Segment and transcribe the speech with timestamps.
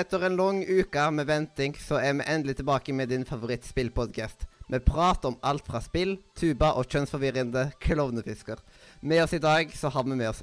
[0.00, 4.46] Etter en lang uke med venting, så er vi endelig tilbake med din favorittspillpodkast.
[4.70, 8.62] Vi prater om alt fra spill, tuba og kjønnsforvirrende klovnefisker.
[9.02, 10.40] Med oss i dag så har vi med oss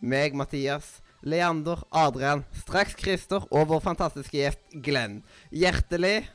[0.00, 5.20] meg, Mathias, Leander, Adrian, straks Christer og vår fantastiske gjest Glenn.
[5.52, 6.30] Hjertelig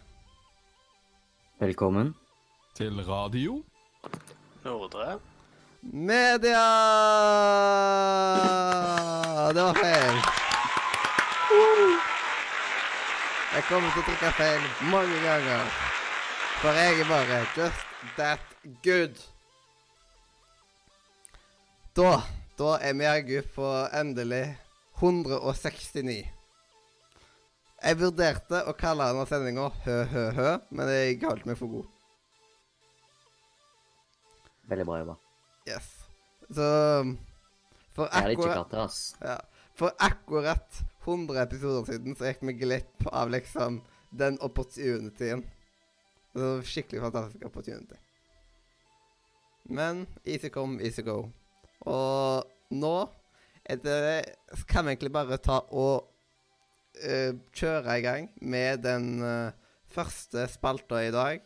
[1.60, 2.14] Velkommen.
[2.78, 3.64] Til radio.
[4.64, 5.18] Nordre.
[5.82, 6.68] media!
[9.54, 10.22] Det var feil.
[13.60, 15.72] Jeg kommer til å trykke feil mange ganger.
[16.62, 18.54] For jeg er bare just that
[18.86, 19.18] good.
[22.00, 22.22] Da,
[22.56, 24.46] da er vi jaggu på endelig
[25.02, 26.16] 169.
[27.84, 31.90] Jeg vurderte å kalle denne sendinga Hø-hø-hø, men jeg holdt meg for god.
[34.72, 35.18] Veldig bra jobba.
[35.68, 35.92] Yes.
[36.48, 36.70] Så
[37.92, 39.04] For Jeg hadde ikke akkurat klart det, ass.
[39.20, 39.36] Ja.
[39.76, 45.44] For akkurat 100 episoder siden så gikk vi glipp av liksom den opportunityen.
[46.34, 47.98] Var skikkelig fantastisk opportunity.
[49.70, 51.24] Men easy come, easy go.
[51.86, 52.96] Og nå
[53.70, 54.26] det,
[54.68, 56.08] kan vi egentlig bare ta og
[57.06, 59.52] uh, kjøre i gang med den uh,
[59.90, 61.44] første spalta i dag,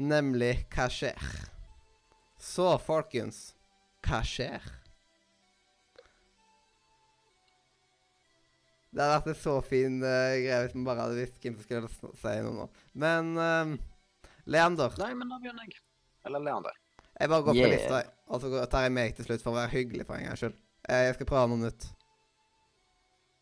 [0.00, 1.28] nemlig Hva skjer?
[2.40, 3.52] Så, folkens,
[4.04, 4.64] hva skjer?
[8.94, 11.66] Det hadde vært en så fin uh, greie hvis vi bare hadde visst hvem som
[11.66, 12.66] skulle si noe nå.
[13.02, 13.74] Men uh,
[14.46, 15.80] Leander, Nei, men da begynner jeg.
[16.28, 16.76] Eller Leander.
[17.18, 17.72] jeg bare går på Yeah.
[17.74, 20.40] lista, og så tar jeg meg til slutt for å være hyggelig for en gangs
[20.44, 20.54] skyld.
[20.88, 21.86] Eh, Jeg skal prøve noe nytt.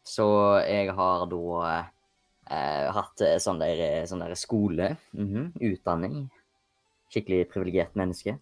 [0.07, 0.25] Så
[0.67, 1.41] jeg har da
[2.51, 6.17] eh, hatt eh, sånn der, sånn der skole, mhm, utdanning.
[7.13, 8.39] Skikkelig privilegert menneske.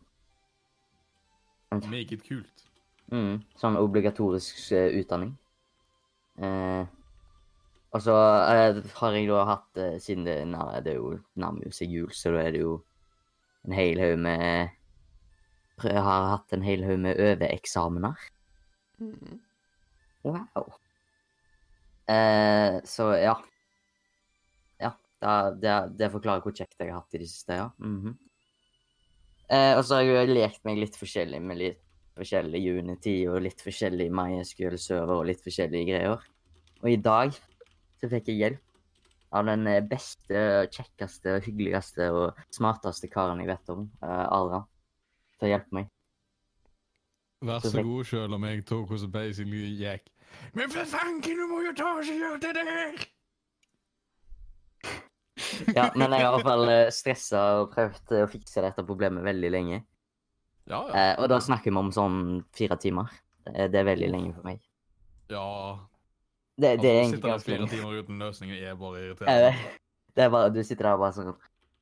[1.70, 2.64] Meget kult.
[3.10, 5.32] Mm, sånn obligatorisk uh, utdanning.
[6.38, 6.84] Eh,
[7.92, 8.14] og så
[8.50, 12.10] eh, har jeg da hatt, eh, siden det, nær- det er jo nærmer seg jul,
[12.14, 12.76] så da er det jo
[13.66, 14.70] en hel haug med
[15.82, 18.18] Jeg har hatt en hel haug med overeksamener.
[19.00, 19.38] Mm.
[20.28, 20.66] Wow.
[22.10, 23.36] Eh, så ja.
[24.80, 24.90] Ja,
[25.20, 27.68] det, det, det forklarer hvor kjekt jeg har hatt i det siste, ja.
[27.80, 28.14] Mhm.
[29.48, 31.80] eh, og så har jeg jo lekt meg litt forskjellig med litt
[32.20, 36.26] forskjellig Unity og litt forskjellig MySQL server og litt forskjellige greier.
[36.82, 37.32] Og i dag
[38.00, 38.66] så fikk jeg hjelp
[39.30, 40.44] av den eh, beste,
[40.74, 44.66] kjekkeste, hyggeligste og smarteste karen jeg vet om, eh, Adrian,
[45.38, 45.90] til å hjelpe meg.
[47.46, 50.10] Vær Så så god, selv om jeg tok hos basically gikk.
[50.56, 53.00] Men for fanken, du må jo ta og gjøre det der!
[55.74, 59.24] Ja, men jeg har i hvert fall eh, stressa og prøvd å fikse dette problemet
[59.24, 59.80] veldig lenge.
[60.70, 60.92] Ja, ja.
[60.94, 62.18] Eh, og da snakker vi om sånn
[62.56, 63.10] fire timer.
[63.44, 64.60] Det er veldig lenge for meg.
[65.32, 65.46] ja.
[66.60, 69.52] Det, det er Altså, egentlig sitter der ganske fire timer uten løsning er bare irriterende.
[70.16, 71.32] Det er bare, du sitter der og bare sånn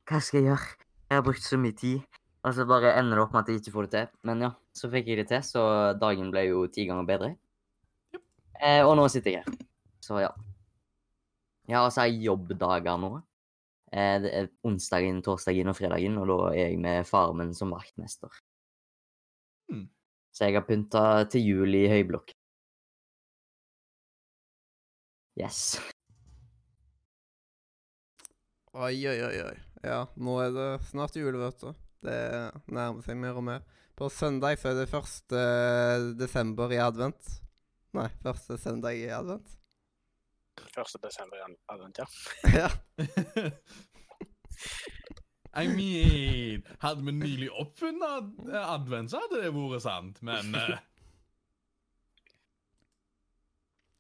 [0.09, 0.69] Hva skal jeg gjøre?
[1.09, 2.19] Jeg har brukt så mye tid.
[2.47, 4.11] Og så bare ender det opp med at jeg ikke får det til.
[4.29, 5.63] Men ja, så fikk jeg det til, så
[5.99, 7.33] dagen ble jo ti ganger bedre.
[8.59, 9.59] Eh, og nå sitter jeg her.
[10.05, 10.31] Så ja.
[11.69, 13.11] Ja, altså, jeg har jeg jobbdager nå.
[13.93, 17.75] Eh, det er onsdagen, torsdagen og fredagen, og da er jeg med faren min som
[17.75, 18.33] vaktmester.
[19.73, 19.89] Mm.
[20.33, 22.38] Så jeg har pynta til jul i høyblokk.
[25.39, 25.79] Yes.
[28.75, 29.59] Oi, oi, oi, oi.
[29.87, 31.69] Ja, nå er det snart jul, vet du.
[32.03, 32.17] Det
[32.67, 33.63] nærmer seg mer og mer.
[33.99, 36.19] På søndag så er det 1.
[36.19, 37.31] desember i advent.
[37.95, 39.55] Nei, første søndag i advent.
[40.75, 40.99] 1.
[41.07, 42.09] desember i advent, ja.
[42.59, 42.69] ja.
[45.55, 50.77] I mean, hadde vi nylig oppfunnet eh, advent, så hadde det vært sant, men uh...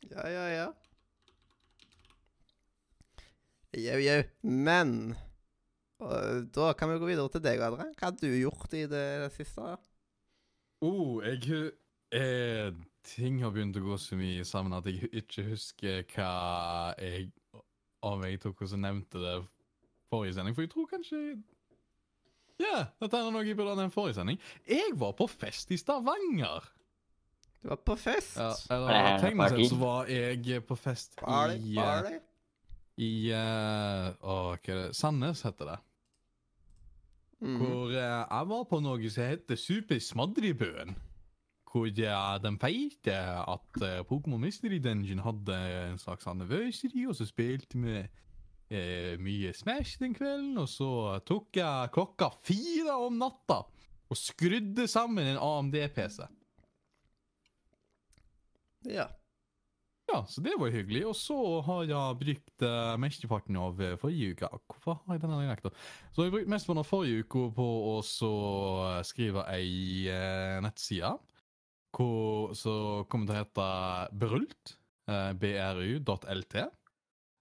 [0.09, 0.69] Ja, ja, ja.
[3.79, 4.21] Jau, jau.
[4.43, 4.95] Men
[5.99, 7.91] og da kan vi gå videre til deg, Adrian.
[7.99, 9.75] Hva har du gjort i det siste?
[10.85, 11.73] Oh, jeg
[12.15, 12.71] eh,
[13.09, 17.33] Ting har begynt å gå så mye sammen at jeg ikke husker hva jeg
[18.07, 19.37] Om jeg tok og så nevnte det
[20.09, 21.23] forrige sending, for jeg tror kanskje
[22.63, 24.39] Ja, dette er noe jeg burde ha nevnt forrige sending.
[24.71, 26.71] Jeg var på fest i Stavanger.
[27.59, 28.39] Du var på fest.
[28.39, 29.63] Ja, eller teknisk party.
[29.63, 32.19] sett så var jeg på fest Party, i eh, party.
[32.99, 35.77] I uh, Å, hva er det Sandnes heter det.
[37.39, 37.59] Mm.
[37.61, 40.97] Hvor uh, jeg var på noe som heter Supersmadribøen.
[41.69, 47.29] Hvor uh, de feirte at uh, Pokémon Mystery Dungeon hadde en slags anniversary, og så
[47.29, 48.01] spilte vi
[48.69, 50.59] mye Smash den kvelden.
[50.61, 50.91] Og så
[51.25, 53.63] tok jeg klokka fire om natta
[54.09, 56.27] og skrudde sammen en AMD-PC.
[58.89, 59.07] Ja.
[60.09, 61.03] Ja, så det var hyggelig.
[61.11, 65.41] Og så har jeg brukt uh, mesteparten av eh, forrige uke Hvorfor har jeg denne
[65.43, 65.75] dialekten?
[66.13, 71.17] Så har jeg brukt mesteparten av forrige uke på å eh, skrive ei uh, nettside
[71.99, 73.69] som kommer til å hete
[74.21, 74.75] Brult.
[75.09, 76.55] Bru.lt.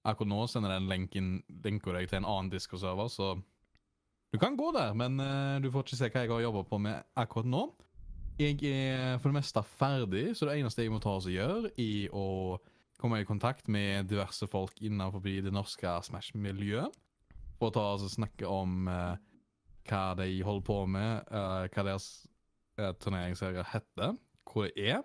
[0.08, 1.34] Akkurat nå sender den lenken
[1.66, 3.34] lenker deg til en annen Discord-server, så
[4.32, 6.80] du kan gå der, men uh, du får ikke se hva jeg har jobba på
[6.84, 7.64] med akkurat nå.
[8.38, 11.72] Jeg er for det meste ferdig, så det eneste jeg må ta oss og gjøre,
[11.82, 12.26] er å
[13.02, 16.94] komme i kontakt med diverse folk innenfor det norske Smash-miljøet.
[17.58, 19.18] For å ta oss og snakke om uh,
[19.90, 22.28] hva de holder på med, uh, hva deres
[22.78, 24.14] uh, turneringsserier heter,
[24.46, 25.02] hvor det er,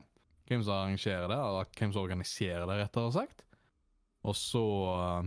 [0.51, 3.47] hvem som arrangerer det, eller hvem som organiserer det, rettere sagt.
[4.29, 5.25] Og så uh,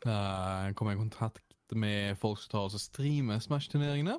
[0.00, 4.16] kommer jeg i kontakt med folk som tar oss og streamer Smash-turneringene.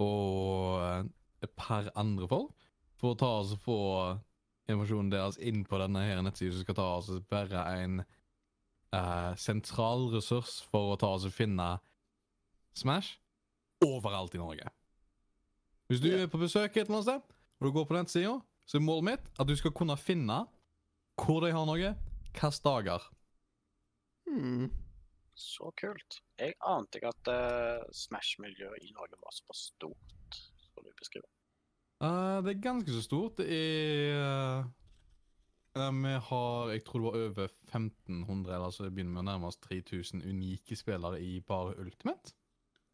[0.00, 1.12] Og
[1.44, 2.54] et par andre folk.
[2.96, 3.80] For å ta oss og få
[4.66, 9.32] informasjonen deres inn på denne her nettsiden, som skal ta oss og være en uh,
[9.38, 11.76] sentral ressurs for å ta oss og finne
[12.76, 13.16] Smash
[13.84, 14.72] overalt i Norge.
[15.86, 18.34] Hvis du er på besøk et eller annet sted, og du går på nettsida,
[18.66, 20.42] så er målet mitt at du skal kunne finne
[21.16, 21.92] hvor de har noe,
[22.26, 23.06] hvilke dager.
[24.26, 24.66] Hmm.
[25.36, 26.20] Så kult.
[26.40, 30.15] Jeg ante ikke at uh, Smash-miljøet i Norge var såpass stort
[30.76, 31.28] som du beskrive?
[32.04, 33.40] Uh, det er ganske så stort.
[33.40, 34.66] Det er
[35.76, 39.28] uh, Vi har Jeg tror det var over 1500, eller så det begynner med å
[39.30, 42.36] nærme oss 3000 unike spillere i bare Ultimate.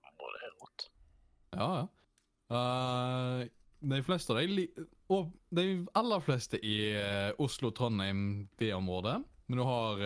[0.06, 0.86] Å, det er rått.
[1.58, 1.88] Ja, ja.
[2.52, 3.48] Uh,
[3.82, 5.66] de fleste av dem Og de
[5.98, 9.18] aller fleste i eh, Oslo-Trondheim, det området.
[9.48, 10.04] Men du har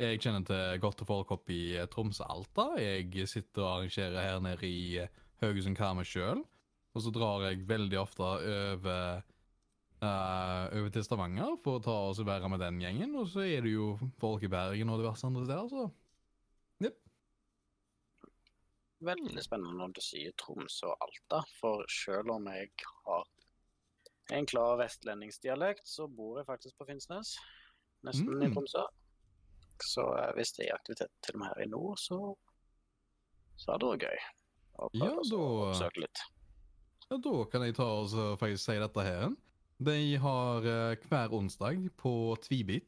[0.00, 2.70] Jeg kjenner til godt og forekopp i eh, Tromsø-Alta.
[2.80, 5.02] Jeg sitter og arrangerer her nede i
[5.42, 6.40] Haugesund Karmøy sjøl.
[6.94, 9.20] Og så drar jeg veldig ofte over
[10.00, 13.10] Uh, over til Stavanger for å ta oss og være med den gjengen.
[13.20, 15.90] Og så er det jo folk i Bergen og diverse andre steder, så
[19.00, 22.68] Veldig spennende når du sier Tromsø og Alta, for selv om jeg
[23.06, 23.28] har
[24.36, 27.30] en klar vestlendingsdialekt, så bor jeg faktisk på Finnsnes,
[28.04, 28.56] nesten i Mm.
[28.56, 28.84] Tromsø.
[29.80, 32.18] Så eh, hvis det er aktivitet til og med her i nord, så,
[33.56, 34.20] så er det også gøy.
[34.80, 36.20] å prøve Ja, å søke litt.
[37.10, 39.32] Ja, da kan jeg ta oss og faktisk si dette her.
[39.82, 42.12] De har eh, hver onsdag på
[42.44, 42.86] Tvibit.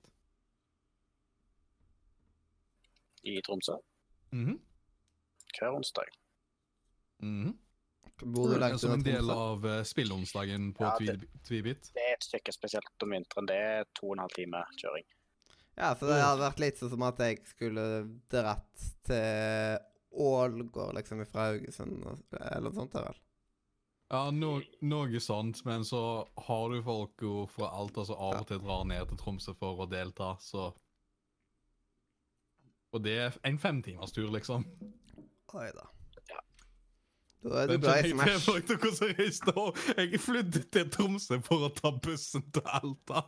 [3.26, 3.76] I Tromsø
[4.32, 4.58] Mhm.
[5.58, 6.08] hver onsdag.
[7.22, 7.58] Mhm.
[8.22, 11.90] Bor du langt Som en del av uh, spillonsdagen på Ja, det- Tvibit.
[11.94, 13.46] Det er et stykke spesielt om vinteren.
[13.46, 15.04] Det er to og en halv time kjøring.
[15.76, 19.78] Ja, så det hadde vært litt sånn som at jeg skulle dratt til
[20.12, 22.02] Ålgård, liksom, fra Haugesund,
[22.38, 23.18] eller noe sånt, der vel?
[24.12, 28.48] Ja, no, noe sånt, men så har du folk jo fra Alta som av og
[28.50, 30.72] til drar ned til Tromsø for å delta, så
[32.92, 34.66] Og det er en femtimerstur, liksom.
[35.56, 35.86] Oi da.
[36.28, 36.42] Ja.
[37.40, 38.50] Da er du bra i Smash.
[38.52, 39.30] jeg
[39.96, 43.24] Jeg flydde til Tromsø for å ta bussen til Alta.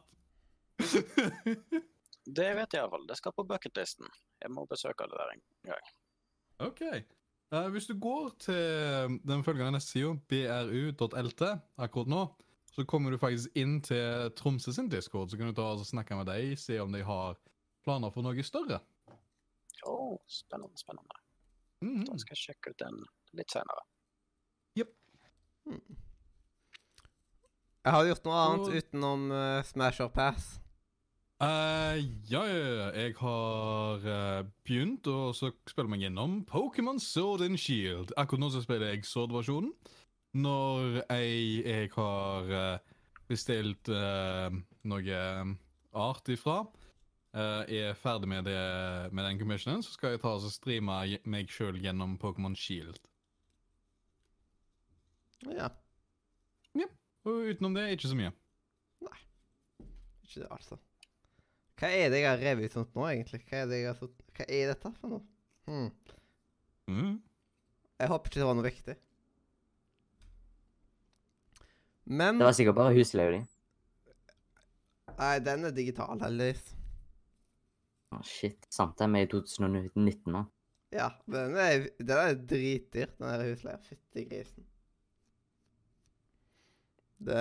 [2.24, 3.08] Det vet jeg iallfall.
[3.08, 4.12] Det skal på bucketlisten.
[4.44, 5.92] Jeg må besøke det der en gang.
[6.68, 6.84] OK.
[7.54, 11.42] Eh, hvis du går til den følgende nettsida, bru.lt,
[11.78, 12.22] akkurat nå,
[12.74, 16.16] så kommer du faktisk inn til Tromsø sin Discord, så kan du ta og snakke
[16.18, 17.36] med dem, se om de har
[17.86, 18.80] planer for noe større.
[19.86, 21.20] Oh, spennende, spennende.
[21.84, 22.06] Mhm.
[22.08, 23.02] Da skal jeg sjekke ut den
[23.38, 23.84] litt senere.
[27.84, 30.54] Jeg har gjort noe annet Og- utenom uh, Smash or Pass.
[31.44, 31.96] Eh,
[32.30, 32.86] ja, ja, ja.
[32.94, 38.14] Jeg har uh, begynt å spille meg gjennom Pokémon Sword and Shield.
[38.20, 39.72] Akkurat nå så spiller jeg Sword-versjonen.
[40.40, 42.94] Når jeg, jeg har uh,
[43.28, 43.88] bestilt
[44.84, 45.20] noe
[45.94, 46.56] art ifra,
[47.34, 48.58] er ferdig med, det,
[49.10, 50.98] med den commissionen, så skal jeg ta og streame
[51.32, 53.00] meg sjøl gjennom Pokémon Shield.
[55.48, 55.70] Ja,
[56.76, 56.90] ja.
[57.24, 58.34] Og utenom det, ikke så mye.
[59.08, 59.22] Nei.
[60.26, 60.78] ikke det, altså.
[61.80, 63.40] Hva er det jeg har revet ut sånt nå, egentlig?
[63.48, 64.14] Hva er, det jeg har fått...
[64.36, 65.24] Hva er dette for noe?
[65.66, 65.88] Hmm.
[66.90, 67.16] Mm.
[67.98, 68.94] Jeg håper ikke det var noe viktig.
[72.04, 73.42] Men Det var sikkert bare husleia.
[75.14, 76.74] Nei, den er digital, heldigvis.
[78.14, 78.66] Å, shit.
[78.72, 80.44] Sant det, vi er i 2019 nå.
[80.94, 83.80] Ja, den er, den er dritdyr, den der husleia.
[83.82, 84.68] Fytti grisen.
[87.24, 87.40] Det,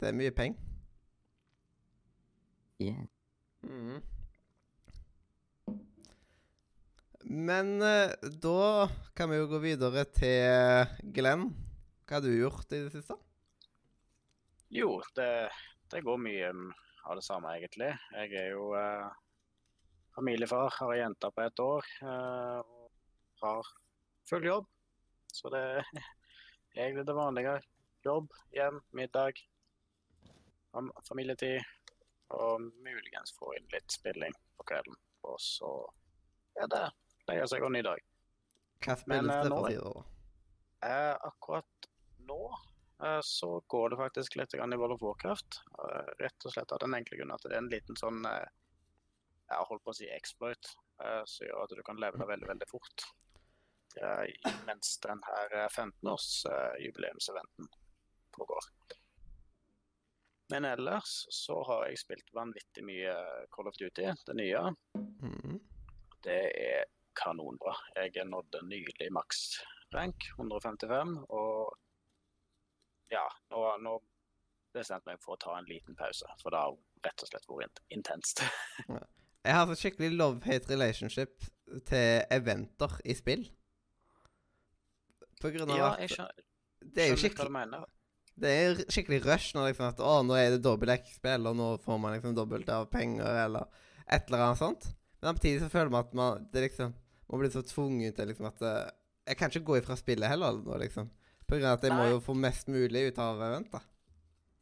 [0.00, 0.72] det er mye penger.
[2.80, 3.08] Yeah.
[3.66, 4.02] Mhm.
[7.28, 11.48] Men eh, da kan vi jo gå videre til Glenn.
[12.06, 13.16] Hva har du gjort i det siste?
[14.70, 15.48] Jo, det,
[15.90, 16.52] det går mye
[17.06, 17.90] av det samme, egentlig.
[18.14, 19.10] Jeg er jo eh,
[20.14, 23.74] familiefar, har ei jente på ett år eh, og har
[24.30, 24.70] full jobb.
[25.34, 25.90] Så det er
[26.78, 27.58] egentlig det vanlige.
[28.06, 29.42] Jobb, hjem, middag,
[31.08, 31.58] familietid
[32.34, 34.96] og muligens få inn litt spilling på kvelden.
[35.26, 35.72] Og så
[36.60, 36.84] er det
[37.26, 38.02] legger seg og ny dag.
[38.84, 40.02] Hva spilles eh, det for tida, da?
[40.86, 41.88] Eh, akkurat
[42.28, 42.40] nå
[43.02, 45.60] eh, så går det faktisk litt i World of Warcraft.
[45.80, 48.48] Eh, rett og slett av den enkle grunn at det er en liten sånn eh,
[49.50, 50.64] Jeg holdt på å si exploit,
[51.02, 52.98] eh, som gjør at du kan levele veldig, veldig fort.
[53.96, 54.24] Eh,
[54.68, 57.66] mens den her 15-års-jubileumseventen
[58.36, 58.64] pågår.
[60.52, 63.14] Men ellers så har jeg spilt vanvittig mye
[63.54, 64.62] Call of Duty, det nye.
[64.94, 65.56] Mm.
[66.22, 66.84] Det er
[67.18, 67.74] kanonbra.
[67.96, 69.58] Jeg nådde nylig maks
[69.94, 71.74] rank, 155, og
[73.10, 73.96] ja, nå, nå
[74.74, 77.50] bestemte jeg meg for å ta en liten pause, for det har rett og slett
[77.50, 78.42] vært intenst.
[79.46, 81.44] Jeg har et skikkelig love-hate relationship
[81.86, 83.44] til eventer i spill.
[85.38, 86.40] På grunn av Ja, at jeg skjønner,
[86.96, 87.84] det er jo skikkelig, hva du mener.
[88.36, 91.70] Det er skikkelig rush når liksom at å, nå er det dobbelt X-spill, og nå
[91.80, 93.70] får man liksom dobbelt av penger, eller
[94.04, 94.88] et eller annet sånt.
[95.20, 96.94] Men samtidig så føler man at man det liksom
[97.26, 98.90] Man blir så tvunget til liksom at eh,
[99.26, 101.08] Jeg kan ikke gå ifra spillet heller nå, liksom.
[101.48, 103.82] På grunn av at jeg må jo få mest mulig ut av eventer.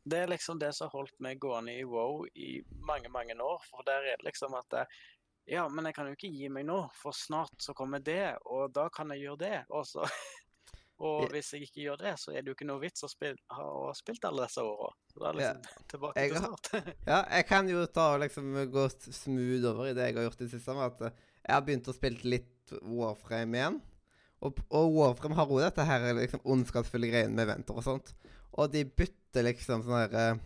[0.05, 3.61] Det er liksom det som har holdt meg gående i WoW i mange, mange år.
[3.69, 4.97] For der er det liksom at eh,
[5.57, 8.73] Ja, men jeg kan jo ikke gi meg nå, for snart så kommer det, og
[8.73, 9.59] da kan jeg gjøre det.
[9.77, 10.07] Og så
[11.03, 13.41] Og hvis jeg ikke gjør det, så er det jo ikke noe vits å spille,
[13.51, 14.93] ha spilt alle disse åra.
[15.11, 16.71] Så da er liksom tilbake til start.
[17.11, 20.39] Ja, jeg kan jo ta og liksom gå smooth over i det jeg har gjort
[20.39, 20.77] i det siste.
[20.79, 23.81] Med at eh, jeg har begynt å spille litt Warframe igjen.
[24.45, 28.15] Og, og Warframe har jo dette her liksom ondskapsfulle greiene med eventer og sånt.
[28.55, 30.43] Og de bytter liksom sånn her eh,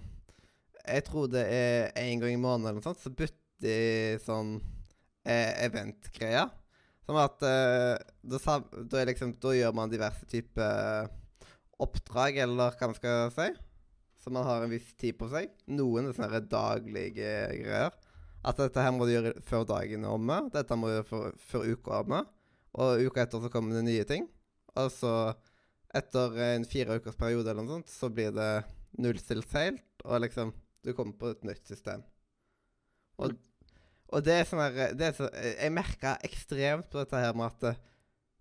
[0.87, 4.57] Jeg tror det er én gang i måneden eller noe sånt, så bytter de sånn
[5.28, 6.49] eh, event-greier.
[7.08, 8.58] Som at uh, da,
[8.92, 11.08] da, liksom, da gjør man diverse typer
[11.80, 13.48] oppdrag, eller hva man skal si.
[14.18, 15.54] Så man har en viss tid på seg.
[15.72, 17.94] Noen er sånne daglige greier.
[18.46, 20.42] At dette her må du gjøre før dagen er omme.
[20.52, 22.20] Dette må du gjøre før, før uka er omme.
[22.78, 24.28] Og uka etter så kommer det nye ting.
[24.76, 25.12] Og så,
[25.96, 28.52] etter en fire ukers periode eller noe sånt, så blir det
[29.00, 30.54] nullstilt seilt, og liksom
[30.86, 32.04] Du kommer på et nytt system.
[33.18, 33.32] Og,
[34.08, 37.50] og det er sånn her det er så, Jeg merka ekstremt på dette her med
[37.50, 37.80] at eh,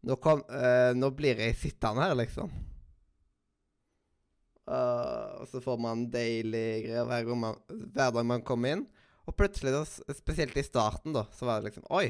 [0.07, 2.53] nå, kom, eh, nå blir jeg sittende her, liksom.
[4.67, 8.85] Uh, og så får man deilige greier hver, gang man, hver dag man kommer inn.
[9.27, 12.09] Og plutselig, da, spesielt i starten, da, så var det liksom Oi!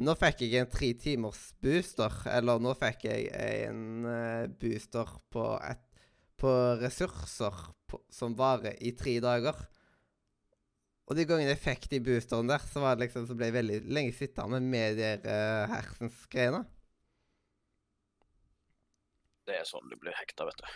[0.00, 2.14] Nå fikk jeg en tre timers booster.
[2.32, 5.82] Eller nå fikk jeg en uh, booster på, et,
[6.40, 7.58] på ressurser
[7.90, 9.58] på, som varer i tre dager.
[11.10, 13.56] Og de gangene jeg fikk de boosterne der, så var det liksom, så ble jeg
[13.56, 16.60] veldig lenge sittende med de uh, hersens greiene.
[19.50, 20.68] Det er sånn du blir hekta, vet du.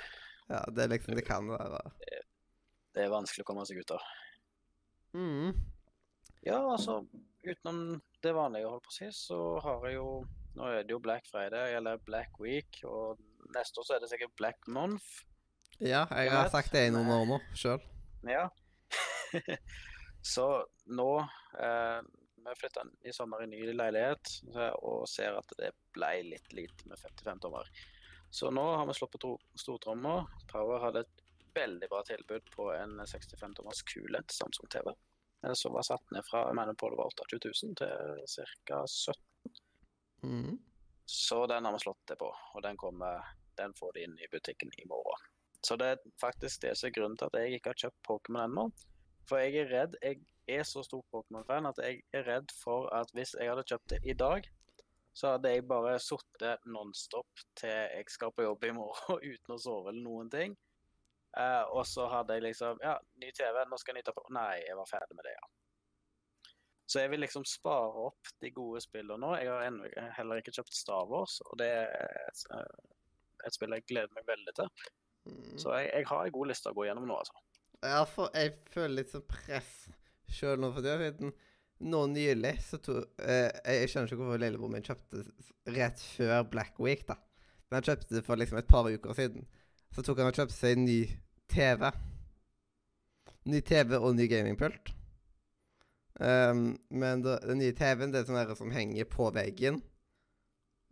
[0.51, 1.79] Ja, det er liksom Det kan være
[2.93, 4.09] Det er vanskelig å komme seg ut av.
[5.15, 5.55] mm.
[6.45, 6.99] Ja, altså,
[7.47, 10.09] utenom det vanlige, holdt på å si, så har jeg jo
[10.59, 13.23] Nå er det jo Black Friday, eller Black Week, og
[13.55, 15.25] neste år så er det sikkert Black Month.
[15.81, 17.83] Ja, jeg Jeg har sagt det i noen år nå sjøl.
[18.27, 18.47] Ja.
[20.25, 20.45] så
[20.89, 21.09] nå
[21.61, 21.99] eh,
[22.45, 26.89] Vi flytta i sommer i ny leilighet eh, og ser at det ble litt lite
[26.91, 27.69] med 55 tommer.
[28.35, 30.17] Så nå har vi slått på tro- stortromma.
[30.51, 31.23] Power hadde et
[31.55, 34.91] veldig bra tilbud på en 65 tommers QLED Samsung TV.
[35.55, 38.83] Som var satt ned fra jeg mener på det var 28 000 til ca.
[38.89, 39.21] 17
[40.25, 40.57] Mm.
[41.05, 43.21] Så den har vi slått det på, og den, kommer,
[43.61, 45.21] den får de inn i butikken i morgen.
[45.61, 48.47] Så det er faktisk det som er grunnen til at jeg ikke har kjøpt Pokémon
[48.47, 48.65] ennå.
[49.29, 53.11] For jeg er redd Jeg er så stor Pokémon-fan at jeg er redd for at
[53.17, 54.45] hvis jeg hadde kjøpt det i dag,
[55.17, 59.59] så hadde jeg bare sittet nonstop til jeg skal på jobb i morgen uten å
[59.63, 60.57] sove eller noen ting.
[61.35, 64.61] Uh, og så hadde jeg liksom Ja, ny TV, nå skal jeg nyte på Nei,
[64.69, 65.49] jeg var ferdig med det, ja.
[66.87, 69.33] Så jeg vil liksom spare opp de gode spillene nå.
[69.41, 69.89] Jeg har ennå
[70.19, 71.89] heller ikke kjøpt Star Wars, og det er
[72.29, 73.09] et, eh,
[73.49, 74.69] et spill jeg gleder meg veldig til.
[75.25, 75.55] Mm.
[75.59, 77.41] Så jeg, jeg har en god liste å gå gjennom nå, altså.
[77.85, 79.73] Ja, for jeg føler litt sånn press
[80.33, 81.31] sjøl nå for tida.
[81.85, 85.25] Nå nylig så to, eh, Jeg skjønner ikke hvorfor lillebror min kjøpte
[85.75, 87.19] rett før Black Week, da.
[87.69, 89.47] Men han kjøpte det for liksom et par uker siden.
[89.93, 91.01] Så tok han og kjøpte seg en ny
[91.53, 91.91] TV.
[93.51, 94.95] Ny TV og ny gamingpult.
[96.15, 99.83] Um, men da, den nye TV-en det er sånn som henger på veggen.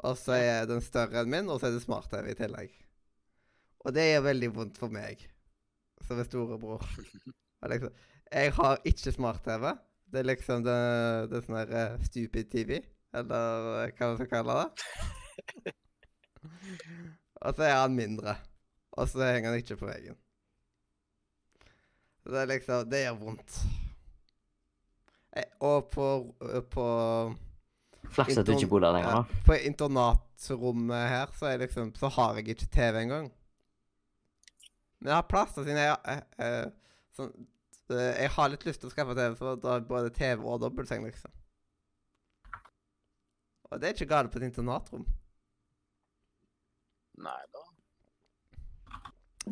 [0.02, 2.72] Og så er den større enn min, og så er det smart-TV i tillegg.
[3.86, 5.22] Og det er veldig vondt for meg,
[6.06, 6.84] som er storebror.
[7.70, 7.92] Liksom,
[8.32, 9.68] Jeg har ikke smart-TV.
[10.12, 10.78] Det er liksom det,
[11.30, 12.80] det er sånn her eh, stupid TV,
[13.14, 15.72] eller hva man skal kalle det.
[17.42, 18.34] Og så er han mindre.
[18.98, 20.18] Og så henger han ikke på veggen.
[22.22, 23.56] Så det er liksom Det gjør vondt.
[25.38, 26.08] Eh, Og på,
[26.70, 26.86] på
[28.12, 29.40] Flaks at du ikke bor der lenger, da.
[29.46, 33.30] På internatrommet her så, er liksom, så har jeg ikke TV engang.
[35.02, 37.30] Men jeg har plass til siden jeg, jeg, eh, sånn,
[37.90, 40.60] eh, jeg har litt lyst til å skaffe TV, for da er både TV og
[40.62, 41.32] dobbeltseng, liksom.
[43.66, 45.02] Og det er ikke galt på et internatrom.
[47.22, 47.64] Nei da.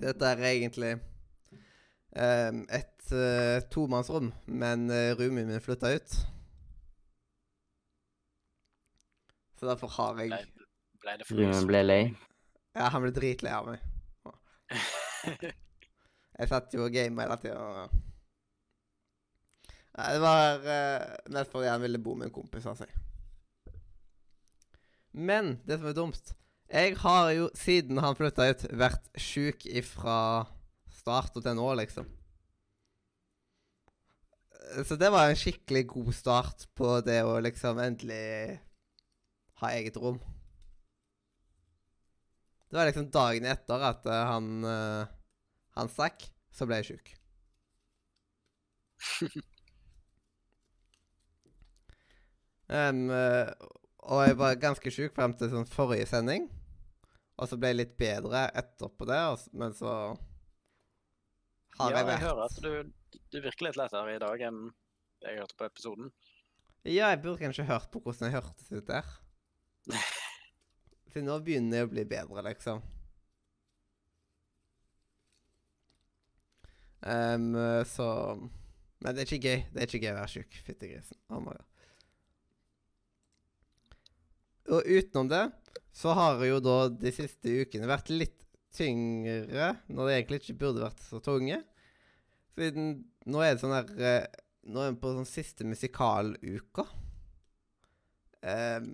[0.05, 0.93] Dette er egentlig
[2.15, 6.17] um, et uh, tomannsrom, men uh, roomien min flytta ut.
[9.59, 10.67] Så derfor har jeg Ble,
[11.03, 11.67] ble det for frys?
[11.67, 12.03] ble lei.
[12.79, 13.87] Ja, han ble dritlei av meg.
[16.41, 17.89] Jeg satt jo og gama hele tida.
[19.91, 22.93] Nei, det var uh, mest fordi han ville bo med en kompis av seg.
[25.11, 26.29] Men det som er dumt
[26.71, 30.47] Jeg har jo siden han flytta ut, vært sjuk ifra
[30.95, 32.07] start og til nå, liksom.
[34.87, 38.61] Så det var en skikkelig god start på det å liksom endelig
[39.59, 40.21] ha eget rom.
[42.71, 45.03] Det var liksom dagen etter at uh, han uh,
[45.79, 46.23] han stakk,
[46.55, 47.07] så ble jeg sjuk.
[52.71, 53.11] um,
[54.11, 56.45] og jeg var ganske sjuk frem til sånn forrige sending.
[57.41, 59.93] Og så ble jeg litt bedre etterpå det, og men så
[61.81, 62.73] har ja, jeg jeg hører at du,
[63.33, 64.59] du virker litt lettere i dag enn
[65.25, 66.07] jeg hørte på episoden.
[66.85, 69.05] Ja, jeg burde kanskje hørt på hvordan jeg hørtes ut der.
[71.11, 72.83] For nå begynner jeg å bli bedre, liksom.
[77.01, 77.55] Um,
[77.89, 78.07] så
[79.01, 79.63] Men det er ikke gøy.
[79.73, 80.59] Det er ikke gøy å være tjukk.
[80.67, 81.21] Fyttegrisen.
[81.33, 81.67] Oh my god.
[84.71, 85.47] Og utenom det
[85.97, 88.37] så har jo da de siste ukene vært litt
[88.77, 91.59] tyngre, når det egentlig ikke burde vært så tunge.
[92.55, 92.93] Siden
[93.31, 94.25] nå er det sånn her eh,
[94.71, 96.85] Nå er vi på sånn siste musikaluka.
[98.45, 98.91] Em,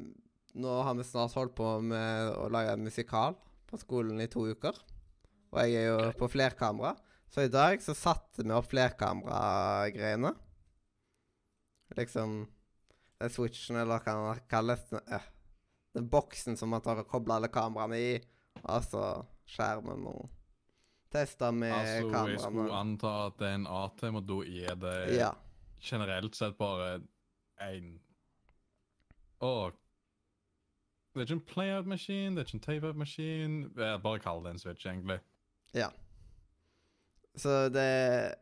[0.57, 3.37] nå har vi snart holdt på med å lage en musikal
[3.69, 4.77] på skolen i to uker.
[5.53, 6.95] Og jeg er jo på flerkamera.
[7.33, 10.33] Så i dag så satte vi opp flerkameragreiene.
[11.97, 12.37] Liksom
[13.21, 14.85] den switchen, eller hva den kalles.
[14.93, 15.27] Eh,
[15.97, 18.17] den boksen som man tar og kobler alle kameraene i.
[18.65, 19.03] Altså
[19.49, 20.25] skjermen og
[21.13, 24.95] Testa med Altså, jeg skulle anta at det er en AT, og da er det
[25.17, 25.29] Ja.
[25.81, 27.01] generelt sett bare
[27.63, 28.01] en
[29.41, 29.71] Å
[31.17, 33.53] Det er ikke en playout-maskin, det er ikke en tape-out-maskin.
[34.05, 35.17] Bare kall det en switch, egentlig.
[35.73, 35.89] Ja.
[37.37, 38.35] Så det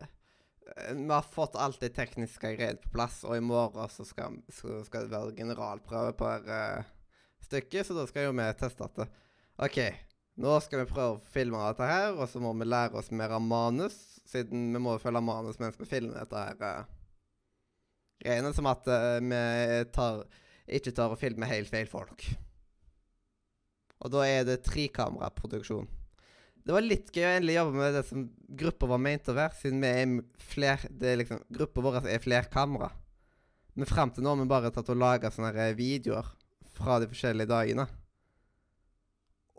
[0.96, 4.80] Vi har fått alt det tekniske greiene på plass, og i morgen så skal, så
[4.88, 6.82] skal det være generalprøve på uh,
[7.44, 9.06] stykket, så da skal jo vi teste det.
[9.62, 9.78] OK,
[10.42, 13.36] nå skal vi prøve å filme dette her, og så må vi lære oss mer
[13.36, 16.58] av manus, siden vi må følge manus mens vi filmer dette her.
[16.58, 17.84] Uh,
[18.24, 20.24] greiene som at uh, vi tar,
[20.80, 22.24] ikke tar og filmer helt feil folk.
[24.04, 25.88] Og da er det trekameraproduksjon.
[26.64, 28.22] Det var litt gøy å endelig jobbe med det som
[28.60, 32.22] gruppa var ment å være, siden vi er fler, det er liksom, gruppa vår er
[32.24, 32.88] flerkamera.
[33.74, 36.28] Men frem til nå har vi bare tatt og laga sånne videoer
[36.76, 37.84] fra de forskjellige dagene.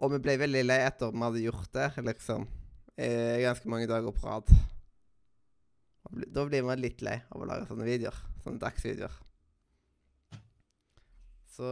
[0.02, 2.48] Og vi ble veldig lei etter at vi hadde gjort det, liksom,
[2.98, 3.12] i
[3.44, 4.50] ganske mange dager på rad.
[6.34, 8.18] Da blir man litt lei av å lage sånne videoer.
[8.44, 9.16] Sånne dagsvideoer.
[11.56, 11.70] Så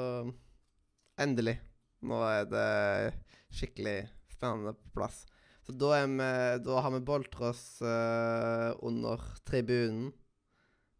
[1.19, 1.57] endelig.
[2.03, 3.13] Nå er det
[3.53, 3.97] skikkelig
[4.33, 5.23] spennende på plass.
[5.63, 6.29] Så da, vi,
[6.65, 10.11] da har vi boltra oss eh, under tribunen.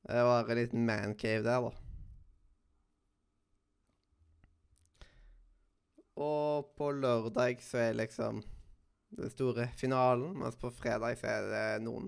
[0.04, 1.72] Det var en liten mancave der, da.
[6.24, 8.44] Og på lørdag så er liksom
[9.18, 12.08] den store finalen, mens på fredag så er det noen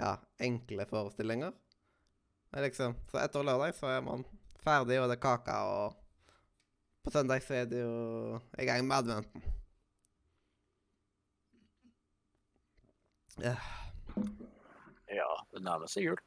[0.00, 1.54] ja, enkle forestillinger.
[2.56, 4.24] Er liksom, så etter lørdag så er man
[4.62, 6.05] ferdig, og det er kake, og
[7.06, 9.44] på søndag så er det jo i gang med adventen.
[13.42, 13.54] Ja.
[15.12, 16.20] Ja, det nærmer seg jul.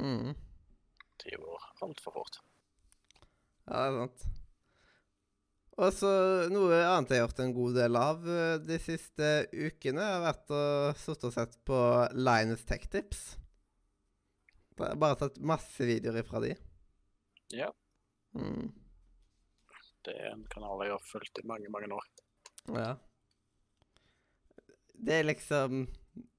[0.00, 0.34] Mm.
[1.20, 2.38] Det går altfor fort.
[3.66, 4.26] Ja, det er sant.
[5.80, 6.10] Og så
[6.52, 10.52] noe annet jeg har gjort en god del av eh, de siste ukene, har vært
[10.52, 10.62] å
[11.00, 11.78] sitte og sett på
[12.20, 13.22] Linus Tech Tips.
[14.76, 16.54] Bare, bare tatt masse videoer ifra de.
[17.56, 17.72] Ja,
[18.30, 18.68] Mm.
[20.06, 22.08] Det er en kanal jeg har fulgt i mange, mange år.
[22.76, 22.90] Ja.
[25.00, 25.86] Det er liksom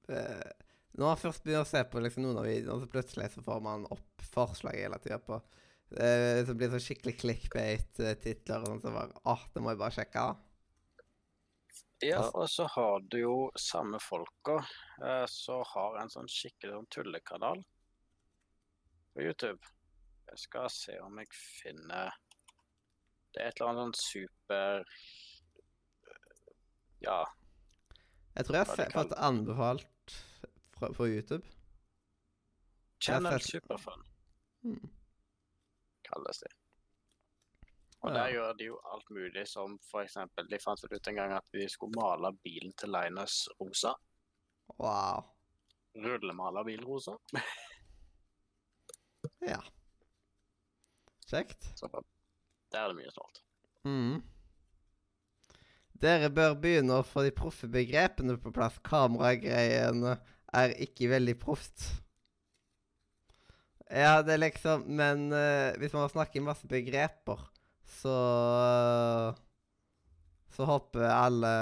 [0.08, 0.50] eh,
[0.94, 3.64] Når man først begynner å se på liksom, noen av videoene, så plutselig så får
[3.64, 5.40] man opp forslag hele tida på
[5.98, 9.96] eh, Som blir så skikkelig clickbait-titler og sånn, så bare Åh, det må jeg bare
[9.98, 10.26] sjekke.
[12.02, 14.56] Ja, og så har du jo samme folka
[15.02, 17.62] eh, som har en sånn skikkelig sånn tullekanal
[19.14, 19.62] på YouTube.
[20.32, 22.10] Jeg skal se om jeg finner
[23.32, 24.84] Det er et eller annet sånn super
[27.02, 27.24] Ja,
[28.36, 30.16] Jeg tror jeg har fått anbefalt
[30.76, 31.44] fra, på YouTube.
[33.02, 33.48] Channel fett...
[33.56, 34.04] Superfun
[34.62, 34.90] Hmm.
[36.06, 36.50] kalles de.
[38.02, 38.14] Og Ja.
[38.14, 41.32] der gjør de jo alt mulig, som for eksempel De fant vel ut en gang
[41.34, 43.94] at de skulle male bilen til Linus rosa.
[44.78, 45.24] Wow.
[45.96, 47.16] Rullemale bil rosa.
[49.42, 49.58] Ja.
[51.26, 51.64] Kjekt.
[51.78, 51.88] Så
[52.72, 53.42] der er det mye snålt.
[53.88, 54.20] Mm.
[56.02, 58.78] Dere bør begynne å få de proffe begrepene på plass.
[58.86, 60.16] Kameragreiene
[60.58, 61.84] er ikke veldig proft.
[63.92, 67.42] Ja, det er liksom Men uh, hvis man snakker masse begreper,
[68.00, 68.16] så
[70.52, 71.52] Så hopper alle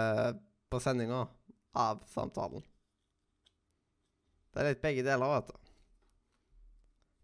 [0.71, 1.25] på sendinga
[1.75, 2.63] av samtalen.
[4.51, 5.60] Det er litt begge deler, vet du.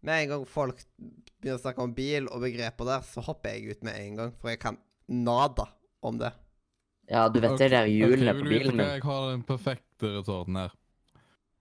[0.05, 3.77] Med en gang folk begynner å snakke om bil og begreper der, så hopper jeg
[3.77, 5.67] ut med en gang, for jeg kan nada
[6.05, 6.33] om det.
[7.07, 8.85] Ja, du vet det der hjulene okay, på bilen min?
[8.85, 10.75] Jeg har den perfekte retorten her.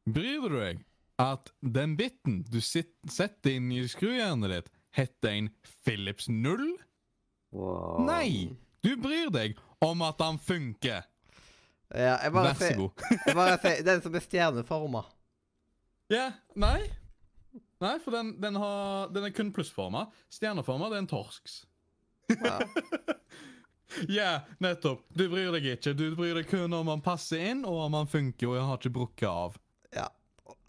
[0.07, 0.83] Bryr du deg
[1.23, 5.51] at den biten du sit, setter inn i skrujernet ditt, heter en
[5.87, 6.67] Philips 0?
[7.55, 8.03] Wow.
[8.07, 8.57] Nei!
[8.85, 11.07] Du bryr deg om at den funker.
[11.95, 13.03] Ja, jeg bare Vær så god.
[13.15, 15.03] jeg bare sier Den som er stjerneforma.
[16.11, 16.81] Ja, nei.
[17.81, 20.07] Nei, for den, den, har, den er kun plussforma.
[20.33, 21.59] Stjerneforma, det er en torsks.
[22.33, 22.59] Ja.
[24.09, 25.05] yeah, nettopp.
[25.15, 25.93] Du bryr deg ikke.
[25.97, 28.81] Du bryr deg kun om han passer inn, og om han funker, og jeg har
[28.81, 29.59] ikke brukket av.
[29.97, 30.09] ja.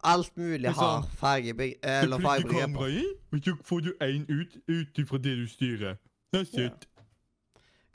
[0.07, 1.01] Alt mulig har.
[1.01, 2.85] Du Eller plugger på.
[3.33, 5.97] og så får du én ut ut ifra det du styrer.
[6.33, 6.67] That's Ja.
[6.67, 6.85] it.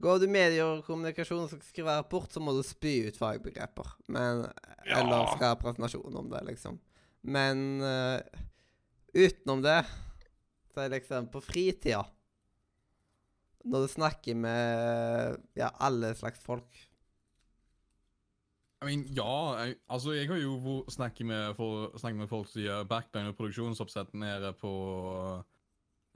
[0.03, 3.95] Går du medier og kommunikasjon og skal skrive rapport, så må du spy ut fagbegreper.
[4.09, 4.43] Men
[4.85, 4.99] Ja.
[4.99, 6.81] Eller skal ha presentasjon om det, liksom.
[7.23, 8.21] Men eh,
[9.13, 9.81] utenom det,
[10.73, 12.03] så er det liksom på fritida
[13.65, 16.81] Når du snakker med ja, alle slags folk
[18.83, 22.65] I mean, ja, jeg, altså jeg har jo snakket med, for, snakket med folk som
[22.65, 24.73] gjør backline og produksjonsoppsett nede på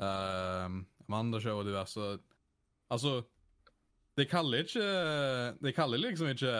[0.02, 2.08] uh, Mandashow og diverse.
[2.90, 3.20] Altså,
[4.18, 4.88] de kaller ikke
[5.62, 6.56] De kaller liksom ikke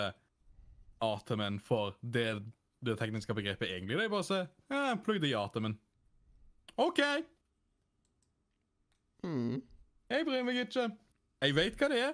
[1.03, 2.39] Artemen for det,
[2.87, 3.99] det tekniske begrepet egentlig.
[3.99, 5.77] De bare sier ja, 'plugg det i Artemen'.
[6.77, 7.01] OK,
[9.27, 9.63] Mm.
[10.11, 10.85] jeg bryr meg ikke.
[11.43, 12.13] Jeg vet hva det er.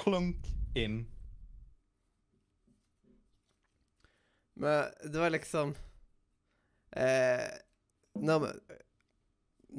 [0.00, 0.46] Klunk
[0.78, 1.02] inn.
[4.60, 5.74] Men det var liksom
[6.96, 7.48] eh,
[8.20, 8.52] når, vi,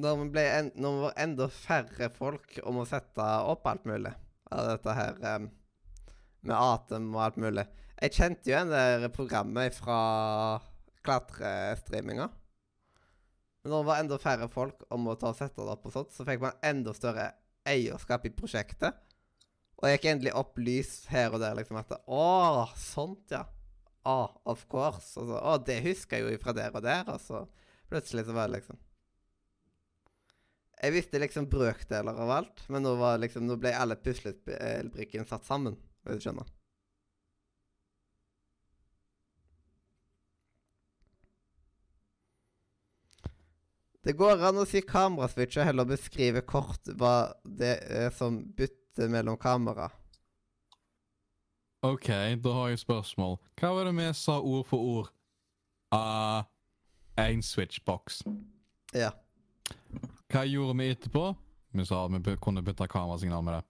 [0.03, 4.13] når, ble en, når vi var enda færre folk om å sette opp alt mulig
[4.51, 5.47] av dette her eh,
[6.41, 7.65] med Atem og alt mulig
[8.01, 9.97] Jeg kjente jo en der programmet fra
[11.05, 12.29] klatrestreaminga.
[13.61, 15.93] Men når det var enda færre folk om å ta og sette det opp og
[15.93, 17.27] sånt, så fikk man enda større
[17.69, 18.97] eierskap i prosjektet.
[19.81, 23.45] Og jeg gikk endelig opp lys her og der, liksom at Å, sånt, ja.
[24.05, 25.13] Ah, of course.
[25.19, 27.05] Altså, å, det husker jeg jo fra der og der.
[27.09, 27.43] Og så
[27.89, 28.79] plutselig så var det liksom
[30.81, 35.45] Jeg visste liksom brøkdeler av alt, men nå, var liksom, nå ble alle puslespillbrikkene satt
[35.45, 35.77] sammen.
[36.01, 36.49] Hvis du skjønner.
[44.01, 49.11] Det går an å si kameraswitch og heller beskrive kort hva det er som bytter
[49.13, 49.91] mellom kamera.
[51.85, 52.09] OK,
[52.41, 53.37] da har jeg et spørsmål.
[53.57, 55.11] Hva var det vi sa ord for ord?
[55.93, 56.41] Uh,
[57.21, 58.23] en switchbox.
[58.93, 59.11] Ja.
[60.31, 61.25] Hva gjorde vi etterpå?
[61.71, 63.63] Vi sa at vi kunne bytte kamerasignal med det.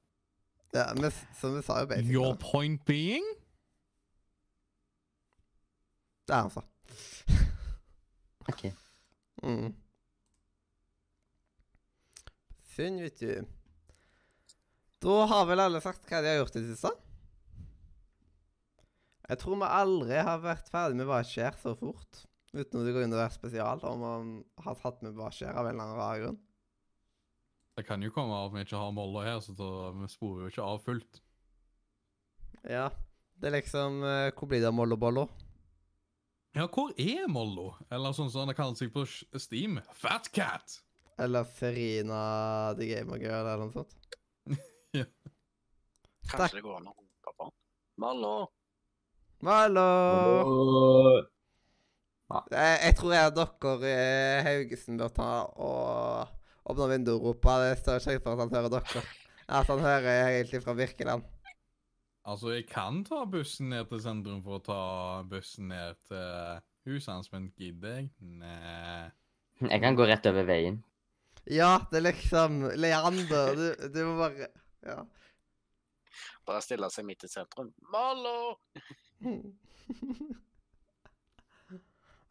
[0.74, 2.14] ja men, som vi sa jo basically.
[2.14, 3.26] Your point being?
[6.28, 6.64] Det er han sa.
[8.48, 8.72] Ok.
[9.44, 9.74] Mm.
[12.82, 13.46] Synd, vet du.
[15.06, 16.90] Da har vel alle sagt hva de har gjort i det siste?
[19.30, 22.24] Jeg tror vi aldri har vært ferdig med hva skjer så fort.
[22.56, 24.34] Uten at det går inn å være spesial, om man
[24.66, 26.42] har tatt med hva skjer av en eller annen rar grunn.
[27.78, 30.48] Det kan jo komme av at vi ikke har moller her, så da, vi sporer
[30.48, 31.24] jo ikke av fullt.
[32.66, 32.90] Ja.
[33.38, 35.30] Det er liksom eh, Hvor blir det av Mollo Bollo?
[36.58, 37.76] Ja, hvor er Mollo?
[37.94, 39.06] Eller sånn som det kalt seg på
[39.38, 39.84] Steam.
[39.94, 40.82] Fat Cat!
[41.20, 42.22] Eller Serina
[42.78, 43.98] The Gamer Girl, eller noe sånt?
[46.32, 46.38] Takk.
[46.38, 47.54] Kanskje det går an å rope på han.
[48.02, 48.36] Mallo!
[49.46, 49.88] Mallo!
[52.32, 57.58] Jeg, jeg tror jeg dere i Haugesund bør ta og åpne vinduet og rope.
[57.66, 59.04] Det større sjanse for at han hører dere.
[59.52, 61.26] At han hører egentlig fra Birkeland.
[62.22, 64.82] Altså, jeg kan ta bussen ned til sentrum for å ta
[65.28, 68.12] bussen ned til huset hans, men gidder jeg?
[68.22, 69.10] Nei.
[69.62, 70.80] Jeg kan gå rett over veien.
[71.50, 74.52] Ja, det er liksom Leander, du, du må bare
[74.86, 75.02] Ja.
[76.46, 77.74] Bare stille seg midt i sentrum.
[77.94, 78.56] Mallo!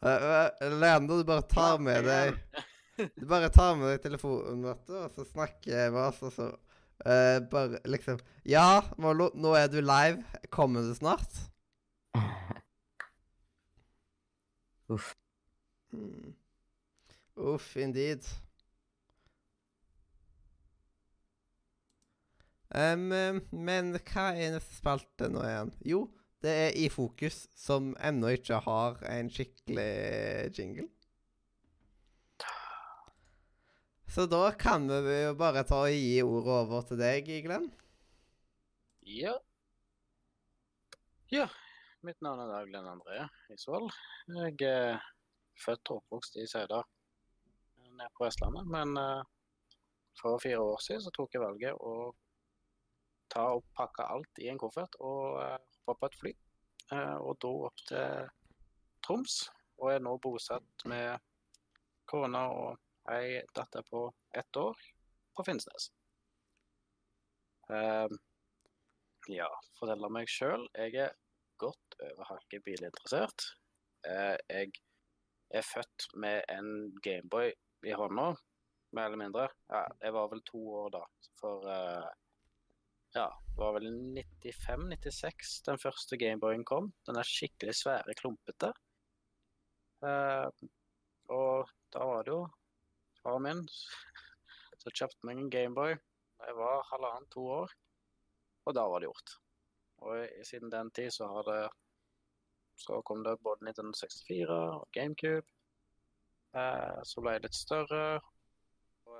[0.00, 2.38] Eh, eh, Leander, du bare tar med deg
[3.20, 6.32] Du bare tar med deg telefonen, vet du, og så snakker jeg med oss, og
[6.32, 6.46] så
[7.04, 8.16] uh, bare liksom
[8.48, 10.24] Ja, Malo, nå er du live.
[10.48, 11.42] Kommer du snart?
[14.88, 15.12] Uff.
[15.92, 16.32] Mm.
[17.36, 18.24] Uff, indeed.
[22.70, 23.08] Em,
[23.50, 25.72] men hva er neste spalte nå igjen?
[25.92, 26.04] Jo,
[26.44, 30.86] det er I fokus, som ennå ikke har en skikkelig jingle.
[34.10, 37.68] Så da kan vi jo bare ta og gi ordet over til deg, Glenn.
[39.06, 39.36] Ja.
[41.30, 41.46] Ja.
[42.02, 43.92] Mitt navn er da Glenn André Isvold.
[44.34, 45.02] Jeg er
[45.60, 46.86] født og oppvokst i Seidar
[47.84, 48.66] nede på Vestlandet.
[48.66, 49.22] Men eh,
[50.18, 52.10] for fire år siden så tok jeg valget å
[53.30, 56.32] ta og pakke alt i en koffert og uh, hoppe på et fly.
[56.92, 58.28] eh, og dro opp til
[59.04, 59.40] Troms.
[59.80, 61.22] Og er nå bosatt med
[62.10, 64.04] kone og ei datter på
[64.36, 64.76] ett år
[65.36, 65.88] på Finnsnes.
[67.70, 68.12] Eh,
[69.30, 70.66] ja, fortelle meg sjøl.
[70.74, 71.16] Jeg er
[71.60, 73.46] godt over hakket bilinteressert.
[74.04, 74.72] Eh, jeg
[75.54, 77.52] er født med en Gameboy
[77.86, 78.32] i hånda,
[78.96, 79.48] mer eller mindre.
[79.70, 81.04] Ja, jeg var vel to år da.
[81.40, 82.10] For eh,
[83.14, 83.88] ja, det var vel
[84.42, 86.92] 95-96 den første Gameboyen kom.
[87.06, 88.70] Den er skikkelig svære, klumpete.
[90.00, 90.46] Uh,
[91.30, 92.44] og da var det jo
[93.20, 93.60] faren min
[94.80, 95.96] som kjøpte meg en Gameboy.
[96.40, 97.74] Jeg var halvannet-to år,
[98.64, 99.36] og da var det gjort.
[100.00, 101.62] Og siden den tid så har det
[102.80, 105.46] Så kom det både 1964 og GameCube.
[106.56, 108.04] Uh, så ble jeg litt større.
[109.04, 109.18] Og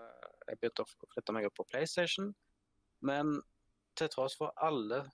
[0.49, 2.31] jeg begynte å flytte meg opp på PlayStation.
[3.05, 3.35] Men
[3.99, 5.05] til tross for alle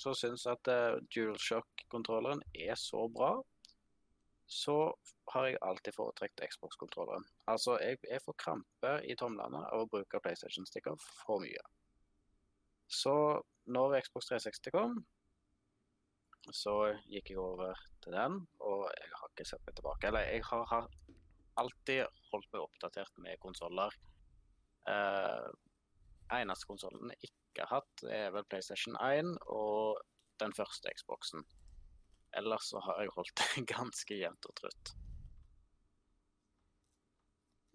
[0.00, 3.36] som syns at eh, DualShock-kontrolleren er så bra,
[4.52, 4.76] så
[5.32, 7.24] har jeg alltid foretrukket Xbox-kontrolleren.
[7.48, 11.62] Altså, jeg, jeg får krampe i tomlene av å bruke PlayStation-stikker for mye.
[12.92, 13.14] Så
[13.72, 14.98] når Xbox 360 kom,
[16.50, 16.74] så
[17.06, 20.10] gikk jeg over til den, og jeg har ikke sett meg tilbake.
[20.10, 20.88] Eller jeg har,
[21.60, 23.94] alltid holdt meg oppdatert med konsoller.
[24.88, 25.48] Eh,
[26.32, 30.00] eneste konsollen jeg ikke har hatt, er vel PlayStation 1 og
[30.40, 31.44] den første Xboxen.
[32.34, 34.94] Ellers så har jeg holdt det ganske jevnt og trutt.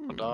[0.07, 0.31] Og da,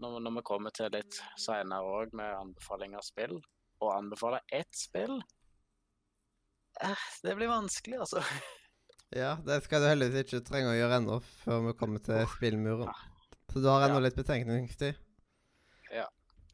[0.00, 3.38] når, når vi kommer til litt seinere òg med anbefaling av spill,
[3.84, 5.18] og anbefale ett spill
[6.80, 8.22] eh, Det blir vanskelig, altså.
[9.14, 12.88] Ja, det skal du heldigvis ikke trenge å gjøre ennå, før vi kommer til spillmuren.
[13.52, 14.04] Så du har ennå Ja.
[14.08, 14.96] litt betenkningstid.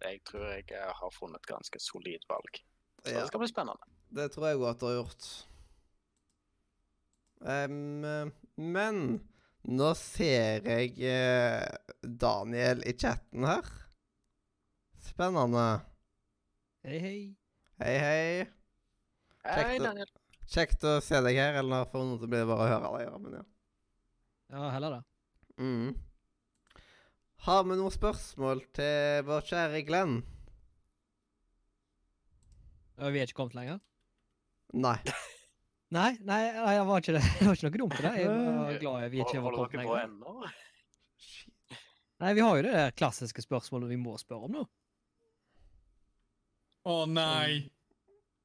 [0.03, 2.61] Jeg tror jeg eh, har funnet et ganske solid valg.
[3.05, 3.21] Så Ja.
[3.21, 3.91] det skal bli spennende.
[4.13, 5.29] Det tror jeg godt du har gjort.
[7.43, 7.69] Eh,
[8.57, 8.99] men
[9.69, 11.67] nå ser jeg eh,
[12.03, 13.69] Daniel i chatten her.
[15.03, 15.67] Spennende.
[16.87, 17.17] Hei, hei.
[17.83, 18.27] Hei, hei.
[19.43, 20.13] Hei, Kjekt å- Daniel.
[20.53, 23.07] Kjekt å se deg her, eller for noen så blir det bare å høre deg.
[23.09, 23.43] Ja, men ja.
[24.53, 25.03] Ja, heller det.
[25.63, 25.95] Mm.
[27.43, 30.21] Har vi noen spørsmål til vår kjære Glenn?
[33.03, 33.81] Vi er ikke kommet lenger?
[34.79, 34.99] Nei.
[35.93, 37.25] Nei, nei, nei, det var ikke det.
[37.41, 38.13] Det var ikke noe dumt i det.
[38.23, 40.55] Jeg var glad vi ikke var kommet lenger.
[42.23, 44.65] Nei, vi har jo det der klassiske spørsmålet vi må spørre om nå.
[46.89, 47.59] Å nei!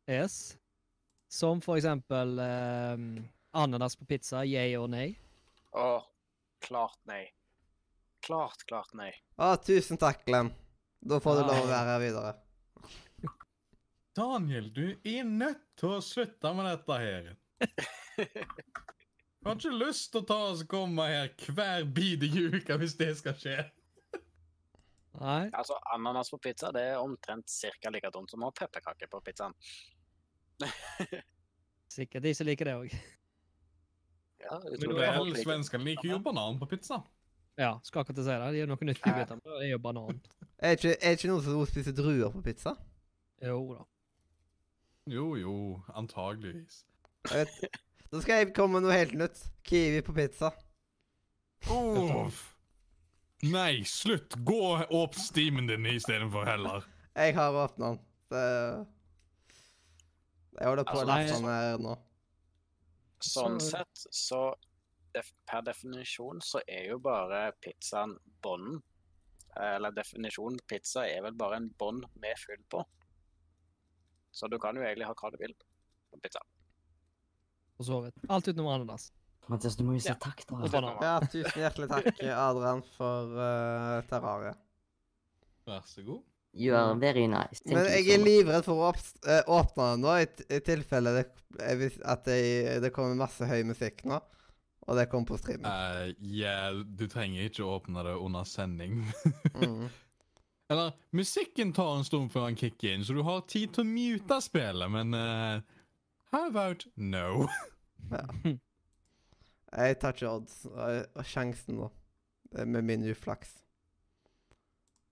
[0.09, 0.57] Yes.
[1.31, 3.07] Som for eksempel um,
[3.55, 5.11] ananas på pizza, yay or nei.
[5.77, 6.01] Å,
[6.65, 7.27] klart nei.
[8.25, 9.11] Klart, klart nei.
[9.37, 10.51] Å, tusen takk, Glenn.
[10.99, 12.33] Da får du lov å være her videre.
[14.17, 17.27] Daniel, du er nødt til å slutte med dette her.
[18.17, 22.97] Jeg har ikke lyst til å ta oss og komme her hver bidige uke hvis
[22.99, 23.57] det skal skje.
[25.17, 25.47] Nei.
[25.55, 29.21] Altså, ananas på pizza det er omtrent cirka like dumt som å ha pepperkaker på
[29.25, 29.55] pizzaen.
[31.97, 32.97] Sikkert de som liker det òg.
[34.43, 36.99] Ja, Men vel, svenskene liker jo banan på pizza.
[37.57, 38.49] Ja, skal akkurat si det.
[38.53, 39.39] Det er noe nytt i biten.
[39.43, 40.19] Det er jo banan.
[40.57, 42.71] Er ikke, er ikke noen som spiser druer på pizza?
[43.45, 43.83] Jo da.
[45.13, 45.51] Jo, jo,
[45.93, 46.79] antageligvis.
[47.29, 47.77] Jeg vet-
[48.11, 49.43] Da skal jeg komme med noe helt nytt.
[49.69, 50.49] Kiwi på pizza.
[51.69, 52.25] Oh.
[53.43, 54.33] Nei, slutt!
[54.45, 56.85] Gå og åpne steamen din istedenfor heller.
[57.15, 57.99] Jeg har åpna den.
[58.33, 58.43] Det
[60.57, 61.95] Jeg holder på å Altså, laste den her nå.
[63.21, 64.41] Sånn sett, så
[65.17, 68.79] def, per definisjon så er jo bare pizzaen bånden.
[69.57, 72.83] Eller definisjonen pizza er vel bare en bånd med fyll på.
[74.31, 76.43] Så du kan jo egentlig ha hva du vil på pizza.
[77.77, 78.21] For så vidt.
[78.29, 79.11] Alt utenom ananas.
[79.47, 80.15] Mathias, du må jo si Ja.
[80.19, 80.95] takk, da.
[81.01, 84.57] Ja, tusen hjertelig takk, Adrian, for uh, terrariet.
[85.67, 86.23] Vær så god.
[86.57, 87.61] You are very nice.
[87.61, 88.91] Thank Men jeg er livredd for å
[89.29, 90.27] eh, åpne den nå, i,
[90.57, 91.25] i tilfelle det,
[91.61, 92.39] at det,
[92.81, 94.17] det kommer masse høy musikk nå.
[94.87, 95.65] Og det kom på streamen.
[95.67, 99.01] uh, ja, du trenger ikke åpne det under sending.
[99.57, 99.87] Mm.
[100.69, 103.87] Eller, musikken tar en stund før han kicker inn, så du har tid til å
[103.87, 105.61] mute spillet, men uh,
[106.33, 107.47] How about no?
[109.77, 111.87] Jeg tar ikke odds og, sjansen nå.
[112.67, 113.53] Med min uflaks.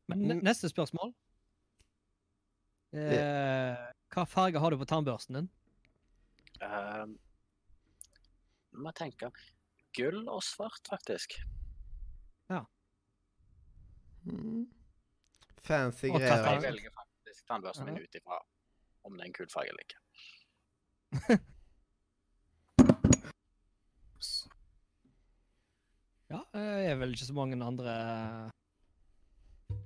[0.08, 0.44] Men Mm.
[0.44, 1.14] neste spørsmål.
[2.96, 3.76] Eh,
[4.14, 5.50] hva farge har du på tannbørsten din?
[6.62, 7.08] Uh,
[8.76, 9.32] må jeg tenke
[9.96, 11.40] Gull og svart, faktisk.
[14.26, 14.66] Mm.
[15.66, 16.46] Fancy Og greier.
[16.50, 18.40] Jeg velger faktisk tannbørsten min ut ifra
[19.06, 20.00] om det er en kul farge eller ikke.
[26.26, 27.92] Ja, det er vel ikke så mange andre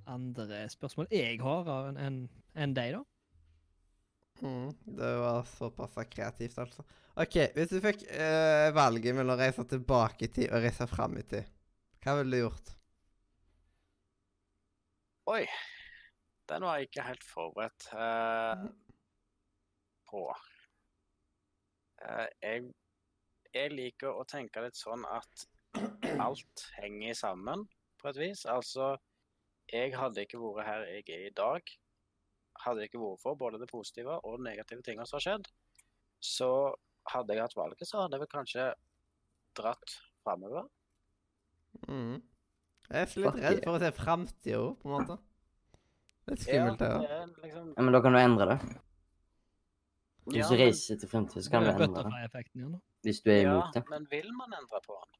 [0.08, 2.16] andre spørsmål jeg har enn en,
[2.56, 3.02] enn deg, da.
[4.40, 4.72] Mm.
[4.84, 6.84] Det var såpass kreativt, altså.
[7.20, 11.18] OK, hvis du fikk eh, valget mellom å reise tilbake i tid og reise fram
[11.20, 11.48] i tid,
[12.00, 12.70] hva ville du gjort?
[15.28, 15.42] Oi,
[16.48, 18.64] den var jeg ikke helt forberedt uh,
[20.08, 20.22] på.
[22.00, 22.64] Uh, jeg,
[23.54, 25.44] jeg liker å tenke litt sånn at
[26.26, 27.68] alt henger sammen
[28.00, 28.46] på et vis.
[28.48, 28.94] Altså,
[29.70, 31.76] jeg hadde ikke vært her jeg er i dag,
[32.64, 35.48] hadde det ikke vært for både det positive og de negative tingene som har skjedd.
[36.20, 36.50] Så
[37.10, 38.66] hadde jeg hatt valget, så hadde jeg vel kanskje
[39.58, 40.66] dratt framover.
[41.88, 42.20] Mm.
[42.90, 45.16] Jeg er litt redd for å se framtida, på en måte.
[46.30, 46.88] Litt Ja, skummelt, det.
[46.90, 47.34] det òg.
[47.44, 48.58] liksom Ja, men da kan du endre det.
[50.30, 52.80] Hvis Ja, du reiser til fremtiden, så kan du endre det.
[53.02, 53.82] Hvis du er imot det.
[53.82, 55.16] Ja, men vil man endre på den?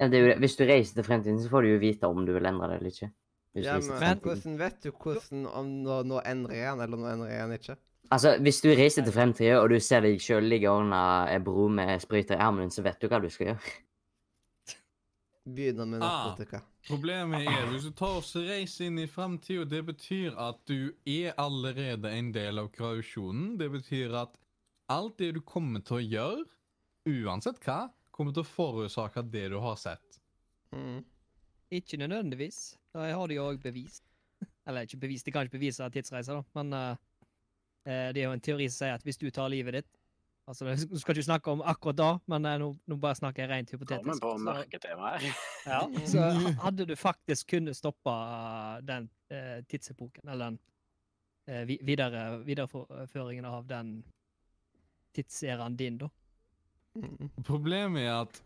[0.00, 0.38] Ja, det er jo det.
[0.40, 2.76] Hvis du reiser til fremtiden, så får du jo vite om du vil endre det
[2.80, 3.12] eller ikke.
[3.58, 7.32] Ja, men hvordan vet du hvordan om nå, nå endrer jeg den, eller nå endrer
[7.34, 7.76] jeg ikke?
[8.10, 11.68] Altså, hvis du reiser til fremtiden, og du ser deg sjøl ligge under ei bro
[11.70, 13.74] med sprøyter i armen din, så vet du hva du skal gjøre.
[15.50, 16.06] Begynner med Ah.
[16.28, 16.60] narkotika.
[16.86, 21.32] Problemet er hvis du tar oss reiser inn i fremtiden, det betyr at du er
[21.38, 23.56] allerede en del av kreasjonen.
[23.58, 24.36] Det betyr at
[24.88, 26.44] alt det du kommer til å gjøre,
[27.08, 30.20] uansett hva, kommer til å forårsake det du har sett.
[30.74, 31.04] Mm.
[31.70, 32.76] Ikke nødvendigvis.
[32.94, 34.02] Jeg har det jo òg bevist.
[34.66, 36.96] Eller ikke bevist, de kan ikke bevise tidsreiser, da, men eh,
[37.86, 39.96] eh, det er jo en teori som sier at hvis du tar livet ditt
[40.50, 43.50] Altså, Du skal ikke snakke om akkurat da, men eh, nå, nå bare snakker jeg
[43.52, 44.22] rent hypotetisk.
[44.24, 45.26] Kommer på Så, til meg.
[45.68, 45.80] ja,
[46.10, 46.24] så
[46.64, 48.14] hadde du faktisk kunnet stoppe
[48.88, 50.58] den eh, tidsepoken, eller den
[51.46, 53.92] eh, videre, videreføringen av den
[55.14, 56.10] tidseraen din, da.
[57.46, 58.42] Problemet er at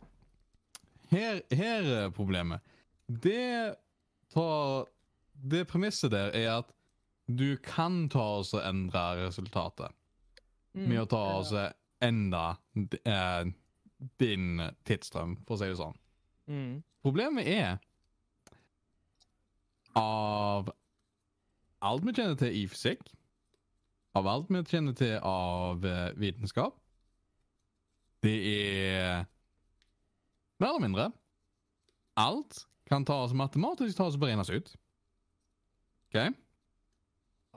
[1.14, 2.60] her, her er problemet.
[3.06, 3.74] Det
[4.32, 4.86] tar
[5.34, 6.70] Det premisset der er at
[7.26, 9.92] du kan ta oss og endre resultatet
[10.74, 13.50] med å ta oss og endre eh,
[14.20, 15.96] din tidsstrøm, for å si det sånn.
[16.50, 16.72] Mm.
[17.04, 17.78] Problemet er
[19.96, 20.68] Av
[21.84, 23.06] alt vi kjenner til i fysikk,
[24.18, 26.76] av alt vi kjenner til av eh, vitenskap
[28.24, 29.24] Det er
[30.61, 31.09] mer eller mindre
[32.20, 34.74] Alt kan tas matematisk tas og beregnes ut.
[36.11, 36.35] OK?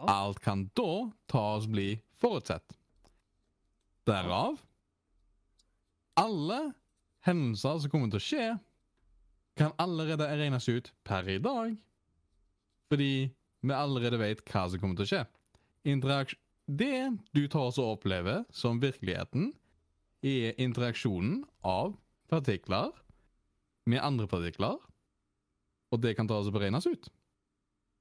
[0.08, 2.78] Alt kan da tas bli forutsett.
[4.08, 4.62] Derav
[6.18, 6.72] Alle
[7.28, 8.46] hendelser som kommer til å skje,
[9.58, 11.76] kan allerede regnes ut per i dag.
[12.90, 13.12] Fordi
[13.62, 15.24] vi allerede vet hva som kommer til å skje.
[16.68, 16.98] Det
[17.32, 19.54] du tar oss og opplever som virkeligheten,
[20.26, 21.94] er interaksjonen av
[22.28, 22.90] partikler
[23.88, 24.80] med andre partikler.
[25.92, 27.10] Og det kan tas og beregnes ut.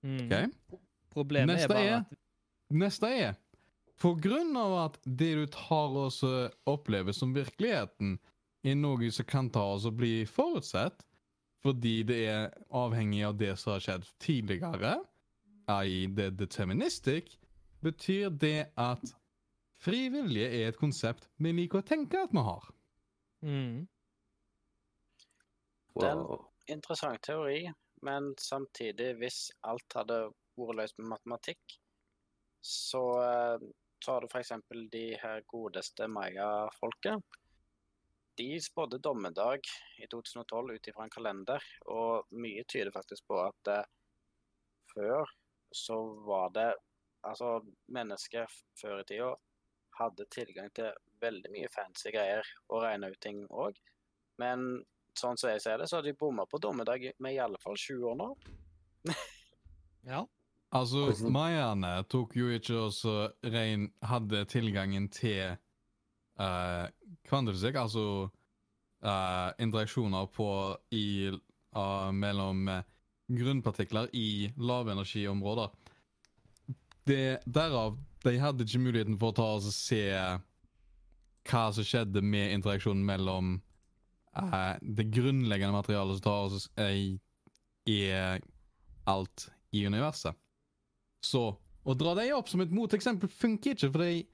[0.04, 0.26] Mm.
[0.26, 0.78] ok?
[1.14, 2.16] Problemet Neste er bare er- at
[2.76, 3.34] Neste er
[3.96, 8.18] På grunn av at det du tar oss og opplever som virkeligheten,
[8.64, 11.00] er noe som kan ta oss og bli forutsett,
[11.64, 14.98] fordi det er avhengig av det som har skjedd tidligere,
[15.86, 17.38] i det deterministic,
[17.82, 19.14] betyr det at
[19.80, 22.68] fri vilje er et konsept vi liker å tenke at vi har.
[23.42, 23.88] mm.
[25.96, 26.44] Wow.
[26.72, 27.66] Interessant teori,
[28.06, 30.20] men samtidig, hvis alt hadde
[30.56, 31.78] vært løst med matematikk,
[32.66, 33.66] så, eh,
[34.02, 34.52] så har du f.eks.
[34.92, 37.22] de her godeste maya-folket.
[38.36, 39.64] De spådde dommedag
[39.98, 43.86] i 2012 ut ifra en kalender, og mye tyder faktisk på at eh,
[44.94, 45.24] før
[45.74, 46.72] så var det
[47.26, 47.58] Altså,
[47.90, 48.46] mennesker
[48.78, 49.32] før i tida
[49.98, 53.80] hadde tilgang til veldig mye fancy greier og regna ut ting òg.
[54.38, 54.84] Men
[55.20, 57.78] sånn som jeg ser det, så har de bomma på dommedag med i alle fall
[57.80, 58.30] sju år nå.
[60.06, 60.20] Ja.
[60.74, 63.12] Altså, mayaene tok jo ikke også
[63.50, 65.56] rein Hadde tilgangen til
[66.38, 66.86] uh,
[67.26, 70.48] kvantefysikk, altså uh, interaksjoner på
[70.94, 72.82] i uh, mellom eh,
[73.26, 75.72] grunnpartikler i lavenergiområder.
[77.06, 80.02] Det, derav de hadde ikke muligheten for å ta oss og se
[81.46, 83.56] hva som skjedde med interaksjonen mellom
[84.42, 87.18] eh, det grunnleggende materialet som tar oss i,
[87.90, 87.98] i
[89.04, 90.36] alt i universet.
[91.24, 91.48] Så
[91.86, 94.24] å dra dem opp som et moteksempel funker ikke, for de,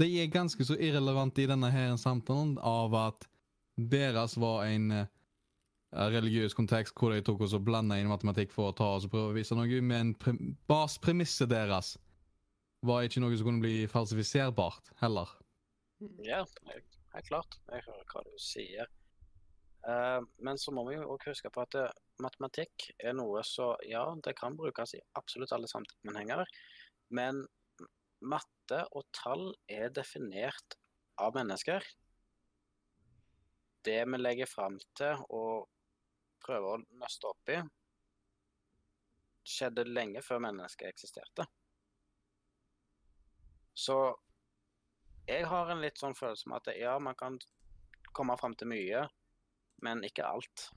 [0.00, 3.28] de er ganske så irrelevante i denne her samtalen av at
[3.78, 5.06] deres var en eh,
[5.94, 9.14] religiøs kontekst hvor de tok oss og blanda inn matematikk for å ta oss og
[9.14, 10.34] prøve å vise noe, men pre
[10.70, 11.96] baspremisset deres
[12.86, 15.30] var ikke noe som kunne bli falsifiserbart heller.
[16.22, 17.58] Ja, helt helt klart.
[17.72, 18.90] Jeg hører hva du sier.
[19.86, 23.78] Eh, men så må vi jo også huske på at eh, matematikk er noe som
[23.86, 26.44] Ja, det kan brukes i absolutt alle sammenhenger,
[27.14, 27.44] men
[28.18, 30.78] matte og tall er definert
[31.22, 31.84] av mennesker.
[33.86, 35.68] Det vi legger fram til og
[36.42, 37.60] prøver å nøste opp i,
[39.48, 41.46] skjedde lenge før mennesket eksisterte.
[43.78, 43.96] Så
[45.28, 47.38] jeg har en litt sånn følelse med at ja, man kan
[48.16, 49.04] komme fram til mye,
[49.82, 50.68] men ikke alt.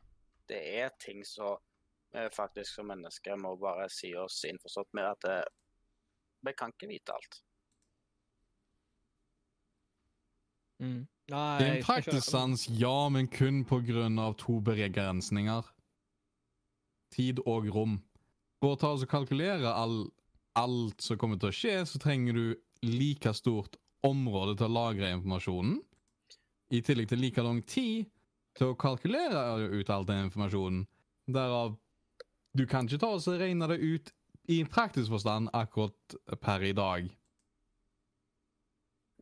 [0.49, 1.59] Det er ting som
[2.11, 5.39] vi faktisk som mennesker må bare si oss innforstått med at det,
[6.43, 7.39] vi kan ikke vite alt.
[10.81, 11.07] Mm.
[11.31, 13.63] Nei, Det er en jeg praktisk sans, ja, men kun
[14.19, 15.61] av to begrensninger.
[17.15, 17.99] Tid og rom.
[18.59, 20.09] For å ta oss og kalkulere all,
[20.55, 25.13] alt som kommer til å skje, så trenger du like stort område til å lagre
[25.15, 25.79] informasjonen.
[26.71, 28.09] I tillegg til like lang tid
[28.57, 30.85] til å kalkulere ut all den informasjonen.
[31.31, 31.77] Derav
[32.51, 34.11] Du kan ikke ta og regne det ut
[34.51, 37.07] i en praktisk forstand akkurat per i dag.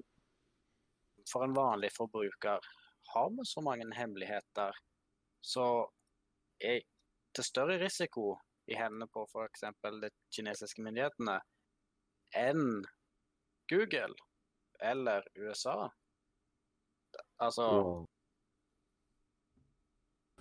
[1.29, 2.63] For en vanlig forbruker
[3.13, 4.73] har vi så mange hemmeligheter,
[5.41, 5.65] så
[6.59, 6.79] er
[7.35, 8.37] til større risiko
[8.69, 9.65] i hendene på f.eks.
[10.01, 11.39] de kinesiske myndighetene
[12.37, 12.85] enn
[13.69, 14.15] Google
[14.91, 15.89] eller USA.
[17.39, 18.05] Altså Wow.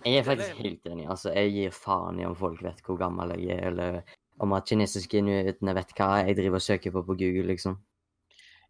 [0.05, 1.09] Jeg er faktisk helt enig.
[1.11, 3.97] Altså, jeg gir faen i om folk vet hvor gammel jeg er, eller
[4.43, 7.79] om at kinesiske nyhetene vet hva jeg driver og søker på på Google, liksom.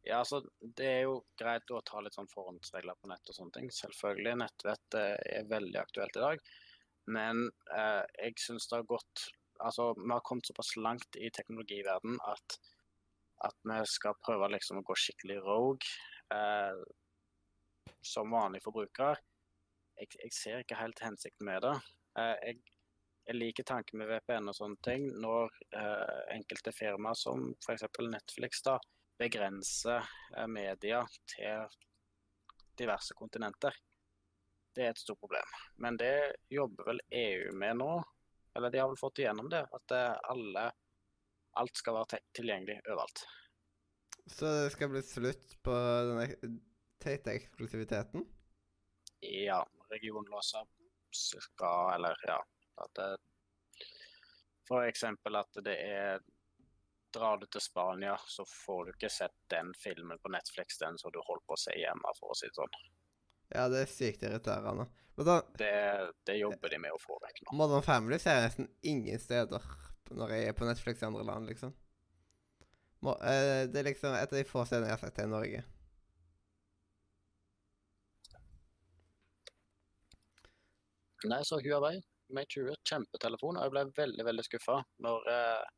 [0.07, 3.55] Ja, altså, Det er jo greit å ta litt sånn forhåndsregler på nett og sånne
[3.57, 3.67] ting.
[3.73, 6.41] Selvfølgelig, nettvett eh, er veldig aktuelt i dag.
[7.09, 12.13] Men eh, jeg syns det har gått Altså, vi har kommet såpass langt i teknologiverden
[12.31, 12.53] at,
[13.43, 15.89] at vi skal prøve liksom å gå skikkelig rogue
[16.31, 16.79] eh,
[17.99, 19.17] som vanlige forbrukere.
[19.99, 21.73] Jeg, jeg ser ikke helt hensikten med det.
[22.21, 22.61] Eh, jeg,
[23.29, 27.85] jeg liker tanken med VPN og sånne ting når eh, enkelte firmaer som f.eks.
[28.01, 28.79] Netflix da,
[29.21, 30.01] begrenser
[30.33, 31.67] eh, media til
[32.79, 33.75] diverse kontinenter.
[34.73, 35.53] Det er et stort problem.
[35.77, 36.15] Men det
[36.49, 37.91] jobber vel EU med nå.
[38.57, 39.61] Eller de har vel fått igjennom det.
[39.77, 40.69] At eh, alle
[41.57, 43.23] Alt skal være tilgjengelig overalt.
[44.29, 46.27] Så det skal bli slutt på denne
[47.01, 48.21] teite eksklusiviteten?
[49.25, 49.57] Ja,
[49.89, 50.69] regionlåser
[51.09, 52.37] skal Eller ja.
[52.79, 52.99] At
[54.69, 56.19] for eksempel at det er
[57.09, 61.09] Drar du til Spania, så får du ikke sett den filmen på Netflix den som
[61.09, 62.75] du holder på å se hjemme, for å si det sånn.
[63.49, 64.85] Ja, det er sykt irriterende.
[65.17, 65.71] Men da, Det,
[66.29, 67.55] det jobber de med å få vekk nå.
[67.57, 69.65] Modern Family ser jeg nesten ingen steder
[70.13, 71.73] når jeg er på Netflix i andre land, liksom.
[73.01, 75.33] Må, eh, det er liksom et av de få stedene jeg har sett det i
[75.33, 75.65] Norge.
[81.25, 81.97] Nei, så Huawei
[82.35, 85.69] Mate 20, kjempetelefon, og jeg ble veldig, veldig skuffa når, eh,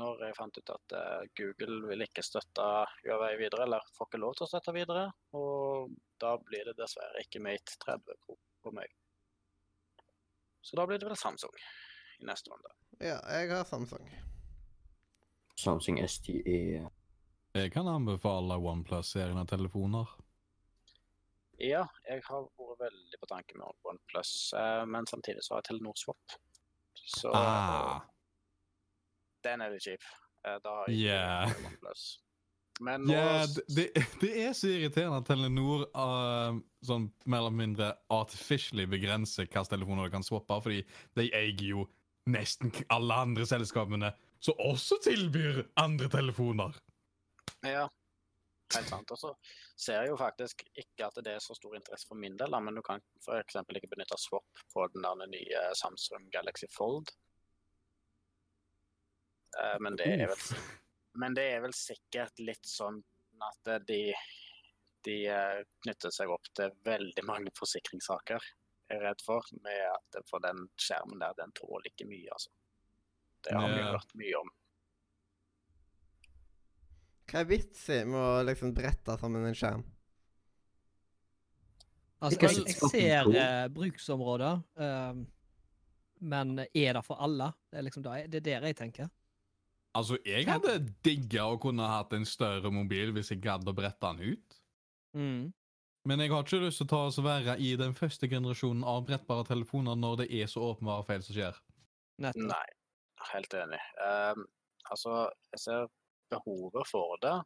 [0.00, 2.66] når jeg fant ut at eh, Google vil ikke støtte
[3.02, 5.06] Huawei videre, eller får ikke lov til å støtte videre.
[5.38, 5.92] Og
[6.22, 8.92] da blir det dessverre ikke Mate 30 Pro på meg.
[10.62, 11.56] Så da blir det vel Samsung
[12.22, 12.74] i neste runde.
[13.02, 14.06] Ja, jeg har Samsung.
[15.58, 16.84] Samsung STE.
[17.52, 20.08] Jeg kan anbefale OnePlus-serien av telefoner.
[21.62, 25.68] Ja, jeg har vært veldig på tanke med OnePlus, eh, men samtidig så har jeg
[25.70, 26.34] Telenor Swap.
[26.98, 28.02] Så Ah,
[29.46, 30.02] den er litt kjip.
[30.44, 31.54] Eh, Da har jeg Yeah.
[31.66, 32.18] OnePlus.
[32.80, 37.90] Men nå ja, det, det, er så irriterende at Telenor uh, sånn mer eller mindre
[38.10, 40.80] artificially begrenser hvilke telefoner de kan swappe, fordi
[41.14, 41.86] de eier jo
[42.26, 44.10] nesten alle andre selskapene
[44.42, 46.74] som også tilbyr andre telefoner.
[47.62, 47.86] Ja,
[48.76, 49.12] helt sant.
[49.14, 49.32] Og så
[49.76, 52.78] ser jeg jo faktisk ikke at det er så stor interesse for min del, men
[52.78, 53.58] du kan f.eks.
[53.62, 57.12] ikke benytte swap på den der nye Samsung Galaxy Fold.
[59.60, 60.38] Eh, Men det er vel
[61.22, 63.02] Men det er vel sikkert litt sånn
[63.44, 64.00] at eh, de,
[65.04, 68.46] de eh, knytter seg opp til veldig mange forsikringssaker,
[68.88, 69.44] jeg er redd for.
[69.64, 72.52] Med at for den skjermen der, den tåler ikke mye, altså.
[73.42, 74.50] Det har vi hørt mye om.
[77.32, 79.86] Hva er vitsen med å liksom brette sammen en skjerm?
[82.22, 85.22] Altså, jeg, jeg ser eh, bruksområder, ehm,
[86.28, 87.48] men er det for alle?
[87.72, 89.08] Det er liksom det er der jeg tenker.
[89.96, 94.12] Altså, jeg hadde digga å kunne hatt en større mobil hvis jeg gadd å brette
[94.12, 94.60] den ut.
[95.16, 95.50] Mm.
[96.08, 99.04] Men jeg har ikke lyst til å ta oss være i den første generasjonen av
[99.08, 101.58] brettbare telefoner når det er så åpenbare feil som skjer.
[102.22, 102.48] Nettopp.
[102.52, 102.68] Nei,
[103.32, 103.82] helt enig.
[104.04, 104.46] Um,
[104.94, 105.90] altså, jeg ser
[106.32, 107.36] behovet for det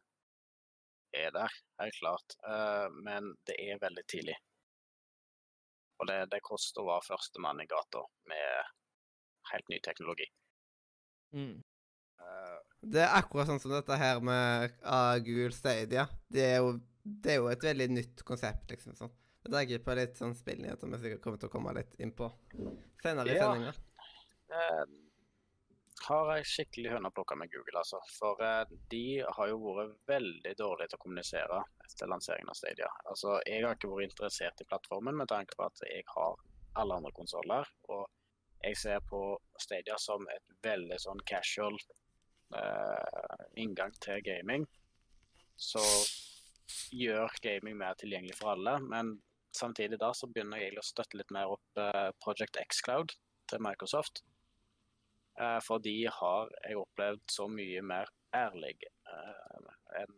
[1.17, 2.35] er der, helt klart.
[2.47, 4.35] Eh, men det er veldig tidlig.
[5.97, 8.73] Og det, det koster å være førstemann i gata med
[9.51, 10.27] helt ny teknologi.
[11.33, 11.55] Mm.
[12.21, 12.57] Eh,
[12.93, 16.05] Det er akkurat sånn som dette her med ah, Google Stadia.
[16.29, 18.93] Det er, jo, det er jo et veldig nytt konsept, liksom.
[18.99, 19.15] sånn.
[19.47, 22.27] Jeg tenker på litt sånn spillnyheter vi sikkert kommer til å komme litt inn på
[23.01, 23.47] senere i Ja.
[23.47, 23.73] sendinga.
[26.05, 27.99] Har jeg skikkelig høna plukka med Google, altså.
[28.13, 32.89] For eh, de har jo vært veldig dårlige til å kommunisere etter lanseringen av Stadia.
[33.09, 36.37] Altså, jeg har ikke vært interessert i plattformen med tanke på at jeg har
[36.77, 37.69] alle andre konsoller.
[37.89, 38.05] Og
[38.63, 39.21] jeg ser på
[39.61, 41.77] Stadia som et veldig sånn casual
[42.55, 44.67] eh, inngang til gaming.
[45.57, 45.83] Så
[46.93, 48.77] gjør gaming mer tilgjengelig for alle.
[48.85, 49.15] Men
[49.57, 53.15] samtidig da så begynner jeg å støtte litt mer opp eh, Project Xcloud
[53.49, 54.23] til Microsoft.
[55.37, 59.71] Eh, for de har jeg opplevd så mye mer ærlig eh,
[60.01, 60.15] enn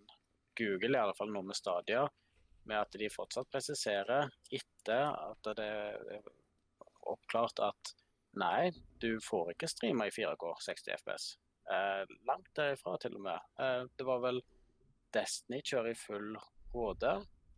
[0.59, 2.05] Google, i alle fall nå med Stadia,
[2.67, 6.23] med at de fortsatt presiserer etter at det er
[7.09, 7.93] oppklart at
[8.39, 11.29] nei, du får ikke streame i 4K 60 FPS.
[11.69, 13.49] Eh, langt derifra, til og med.
[13.61, 14.41] Eh, det var vel
[15.13, 16.37] Destiny kjører i full
[16.73, 17.07] HD.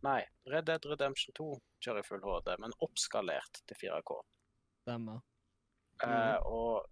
[0.06, 1.48] Nei, Red Dead Redemption 2
[1.84, 4.18] kjører i full HD, men oppskalert til 4K.
[4.82, 5.22] Stemmer.
[6.02, 6.88] Eh, og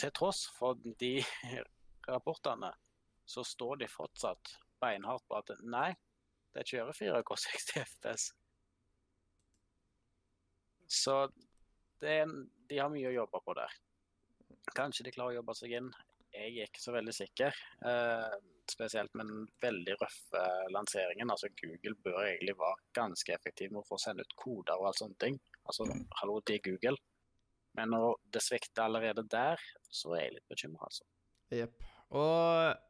[0.00, 1.14] til tross for de
[2.12, 2.72] rapportene,
[3.26, 5.90] så står de fortsatt beinhardt på at nei,
[6.54, 8.28] det kjører 4K 60 FPS.
[10.86, 11.16] Så
[12.00, 12.20] det
[12.70, 13.72] de har mye å jobbe på der.
[14.76, 15.90] Kanskje de klarer å jobbe seg inn.
[16.34, 17.58] Jeg er ikke så veldig sikker.
[17.88, 18.36] Eh,
[18.70, 20.42] spesielt med den veldig røffe
[20.74, 21.30] lanseringen.
[21.32, 25.00] Altså Google bør egentlig være ganske effektiv med å få sende ut koder og alt
[25.00, 25.38] sånne ting.
[25.64, 25.86] Altså,
[26.20, 26.98] hallo, det er Google.
[27.76, 29.56] Men når det svikter allerede der,
[29.92, 31.04] så er jeg litt bekymra, altså.
[31.52, 31.74] Jepp.
[32.16, 32.40] Og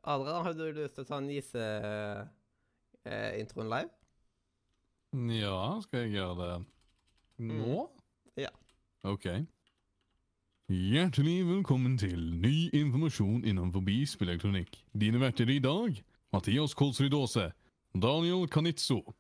[0.05, 3.91] Adrian, har du lyst til å ta en Nise-introen live?
[5.33, 6.53] Ja, skal jeg gjøre det
[7.49, 7.77] nå?
[8.37, 8.53] Ja.
[9.07, 9.27] Ok.
[10.67, 14.85] Hjertelig velkommen til ny informasjon innenfor spillelektronikk.
[14.93, 17.53] Dine verter i dag, Mathias Kolsrud Aase,
[17.95, 19.15] Daniel Canizzo,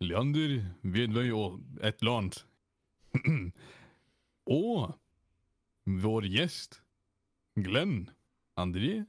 [0.00, 2.46] Leander Vedvøy og et eller annet.
[4.50, 4.96] og
[6.02, 6.80] vår gjest
[7.60, 8.08] Glenn
[8.60, 9.04] André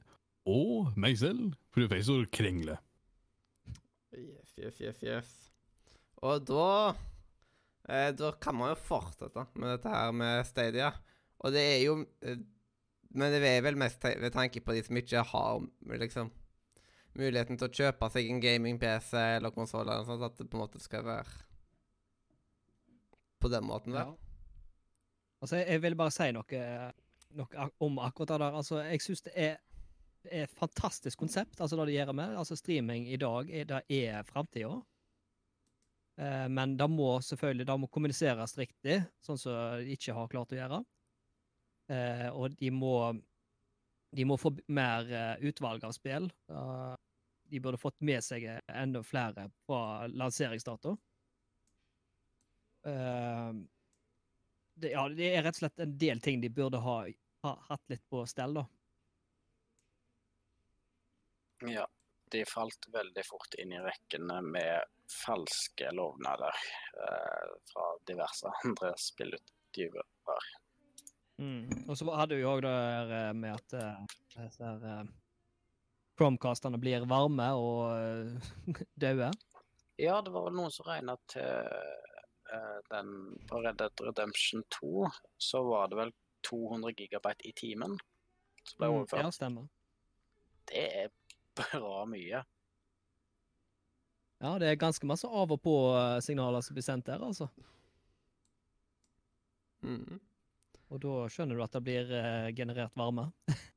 [0.48, 2.78] og meg selv, professor Krengle.
[4.12, 5.30] Yes, yes, yes, yes.
[6.22, 6.66] Og da
[7.88, 10.90] eh, Da kan man jo fortsette med dette her med Stadia.
[11.42, 12.38] Og det er jo eh,
[13.14, 15.62] Men det er vel mest te- ved tanke på de som ikke har
[16.00, 16.30] liksom
[17.18, 20.80] muligheten til å kjøpe seg en gaming-PC eller konsoll, sånn at det på en måte
[20.80, 21.42] skal være
[23.42, 24.14] på den måten der.
[25.42, 26.62] Altså, jeg, vil bare si noe,
[27.38, 28.56] noe om akkurat det der.
[28.60, 29.60] Altså, jeg syns det er,
[30.30, 32.36] et fantastisk konsept, altså det de gjør med.
[32.38, 34.76] Altså, streaming i dag, det er framtida.
[36.22, 40.54] Eh, men det må selvfølgelig det må kommuniseres riktig, sånn som de ikke har klart
[40.54, 40.80] å gjøre.
[41.90, 42.96] Eh, og de må
[44.12, 46.28] de må få mer eh, utvalg av spill.
[47.48, 50.94] De burde fått med seg enda flere fra lanseringsdato.
[52.86, 53.50] Eh,
[54.82, 56.96] det, ja, det er rett og slett en del ting de burde ha,
[57.46, 58.66] ha hatt litt på stell, da.
[61.70, 61.86] Ja,
[62.34, 66.56] de falt veldig fort inn i rekkene med falske lovnader
[66.98, 70.06] eh, fra diverse andre spillutgivere.
[71.88, 75.04] Og så hadde vi òg det eh, med at eh, disse her eh,
[76.18, 77.80] Chromecastene blir varme og
[78.76, 79.30] uh, daue.
[80.00, 82.11] Ja, det var vel noen som regna til eh,
[82.90, 83.12] den
[83.48, 85.06] på Red Dead Redemption 2,
[85.38, 86.12] så var det vel
[86.48, 87.98] 200 gigabyte i timen
[88.64, 89.24] som ble Mm, overført.
[89.24, 89.68] Ja, stemmer.
[90.70, 91.12] Det er
[91.58, 92.42] bra mye.
[94.42, 97.48] Ja, det er ganske masse av og på-signaler som blir sendt der, altså.
[99.86, 100.18] Mm.
[100.90, 103.30] Og da skjønner du at det blir eh, generert varme.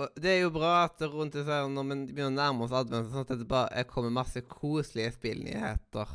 [0.00, 2.74] Og det er jo bra at rundt disse her, når vi begynner å nærme oss
[2.78, 6.12] advent, sånn at det bare kommer masse koselige spillnyheter.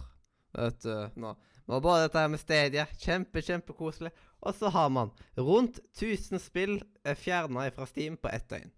[0.55, 1.33] Vet du, nå.
[1.65, 2.85] Men bare dette her med Stadia.
[3.01, 4.11] Kjempe, kjempekoselig.
[4.45, 6.77] Og så har man rundt 1000 spill
[7.17, 8.71] fjerna fra Steam på ett døgn.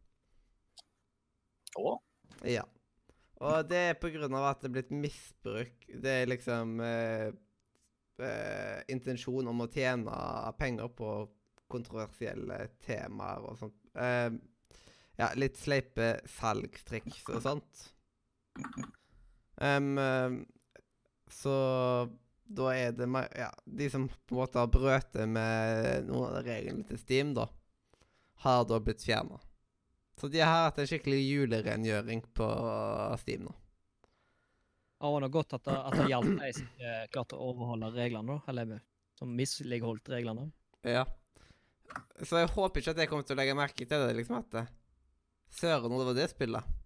[1.77, 1.97] Å?
[2.47, 2.63] Ja.
[3.43, 5.89] Og det er på grunn av at det er blitt misbruk.
[6.01, 7.27] Det er liksom eh,
[8.23, 10.21] eh, intensjon om å tjene
[10.57, 11.11] penger på
[11.69, 13.77] kontroversielle temaer og sånt.
[13.99, 14.31] Eh,
[15.17, 17.89] ja, litt sleipe salgstriks og sånt.
[19.57, 20.33] Um, eh,
[21.33, 21.53] så
[22.47, 26.87] da er det Ja, de som på en måte har brøtet med noen av reglene
[26.87, 27.49] til Steam, da,
[28.45, 29.39] har da blitt fjerna.
[30.17, 32.47] Så de har hatt en skikkelig julerengjøring på
[33.21, 33.55] Steam nå.
[34.97, 36.69] Det var nå godt at det, at det gjaldt de som
[37.13, 38.49] klarte å overholde reglene, da.
[38.49, 38.79] Eller
[39.19, 40.47] som misligholdt reglene.
[40.81, 41.03] Ja.
[42.25, 44.57] Så jeg håper ikke at jeg kommer til å legge merke til det, liksom at
[45.53, 46.76] Søren, det var det spillet.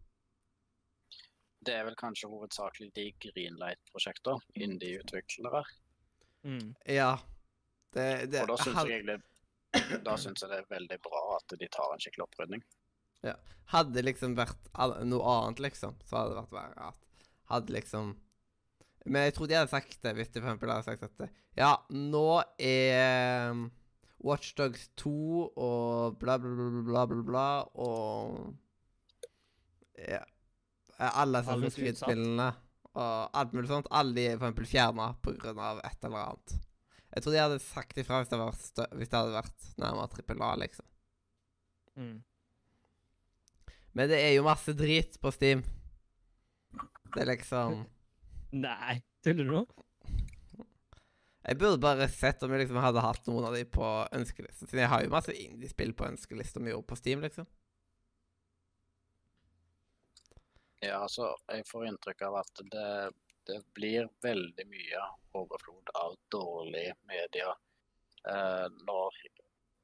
[1.66, 5.64] Det er vel kanskje hovedsakelig de Greenlight-prosjekter, indie-utviklere.
[6.44, 6.72] Mm.
[6.90, 7.12] Ja.
[7.94, 11.54] Det, det Og da syns jeg, egentlig- da synes jeg det er veldig bra at
[11.60, 12.64] de tar en skikkelig opprydning.
[13.24, 13.36] Ja.
[13.72, 14.58] Hadde det liksom vært
[15.06, 16.88] noe annet, liksom, så hadde det vært verre.
[16.88, 18.16] At hadde liksom
[19.06, 21.72] Men jeg tror de hadde sagt det hvis de for eksempel hadde sagt at Ja,
[21.90, 23.72] nå er um,
[24.22, 25.14] Watchdogs 2
[25.58, 27.46] og bla, bla, bla, bla, bla, bla,
[27.82, 28.56] og
[29.98, 30.22] Ja.
[31.02, 31.80] Alle Alle Assassin's.
[31.80, 32.52] Creed-spillene
[32.92, 33.88] og alt mulig sånt.
[33.96, 35.54] Alle de er for eksempel fjerna pga.
[35.86, 36.58] et eller annet.
[37.12, 38.56] Jeg tror de hadde sagt ifra hvis det, var
[38.96, 40.86] hvis det hadde vært nærmere trippel A, liksom.
[42.00, 42.18] Mm.
[43.92, 45.64] Men det er jo masse drit på Steam.
[47.12, 47.82] Det er liksom
[48.66, 49.66] Nei, tuller du nå?
[51.42, 54.68] Jeg burde bare sett om jeg liksom hadde hatt noen av de på ønskelista.
[54.68, 57.48] Siden jeg har jo masse indiespill på ønskelista og på Steam, liksom.
[60.82, 63.12] Ja, altså, jeg får inntrykk av at det,
[63.46, 65.02] det blir veldig mye
[65.38, 67.52] overflod av dårlig media
[68.32, 69.20] eh, når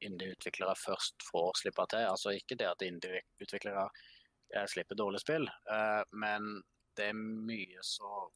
[0.07, 2.07] indie-utviklere først får slippe til.
[2.09, 6.49] Altså ikke det at indie-utviklere eh, slipper dårlig spill, eh, men
[6.97, 8.33] det er mye som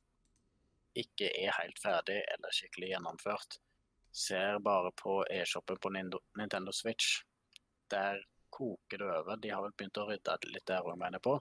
[1.01, 3.57] ikke er helt ferdig eller skikkelig gjennomført.
[4.14, 7.24] Ser bare på e-shoppen på Nintendo Switch.
[7.89, 8.22] Der
[8.53, 9.41] koker det over.
[9.41, 11.39] De har vel begynt å rydde litt der òg, mener jeg på.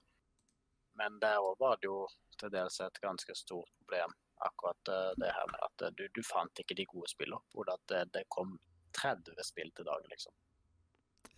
[1.01, 2.03] Men der òg var det jo
[2.41, 4.13] til dels et ganske stort problem,
[4.45, 7.41] akkurat eh, det her med at eh, du, du fant ikke de gode spillene.
[7.55, 8.59] Hvor det, det kom
[8.99, 10.35] 30 spill til dagen, liksom.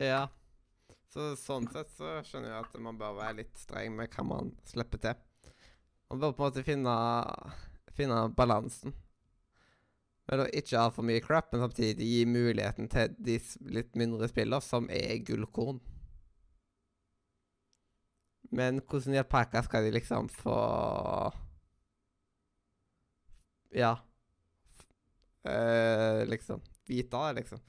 [0.03, 0.25] Ja.
[1.13, 4.51] Så sånn sett så skjønner jeg at man bør være litt streng med hva man
[4.67, 5.53] slipper til.
[6.11, 6.95] Man bør på en måte finne,
[7.97, 8.97] finne balansen.
[10.33, 13.37] Å ikke ha for mye crap, men samtidig gi muligheten til de
[13.75, 15.83] litt mindre spillene, som er gullkorn.
[18.53, 20.57] Men hvordan i alpakka skal de liksom få
[23.73, 23.97] Ja.
[25.49, 26.61] Uh, liksom.
[26.87, 27.61] Vite det, liksom.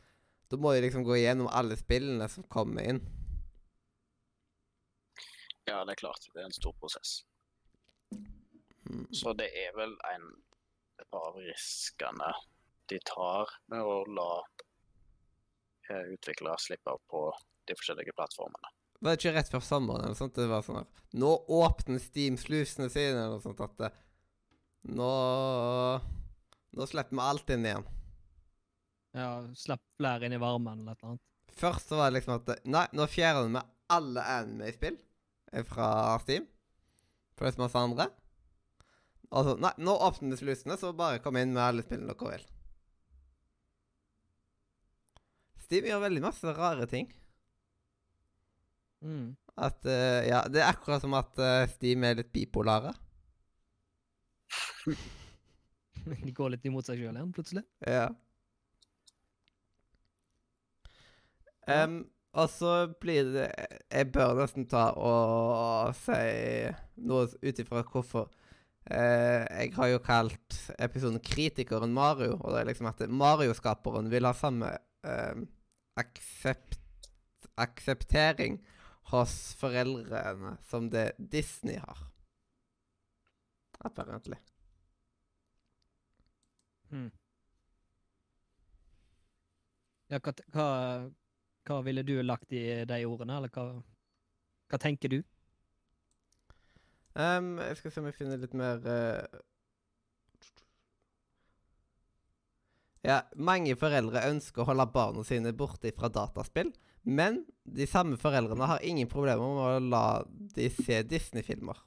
[0.52, 3.00] Da må de liksom gå igjennom alle spillene som kommer inn.
[5.64, 6.28] Ja, det er klart.
[6.34, 7.24] Det er en stor prosess.
[8.90, 9.08] Mm.
[9.16, 10.28] Så det er vel en
[11.16, 12.34] av riskene
[12.92, 14.30] de tar med å la
[15.90, 17.26] eh, utviklere slippe på
[17.70, 18.74] de forskjellige plattformene.
[19.04, 20.38] Var det ikke rett før sommeren eller sånt?
[20.38, 23.90] Det var sånn her Nå åpner Steam slusene sine, eller noe sånt at det,
[24.96, 25.10] Nå
[26.74, 27.84] Nå slipper vi alt inn igjen.
[29.14, 29.28] Ja,
[29.60, 31.24] Slipp flere inn i varmen eller et eller annet.
[31.54, 33.62] Først så var det liksom at Nei, nå fjerner vi
[33.94, 34.96] alle anime-spill
[35.52, 36.48] eh, fra Steam.
[37.36, 38.08] For det er så masse andre.
[39.30, 42.32] Og så Nei, nå åpner vi slusene, så bare kom inn med alle spillene dere
[42.34, 42.48] vil.
[45.68, 47.12] Steam gjør veldig masse rare ting.
[49.04, 49.36] Mm.
[49.60, 52.94] At uh, Ja, det er akkurat som at uh, Steam er litt bipolare.
[56.04, 57.64] De går litt imot seg sjøl igjen, plutselig.
[57.88, 58.10] Ja.
[61.64, 62.02] Um,
[62.36, 63.46] og så blir det
[63.88, 66.18] Jeg bør nesten ta og si
[67.08, 68.32] noe ut ifra hvorfor
[68.84, 74.28] Uh, Jeg har jo kalt episoden 'Kritikeren Mario', og det er liksom at Mario-skaperen vil
[74.28, 74.74] ha samme
[75.08, 75.40] uh,
[75.96, 76.76] aksept,
[77.56, 78.60] akseptering
[79.14, 82.00] hos foreldrene som det Disney har.
[83.84, 84.38] Apparently.
[86.90, 87.12] Hmm.
[90.12, 90.68] Ja, hva, hva,
[91.66, 93.66] hva ville du lagt i de ordene, eller hva,
[94.70, 95.22] hva tenker du?
[97.14, 99.42] Um, jeg skal se om jeg finner litt mer uh...
[103.04, 106.72] Ja, mange foreldre ønsker å holde barna sine borte fra dataspill,
[107.04, 111.78] men de samme foreldrene har ingen problemer med å la de se Disney-filmer.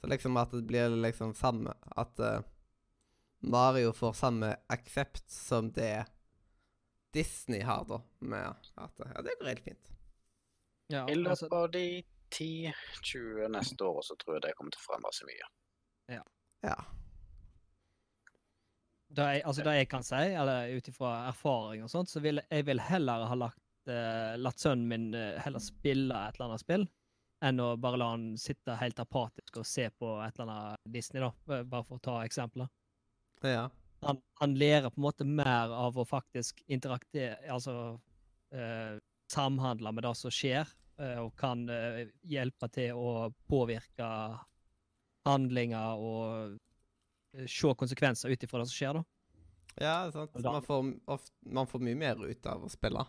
[0.00, 2.44] Så liksom at det blir liksom samme At uh,
[3.40, 6.04] Mario får samme aksept som det
[7.16, 8.02] Disney har, da.
[8.18, 9.92] Med at Ja, det går helt fint.
[10.92, 14.82] Ja, I løpet altså, av de 10-20 neste år så tror jeg det kommer til
[14.82, 15.48] å forandre seg mye.
[16.66, 16.76] Ja.
[19.08, 22.42] det, jeg, altså, det jeg kan si, eller ut ifra erfaring og sånt, så vil
[22.42, 23.62] jeg vil heller ha lagt,
[23.92, 26.86] eh, latt sønnen min uh, heller spille et eller annet spill,
[27.44, 31.24] enn å bare la han sitte helt apatisk og se på et eller annet Disney,
[31.24, 31.62] da.
[31.64, 32.70] Bare for å ta eksempler.
[33.44, 33.68] ja.
[34.06, 37.74] han, han lærer på en måte mer av å faktisk interaktere Altså
[38.54, 38.96] uh,
[39.32, 40.68] samhandle med det som skjer,
[41.20, 41.66] og kan
[42.24, 44.06] hjelpe til å påvirke
[45.28, 46.54] handlinger og
[47.52, 49.02] se konsekvenser ut ifra det som skjer, da.
[49.76, 50.38] Ja, sant.
[50.40, 53.04] Man får, ofte, man får mye mer ut av å spille.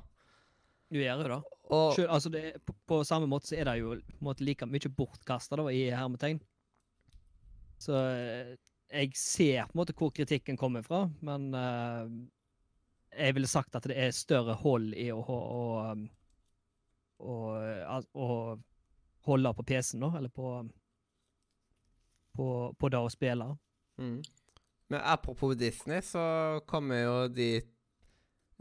[0.88, 1.40] Du gjør jo det.
[1.76, 4.92] Og Selv, altså det, på, på samme måte så er det jo måte like mye
[4.96, 6.40] bortkasta, i hermetegn.
[7.78, 8.56] Så eh,
[8.88, 12.08] jeg ser på en måte hvor kritikken kommer fra, men uh,
[13.12, 15.62] jeg ville sagt at det er større hold i å, å,
[17.20, 18.28] å, å, å
[19.28, 20.52] holde på PC-en, da, eller på,
[22.38, 22.48] på,
[22.80, 23.50] på det å spille.
[24.00, 24.22] Mm.
[24.88, 26.24] Men apropos Disney, så
[26.66, 27.50] kommer jo de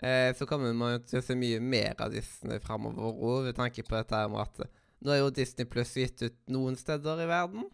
[0.02, 3.56] eh, Så kommer man jo til å se mye mer av Disney framover òg, ved
[3.58, 4.70] tanke på dette med at eh,
[5.06, 7.66] nå er jo Disney Pluss gitt ut noen steder i verden.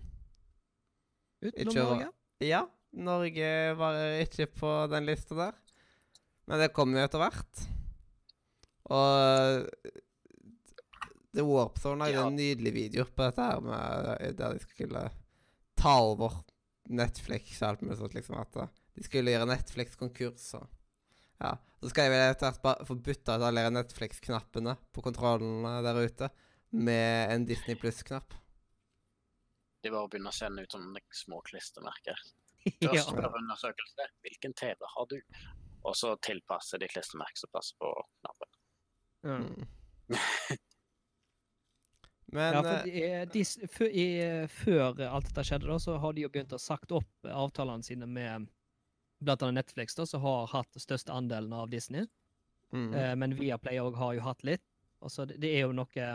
[1.43, 2.09] Utenom Norge.
[2.43, 5.55] Ja, Norge var ikke på den lista der.
[6.51, 7.63] Men det kommer jo etter hvert.
[8.91, 9.69] Og
[11.33, 12.27] The Warp Zone lagde Ja.
[12.27, 15.07] en nydelig video på dette her med eh, der de skulle
[15.79, 16.43] ta over
[16.91, 18.37] Netflix og alt mulig sånt, liksom.
[18.43, 18.69] At eh,
[18.99, 20.67] de skulle gjøre Netflix konkurs og
[21.41, 21.55] Ja.
[21.83, 25.99] Så skal jeg vel etter hvert bare få bytta ut alle Netflix-knappene på kontrollene der
[25.99, 26.29] ute
[26.71, 28.37] med en Disney Pluss-knapp.
[29.83, 32.23] De bare begynner å sende ut sånne små klistremerker.
[32.71, 32.93] ja.
[32.93, 34.07] Først spør undersøkelse.
[34.23, 35.19] Hvilken TV har du?
[35.83, 37.91] Og så tilpasser de klistremerker som passer på
[38.23, 38.51] knappen.
[39.27, 39.67] Mm.
[42.33, 43.43] Men Ja, for de, de,
[43.91, 44.07] i,
[44.49, 48.07] før alt dette skjedde, da, så har de jo begynt å sagt opp avtalene sine
[48.09, 48.47] med
[49.23, 52.07] blant annet Netflix, da, som har hatt største andelen av Disney.
[52.73, 52.95] mm.
[52.95, 54.65] Eh, men Viaplay òg har jo hatt litt.
[55.03, 56.07] Altså, det, det er jo noe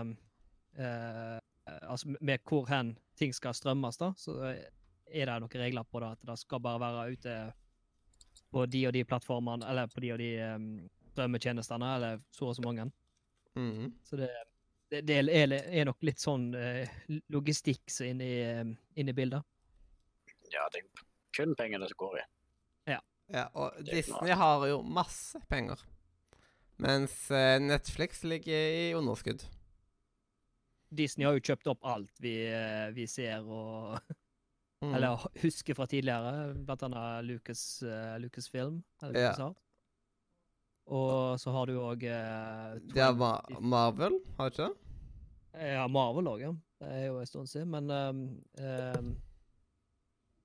[0.78, 1.38] eh,
[1.68, 6.14] Altså, med hvor hen ting skal strømmes, da, så er det noen regler på det.
[6.16, 7.34] At det skal bare være ute
[8.56, 10.70] på de og de plattformene, eller på de og de um,
[11.12, 12.88] strømmetjenestene, eller så og så mange.
[13.58, 13.92] Mm.
[14.04, 14.30] Så det,
[14.92, 16.88] det, det er, er nok litt sånn eh,
[17.34, 19.44] logistikk som er inne i, inne i bildet.
[20.54, 21.06] Ja, det er
[21.36, 22.26] kun pengene som går i.
[23.34, 25.82] Ja, og Disney har jo masse penger.
[26.80, 29.44] Mens eh, Netflix ligger i underskudd.
[30.94, 33.98] Disney har jo kjøpt opp alt vi, eh, vi ser, og
[34.82, 34.94] Mm.
[34.94, 38.84] Eller husker fra tidligere, blant annet Lucas, uh, Lucasfilm.
[39.02, 39.30] Eller Ja.
[39.32, 39.64] LucasArts.
[40.88, 44.76] Og så har du òg eh, Det er Ma Marvel, har ikke det?
[45.74, 46.52] Ja, Marvel òg, ja.
[46.80, 47.74] Det er jo en stund siden.
[47.74, 48.22] Men um,
[48.62, 49.10] um,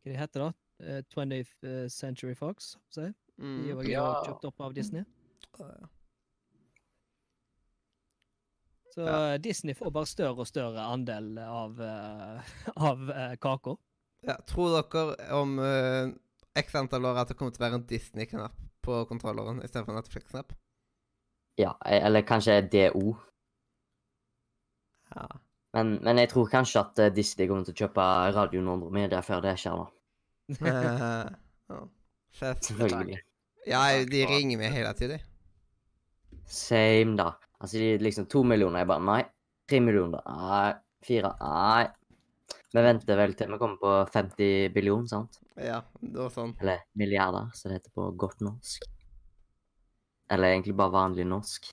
[0.03, 0.53] Hva heter det?
[0.83, 3.01] Uh, 20th Century Fox, si.
[3.03, 3.13] De
[3.43, 3.67] Mm.
[3.69, 4.23] jo Ja.
[4.27, 5.05] kjøpt opp av Disney.
[8.95, 9.35] Så Ja.
[9.35, 12.43] uh, Disney får bare større og større andel av, uh,
[12.91, 13.77] av uh, kaka.
[14.23, 16.13] Ja, tror dere om uh,
[16.55, 20.53] x antall år at det kommer til å være en Disney-knapp på kontrolleren istedenfor Netflix-knapp?
[21.61, 23.17] Ja, eller kanskje DO.
[25.15, 25.27] Ja.
[25.75, 28.05] Men, men jeg tror kanskje at eh, Disney kommer til å kjøpe
[28.37, 29.87] radioen Andromeda før det skjer, da.
[30.61, 31.29] Eh,
[31.71, 31.81] ja.
[32.33, 33.19] Selvfølgelig.
[33.69, 35.23] Ja, de ringer meg hele tiden.
[36.47, 37.31] Same, da.
[37.63, 38.83] Altså, de liksom to millioner.
[38.83, 39.23] Jeg bare nei.
[39.71, 40.25] Tre millioner.
[40.27, 40.73] Nei.
[41.07, 41.35] Fire.
[41.41, 41.85] Nei.
[42.73, 45.39] Vi venter vel til vi kommer på 50 billioner, sant?
[45.61, 46.55] Ja, det var sånn.
[46.61, 48.87] Eller milliarder, som det heter på godt norsk.
[50.33, 51.69] Eller egentlig bare vanlig norsk.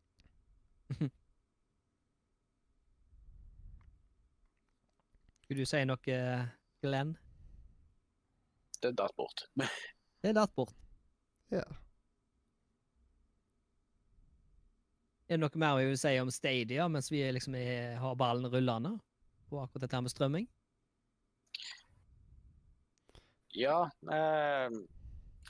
[5.49, 6.19] Vil du si noe,
[6.84, 7.15] Glenn?
[8.84, 9.43] Det datt bort.
[10.23, 10.75] Det datt bort.
[11.51, 11.65] Ja.
[15.30, 18.49] Er det noe mer vi vil si om Stadia mens vi liksom er, har ballen
[18.49, 18.95] rullende
[19.49, 20.47] på akkurat dette med strømming?
[23.53, 24.69] Ja, eh,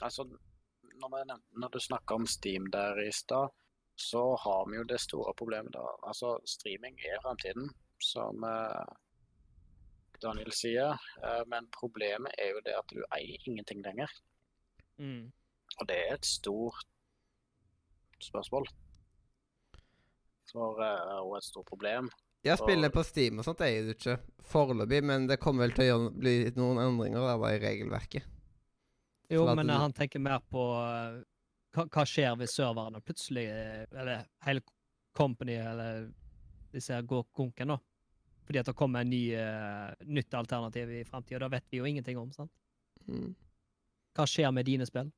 [0.00, 1.22] altså når, vi,
[1.62, 3.48] når du snakker om Steam der i stad,
[3.96, 5.84] så har vi jo det store problemet da.
[6.08, 7.68] Altså, streaming er fremtiden,
[8.00, 8.84] som eh,
[10.22, 10.96] Daniel sier.
[11.24, 14.12] Eh, men problemet er jo det at du eier ingenting lenger.
[15.00, 15.30] Mm.
[15.80, 16.84] Og det er et stort
[18.20, 18.66] spørsmål.
[20.50, 22.10] For, eh, og et stort problem.
[22.42, 24.16] Ja, spiller på Steam og sånt eier du ikke
[24.48, 28.24] foreløpig, men det kommer vel til å gjøre, bli noen endringer der da, i regelverket.
[29.30, 31.20] Jo, men du- han tenker mer på uh,
[31.76, 34.64] hva, hva skjer hvis serverne plutselig eh, Eller hele
[35.14, 36.08] company eller
[36.72, 37.78] disse går konken, da.
[38.50, 41.38] Fordi at det kommer en ny, uh, nytt alternativ i framtida.
[41.44, 42.32] Det vet vi jo ingenting om.
[42.34, 42.50] sant?
[43.06, 43.28] Mm.
[44.18, 45.12] Hva skjer med dine spill?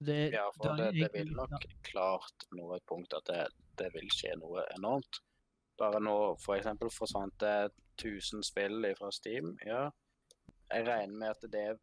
[0.00, 3.42] Det, Ja, for det, det vil nok klart nå et punkt at det,
[3.76, 5.20] det vil skje noe enormt.
[5.76, 7.68] Bare nå for eksempel forsvant det
[8.00, 9.58] 1000 spill fra Steam.
[9.60, 9.90] Ja,
[10.72, 11.78] jeg regner med at det er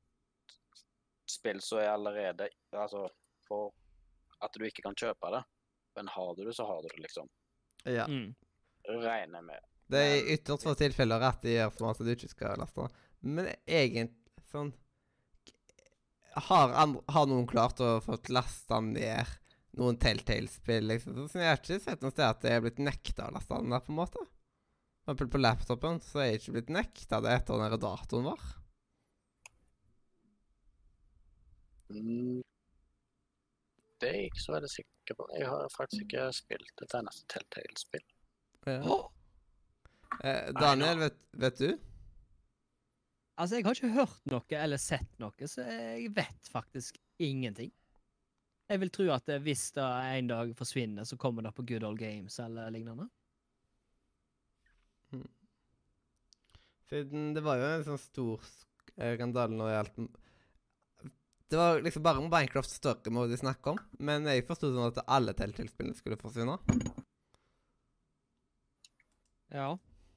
[1.30, 3.05] spill som er allerede Altså
[3.45, 3.69] for
[4.41, 5.43] at du ikke kan kjøpe det.
[5.93, 7.30] Men har du det, så har du det, liksom.
[7.86, 8.07] Ja.
[8.09, 8.34] Mm.
[8.90, 9.70] Regner jeg med.
[9.94, 12.88] Det er i ytterst få tilfeller at de gjør sånn at du ikke skal laste.
[13.24, 14.74] Men egentlig sånn
[16.34, 19.30] Har, andre, har noen klart å få lasta ned
[19.78, 21.20] noen Telltale-spill, liksom?
[21.30, 23.74] Så jeg har ikke sett noe sted at jeg er blitt nekta å laste den
[23.74, 24.24] der, på en måte.
[25.04, 28.44] For eksempel på laptopen så er jeg ikke blitt nekta det etter den datoen var.
[31.94, 32.42] Mm,
[34.00, 35.28] Det er jeg ikke så veldig sikker på.
[35.38, 38.06] Jeg har faktisk ikke spilt et eneste Telltale-spill.
[38.70, 38.99] Ja.
[40.24, 41.72] Eh, Daniel, vet, vet du?
[43.34, 47.72] Altså, jeg har ikke hørt noe eller sett noe, så jeg vet faktisk ingenting.
[48.70, 51.86] Jeg vil tro at eh, hvis det en dag forsvinner, så kommer det på Good
[51.88, 53.09] Old Games eller lignende.
[56.89, 58.43] Siden det var jo en sånn stor
[58.97, 59.99] eh, skandale når det gjaldt
[61.53, 65.03] Det var liksom bare Minecraft Story Mode de snakka om, men jeg forsto sånn at
[65.05, 66.57] alle Telltale-spillene skulle forsvinne.
[69.54, 69.74] Ja,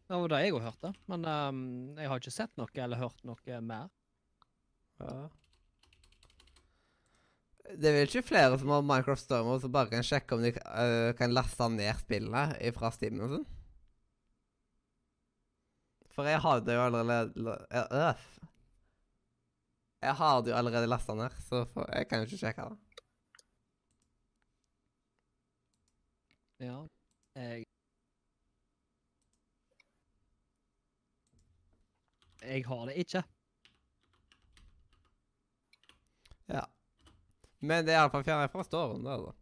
[0.08, 0.92] det var det jeg òg hørte.
[1.10, 1.64] Men um,
[1.98, 3.90] jeg har ikke sett noe eller hørt noe mer.
[5.02, 5.16] Ja.
[7.66, 10.54] Det er vel ikke flere som har Minecraft Stormer som bare kan sjekke om de
[10.54, 13.46] uh, kan laste ned spillene fra Steam og sånn?
[16.16, 18.26] For jeg har det jo allerede øh.
[20.06, 23.02] Jeg har det jo allerede lasta ned, så for, jeg kan jo ikke sjekke det.
[26.62, 26.76] Ja,
[27.36, 27.66] jeg
[32.46, 33.22] Jeg har det ikke.
[36.52, 36.62] Ja.
[37.58, 39.34] Men det er iallfall fjernet fra storen, det, altså.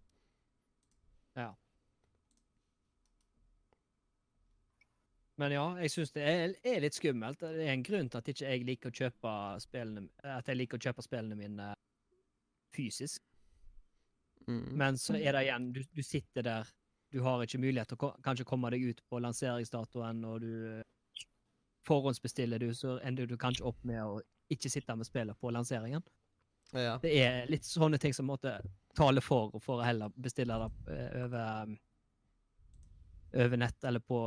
[5.40, 7.40] Men ja, jeg syns det er, er litt skummelt.
[7.42, 9.32] Det er en grunn til at ikke jeg liker å kjøpe
[9.64, 11.70] spillene At jeg liker å kjøpe spillene mine
[12.74, 13.22] fysisk.
[14.46, 14.74] Mm.
[14.78, 16.70] Men så er det igjen, du, du sitter der,
[17.10, 20.82] du har ikke mulighet til å kanskje komme deg ut på lanseringsdatoen, og du
[21.86, 24.20] forhåndsbestiller du, så ender du kanskje opp med å
[24.52, 26.02] ikke sitte med spillet på lanseringen.
[26.72, 26.98] Ja.
[27.02, 28.56] Det er litt sånne ting som måtte
[28.98, 31.74] tale for, for å heller bestille det eh, over,
[33.44, 34.20] over nett eller på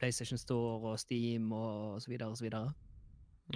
[0.00, 2.72] PlayStation Store og Steam og så videre og så videre.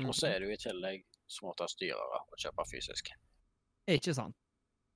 [0.04, 3.10] Og så er det jo i tillegg smått styrere, å kjøpe fysisk.
[3.88, 4.36] Ikke sant?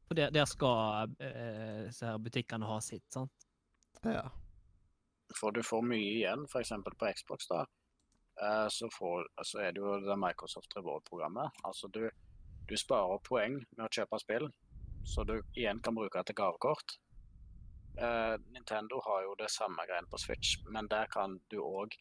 [0.09, 3.47] For der, der skal eh, butikkene ha sitt, sant?
[4.05, 4.27] Ja.
[5.39, 6.75] For du får mye igjen, f.eks.
[6.85, 7.49] på Xbox.
[7.49, 7.65] da,
[8.68, 11.62] så, får, så er det jo det Microsoft Reward-programmet.
[11.68, 12.09] Altså du,
[12.68, 14.49] du sparer poeng med å kjøpe spill,
[15.07, 16.97] så du igjen kan bruke det til gavekort.
[17.99, 21.95] Uh, Nintendo har jo det samme greien på Switch, men der kan du òg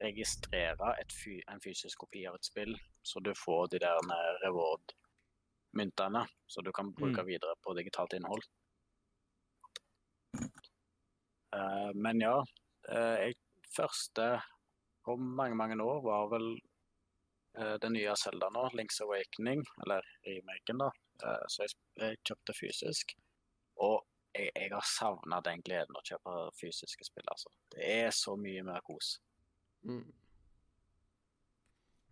[0.00, 3.98] registrere et fy, en fysisk kopi av et spill, så du får de der
[4.44, 7.26] reward-myntene, så du kan bruke Mm.
[7.26, 8.44] videre på digitalt innhold.
[11.56, 12.36] Uh, men ja,
[12.92, 13.34] uh, jeg,
[13.76, 14.40] første
[15.04, 16.52] på mange, mange år var vel
[17.58, 20.90] eh, det nye Zelda nå, Link's Awakening, eller remaken, da.
[21.24, 23.16] Eh, så jeg, jeg kjøpte fysisk.
[23.80, 24.00] Og
[24.36, 27.52] jeg, jeg har savna den gleden å kjøpe fysiske spill, altså.
[27.74, 29.16] Det er så mye mer kos.
[29.88, 30.04] Mm.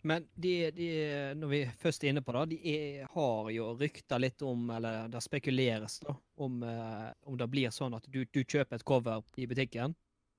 [0.09, 0.89] Men de, de,
[1.37, 5.09] når vi først er inne på det, de er, har jo rykter litt om, eller
[5.11, 6.15] det spekuleres da,
[6.45, 9.97] om, eh, om det blir sånn at du, du kjøper et cover i butikken,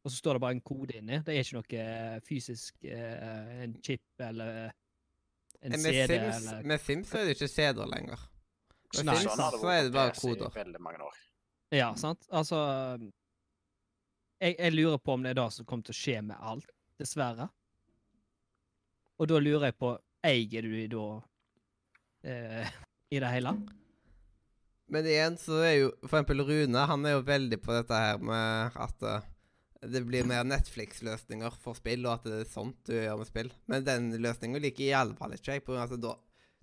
[0.10, 1.20] og så står det bare en kode inni.
[1.22, 4.72] Det er ikke noe eh, fysisk eh, en chip eller
[5.62, 8.26] en Med CD Sims, eller med Sims er det ikke CD-er lenger.
[8.96, 9.16] Med Nei.
[9.22, 10.78] Sims Sånn så er det bare koder.
[10.82, 11.18] mange år.
[11.76, 12.26] Ja, sant?
[12.34, 12.58] Altså
[14.40, 16.70] jeg, jeg lurer på om det er det som kommer til å skje med alt,
[16.98, 17.50] dessverre.
[19.20, 19.94] Og da lurer jeg på
[20.26, 21.04] Eier du de da
[22.28, 22.72] eh,
[23.12, 23.54] i det hele?
[24.90, 28.24] Men igjen så er jo for eksempel Rune han er jo veldig på dette her
[28.26, 29.28] med at eh,
[29.82, 33.52] det blir mer Netflix-løsninger for spill, og at det er sånt du gjør med spill.
[33.72, 35.64] Men den løsninga liker i alle fall ikke jeg.
[35.64, 36.16] på grunn av at da,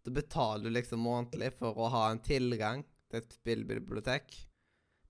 [0.05, 4.37] da betaler du liksom månedlig for å ha en tilgang til et spillbibliotek.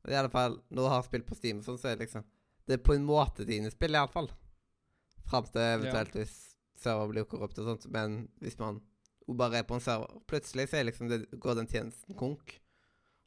[0.04, 2.24] Men i alle fall, når du har spill på Steam, sånn, så er det liksom
[2.66, 4.30] Det er på en måte dine spill, i alle fall.
[5.26, 6.34] Fram til eventuelt hvis
[6.78, 7.86] server blir korrupt og sånt.
[7.94, 8.80] Men hvis man
[9.28, 12.56] bare er på en server Plutselig så er liksom det, går den tjenesten konk.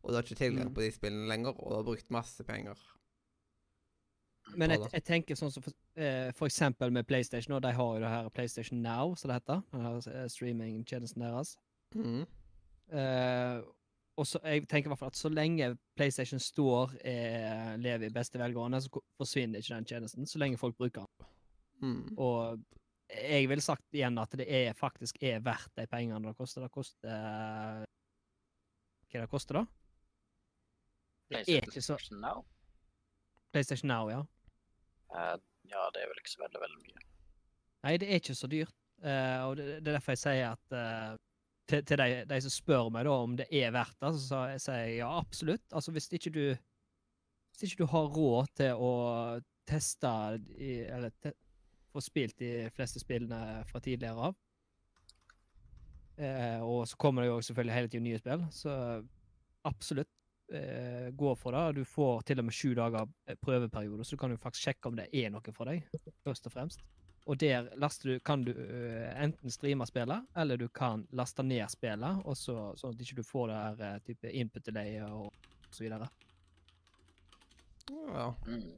[0.03, 0.73] Og du har ikke tilgang Mm.
[0.75, 2.75] på de spillene lenger, og du har brukt masse penger.
[4.57, 7.95] Men jeg, jeg tenker sånn som for, eh, for eksempel med PlayStation, og de har
[7.95, 9.61] jo det her PlayStation Now, som det heter.
[9.73, 11.55] Den her eh, streamingtjenesten deres.
[11.95, 12.23] Mm.
[12.89, 13.59] Eh,
[14.19, 18.13] og så jeg tenker i hvert fall at så lenge PlayStation står eh, lever i
[18.13, 20.27] beste velgående, så forsvinner ikke den tjenesten.
[20.27, 21.29] Så lenge folk bruker den.
[21.79, 22.17] Mm.
[22.17, 22.59] Og
[23.09, 26.65] jeg ville sagt igjen at det er, faktisk er verdt de pengene det koster.
[26.65, 27.85] Det koster
[29.09, 29.63] Hva det koster da?
[31.29, 32.43] Det er ikke så PlayStation Now?
[33.53, 34.23] PlayStation Now, ja.
[35.15, 35.37] Eh,
[35.69, 37.07] ja, det er vel ikke så veldig, veldig mye.
[37.85, 38.75] Nei, det er ikke så dyrt.
[38.99, 41.11] Eh, og det, det er derfor jeg sier at eh,
[41.69, 44.81] til, til de, de som spør meg da om det er verdt det, så sier
[44.83, 45.65] jeg ja, absolutt.
[45.71, 46.43] Altså hvis ikke du
[47.53, 48.91] Hvis ikke du har råd til å
[49.67, 50.09] teste
[50.57, 51.33] i, eller te,
[51.91, 54.37] få spilt de fleste spillene fra tidligere av,
[56.17, 58.73] eh, og så kommer det jo selvfølgelig hele tiden nye spill, så
[59.67, 60.11] absolutt
[60.53, 61.81] eh, går for det.
[61.81, 64.91] Du får til og med sju dager eh, prøveperiode, så du kan jo faktisk sjekke
[64.91, 65.85] om det er noe for deg,
[66.25, 66.85] først og fremst.
[67.29, 71.67] Og der laster du, kan du eh, enten streame spillet, eller du kan laste ned
[71.69, 75.29] spillet, og så, sånn at ikke får det her eh, type input delay og
[75.69, 76.09] så videre.
[77.89, 78.33] Ja.
[78.47, 78.71] Mm.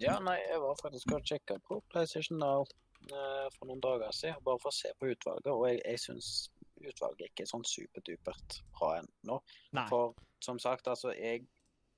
[0.00, 4.40] Ja, nei, jeg var faktisk og sjekka på PlayStation Now eh, for noen dager siden,
[4.44, 6.30] bare for å se på utvalget, og jeg, jeg syns
[6.90, 9.40] utvalget ikke sånn superdupert bra ennå.
[9.90, 10.14] For
[10.44, 11.46] som sagt, altså, jeg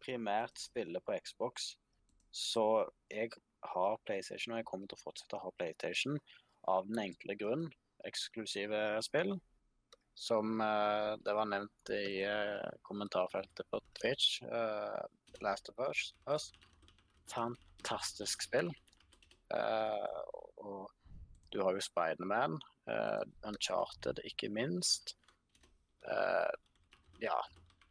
[0.02, 1.74] primært spiller på Xbox,
[2.30, 3.32] så jeg
[3.66, 6.18] har PlayStation, og jeg kommer til å fortsette å ha PlayStation
[6.70, 7.68] av den enkle grunn,
[8.06, 9.36] eksklusive spill,
[10.16, 15.02] som uh, det var nevnt i uh, kommentarfeltet på Twitch, uh,
[15.44, 16.12] Last of Us.
[16.32, 16.50] Us.
[17.28, 18.70] Fantastisk spill.
[20.64, 20.88] Og
[21.52, 22.56] du har jo Spiderman,
[22.90, 25.16] uh, Uncharted ikke minst.
[26.06, 26.52] Uh,
[27.22, 27.36] ja,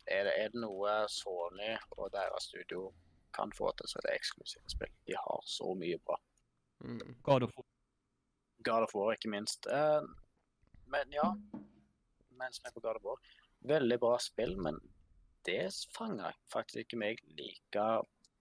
[0.08, 2.90] er det, er det noe Sony og deres studio
[3.36, 4.92] kan få til, så er det eksklusive spill.
[5.08, 6.20] De har så mye bra.
[7.24, 7.68] God of War.
[8.64, 9.68] God of War, ikke minst.
[9.68, 10.06] Uh,
[10.92, 11.32] men ja,
[12.40, 13.34] mens vi er på God of War
[13.66, 14.78] Veldig bra spill, men
[15.46, 17.86] det fanger faktisk ikke meg like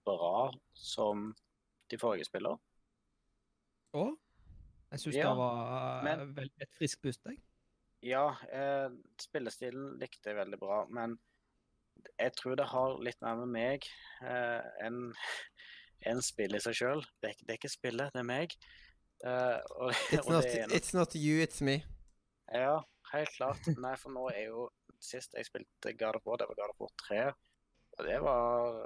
[0.05, 1.31] bra som
[1.89, 2.59] de forrige spillene.
[3.97, 4.13] Og
[4.91, 7.41] jeg syns Ja, det var men- eh, et friskt pust, jeg.
[8.05, 8.89] Ja, eh,
[9.21, 11.17] spillestilen likte jeg veldig bra, men
[12.19, 13.87] jeg tror det har litt mer med meg
[14.21, 15.13] eh, enn
[16.09, 17.05] en spill i seg sjøl.
[17.23, 18.53] Det, det er ikke spillet, det er meg.
[19.25, 21.79] Eh, og, It's, not, det er it's not you, it's me.
[22.53, 22.83] Ja,
[23.13, 23.71] helt klart.
[23.79, 24.69] Nei, for nå er jo
[25.05, 27.17] Sist jeg spilte God of War, det var God of War 3.
[27.97, 28.77] Og det var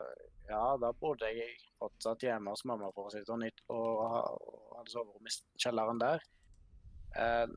[0.49, 4.68] ja, da bodde jeg fortsatt hjemme hos mamma for å si det sånn, og, og
[4.79, 6.23] hadde soverom i kjelleren der.
[7.17, 7.47] Eh,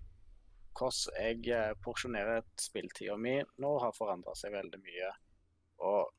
[0.78, 5.12] hvordan jeg eh, porsjonerer spilltida mi nå har forandra seg veldig mye.
[5.82, 6.12] Og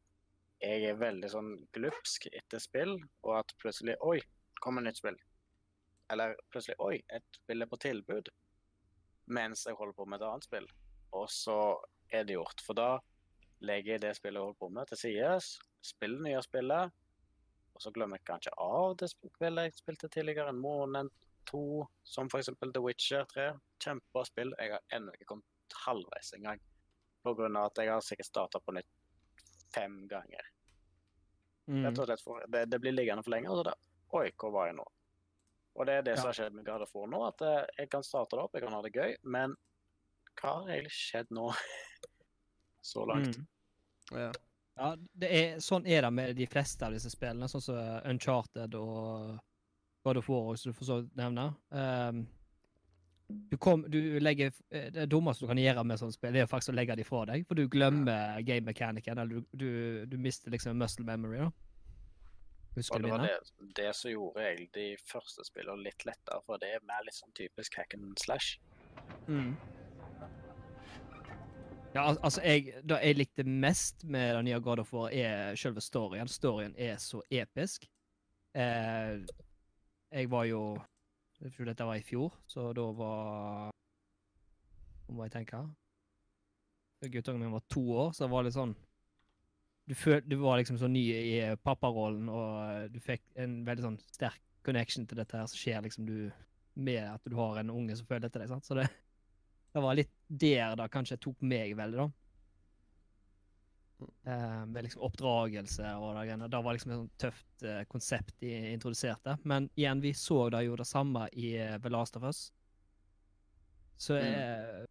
[0.64, 2.96] jeg er veldig sånn glupsk etter spill,
[3.26, 4.20] og at plutselig Oi,
[4.64, 5.18] kommer nytt spill.
[6.14, 8.30] Eller plutselig Oi, et spill er på tilbud.
[9.34, 10.68] Mens jeg holder på med et annet spill.
[11.16, 11.58] Og så
[12.12, 12.64] er det gjort.
[12.64, 12.90] For da
[13.64, 15.54] legger jeg det spillet jeg holder på med, til sides.
[15.84, 16.96] Spiller nye spillet.
[17.84, 21.10] Og så glemmer jeg kanskje av det spillet jeg spilte tidligere, en måned,
[21.50, 22.54] to, som f.eks.
[22.64, 23.50] The Witcher 3.
[23.84, 24.54] Kjempebra spill.
[24.56, 26.62] Jeg har ennå ikke kommet halvveis engang.
[27.24, 27.50] Pga.
[27.66, 28.88] at jeg har sikkert starta på nytt
[29.76, 30.48] fem ganger.
[31.68, 31.92] Mm.
[31.96, 33.52] For, det, det blir liggende for lenge.
[33.52, 33.76] Og så da
[34.14, 34.84] Oi, hvor var jeg nå?
[35.74, 37.20] Og det er det som har skjedd med God of War nå.
[37.26, 39.56] At eh, jeg kan starte det opp, jeg kan ha det gøy, men
[40.38, 41.48] hva har egentlig skjedd nå?
[42.94, 43.40] Så langt.
[43.40, 43.48] Mm.
[44.20, 44.30] Ja.
[44.76, 48.74] Ja, det er, sånn er det med de fleste av disse spillene, sånn som Uncharted
[48.78, 49.36] og
[50.04, 51.46] God of War, som du får så vidt nevne.
[51.70, 52.24] Um,
[53.52, 56.50] du, kom, du legger, eh, det dummeste du kan gjøre med sånne spill, det er
[56.50, 59.70] faktisk å legge dem fra deg, for du glemmer game mechanicen, eller du, du,
[60.10, 61.52] du mister liksom muscle memory, da.
[62.74, 66.42] Husker Og du det var det, det som gjorde egentlig de første spillene litt lettere,
[66.46, 68.58] for det er mer litt sånn typisk hack and slash.
[69.30, 69.54] Mm.
[71.94, 75.56] Ja, al altså, jeg, det jeg likte mest med den nye God of War, er
[75.60, 76.28] selve storyen.
[76.28, 77.86] Storyen er så episk.
[78.56, 79.22] Eh,
[80.14, 80.64] jeg var jo
[81.44, 83.72] Jeg tror dette var i fjor, så da var
[85.08, 85.60] Nå må jeg tenke.
[87.12, 88.76] Guttungen min var to år, så det var litt sånn
[89.90, 94.00] Du, føl, du var liksom så ny i papparollen, og du fikk en veldig sånn
[94.14, 96.32] sterk connection til dette her som skjer liksom du
[96.80, 98.54] med at du har en unge som føler etter deg.
[98.54, 98.66] sant?
[98.66, 98.88] Så det,
[99.74, 102.12] det var litt der det kanskje tok meg veldig, da.
[104.24, 106.50] Eh, med liksom oppdragelse og det greiene.
[106.52, 109.38] Det var liksom et sånt tøft eh, konsept de introduserte.
[109.44, 112.44] Men igjen, vi så da jo det samme i eh, The Last of Us.
[113.98, 114.84] Så eh,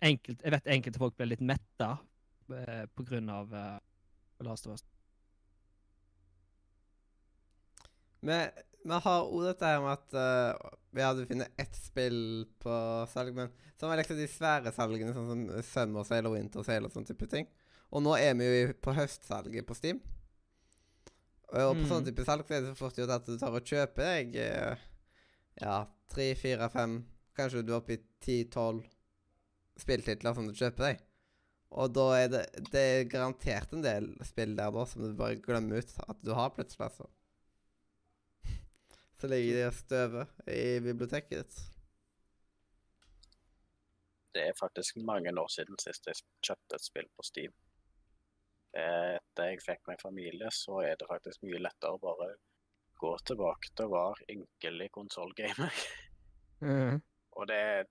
[0.00, 1.96] enkelt, jeg vet enkelte folk ble litt metta
[2.50, 4.82] på grunn av The Last of Us.
[8.26, 8.38] Vi,
[8.82, 12.76] vi har òg dette her med at vi hadde funnet ett spill på
[13.12, 16.88] salg, men så var liksom de svære salgene, sånn som Summer Sale og Winter Sale
[16.88, 17.46] og sånn type ting.
[17.90, 20.00] Og nå er vi jo på høstsalget på Steam.
[21.50, 22.08] Og på sånn Mm.
[22.10, 24.76] type salg så er det så fort gjort at du tar og kjøper deg eh,
[25.62, 25.78] ja,
[26.08, 27.00] tre, fire, fem
[27.34, 28.84] Kanskje du er oppe i ti-tolv
[29.80, 31.00] spilltitler som du kjøper deg.
[31.70, 35.38] Og da er det, det er garantert en del spill der da som du bare
[35.40, 37.06] glemmer ut at du har plutselig, altså.
[39.20, 41.56] Så ligger de og støver i biblioteket ditt.
[44.34, 47.52] Det er faktisk mange år siden sist jeg kjøpte et spill på Steam.
[48.78, 52.30] Eh, Etter jeg fikk meg familie, så er det faktisk mye lettere å bare
[53.00, 55.84] gå tilbake til å være ynkelig konsollgamer.
[56.60, 56.98] Mm.
[57.40, 57.86] Og det er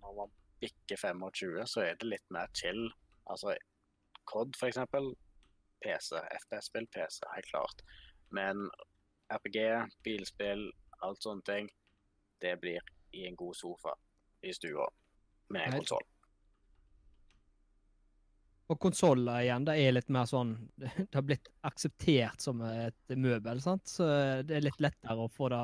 [0.00, 0.28] Når man
[0.62, 2.84] bikker 25, så er det litt mer chill.
[3.26, 3.56] Altså
[4.30, 5.10] COD, for eksempel.
[5.82, 6.20] PC.
[6.36, 7.82] FPS-spill, PC, helt klart.
[8.30, 8.70] Men
[9.30, 9.58] RPG,
[10.04, 10.66] bilspill,
[11.06, 11.68] alt sånne ting,
[12.42, 12.80] det blir
[13.12, 13.94] i en god sofa
[14.42, 14.86] i stua
[15.50, 16.06] med en konsoll.
[18.70, 23.58] Og konsoller igjen, det er litt mer sånn Det har blitt akseptert som et møbel,
[23.62, 23.88] sant?
[23.90, 24.06] Så
[24.46, 25.62] det er litt lettere å få det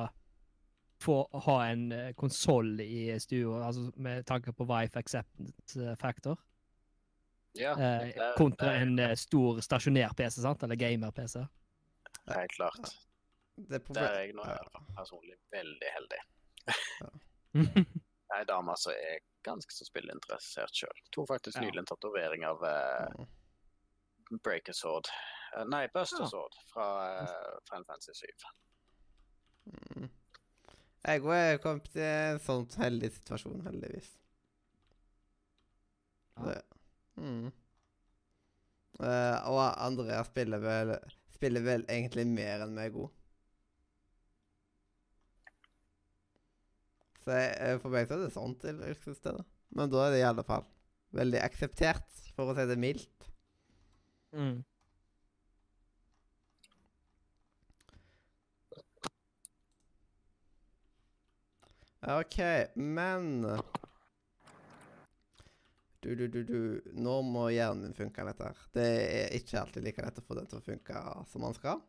[1.04, 6.38] Få ha en konsoll i stua, altså med tanke på wife acceptance factor,
[7.52, 10.62] Ja, eh, det- kontra det- en eh, stor stasjonær PC, sant?
[10.62, 11.46] Eller gamer-PC.
[12.32, 12.94] Helt klart.
[13.56, 14.56] Det er Der er jeg nå i Ja.
[14.58, 16.20] hvert fall personlig veldig heldig.
[18.36, 20.98] Ei dame som er ganske så spillinteressert sjøl.
[21.14, 21.62] Tok faktisk Ja.
[21.64, 23.24] nylig en tatovering av uh.
[24.42, 25.08] Breaker Sword.
[25.56, 26.28] uh, nei, Buster Ja.
[26.28, 26.86] Sword fra
[27.22, 28.26] uh, Final Fantasy 7.
[29.96, 30.10] Mm.
[31.06, 34.08] Jeg òg er kommet i en sånn heldig situasjon, heldigvis.
[36.36, 36.42] Ja.
[36.50, 36.62] Det.
[37.16, 37.52] Mm.
[39.00, 40.96] Uh, og Andrea spiller vel
[41.36, 43.10] Spiller vel egentlig mer enn meg er god.
[47.26, 48.78] Så jeg, for meg så er det sånn til.
[49.74, 50.62] Men da er det i alle fall
[51.16, 53.30] veldig akseptert, for å si det mildt.
[54.36, 54.60] Mm.
[62.06, 62.38] OK,
[62.78, 63.46] men
[66.06, 66.58] Du, du, du, du.
[66.94, 68.58] Nå må hjernen min funke litt her.
[68.76, 71.80] Det er ikke alltid like lett å få den til å funke som man skal.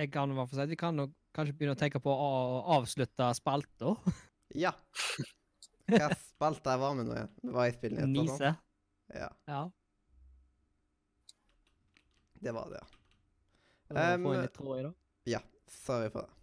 [0.00, 2.12] Jeg kan i hvert fall si at vi kan nok kanskje begynne å tenke på
[2.14, 2.30] å
[2.78, 3.94] avslutte spalta.
[4.58, 4.72] Ja.
[5.90, 7.28] Hva spalte var med nå igjen?
[7.44, 8.30] Vi var i spillnyheter sånn?
[8.32, 8.52] Nise.
[9.14, 9.60] Ja, Ja.
[12.40, 12.88] det var det, ja.
[13.90, 14.92] Um, få inn litt tråd i, da.
[15.28, 15.40] Ja,
[15.70, 16.36] sorry for det.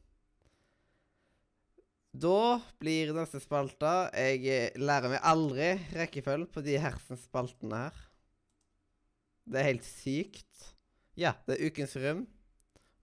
[2.18, 8.00] Da blir neste spalta Jeg eh, lærer meg aldri rekkefølge på de hersens spaltene her.
[9.48, 10.66] Det er helt sykt.
[11.18, 12.26] Ja, det er Ukens rom.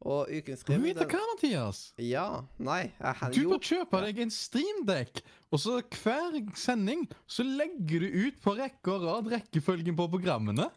[0.04, 1.78] Og Ukens Du vet hva, Mathias?
[1.96, 2.44] Ja.
[2.60, 2.92] Nei.
[2.92, 8.40] Jeg, Du bør kjøpe deg en streamdekk, og så hver sending så legger du ut
[8.44, 10.68] på rekke og rad rekkefølgen på programmene.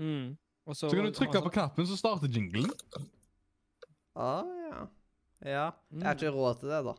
[0.00, 0.38] Mm.
[0.68, 2.72] Og Så kan du trykke på knappen, så starter jinglen.
[4.16, 4.82] Ah, ja.
[5.44, 5.70] Ja.
[5.92, 6.96] Jeg har ikke råd til det, da.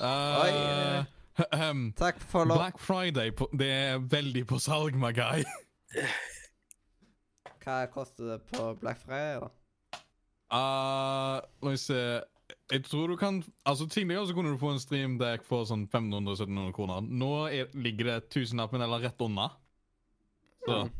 [0.00, 2.56] Uh, ahem, Takk for lov.
[2.56, 5.44] Black Friday, på, det er veldig på salg, my guy.
[7.64, 9.50] Hva koster det på Black Friday, da?
[10.50, 11.98] Uh, la vi se
[12.72, 13.36] Jeg tror du kan
[13.68, 17.04] Altså Tidligere så kunne du få en stream deck for sånn 500-1700 kroner.
[17.06, 19.50] Nå er, ligger det 1000-appen eller rett unna.
[20.66, 20.90] Så Mm.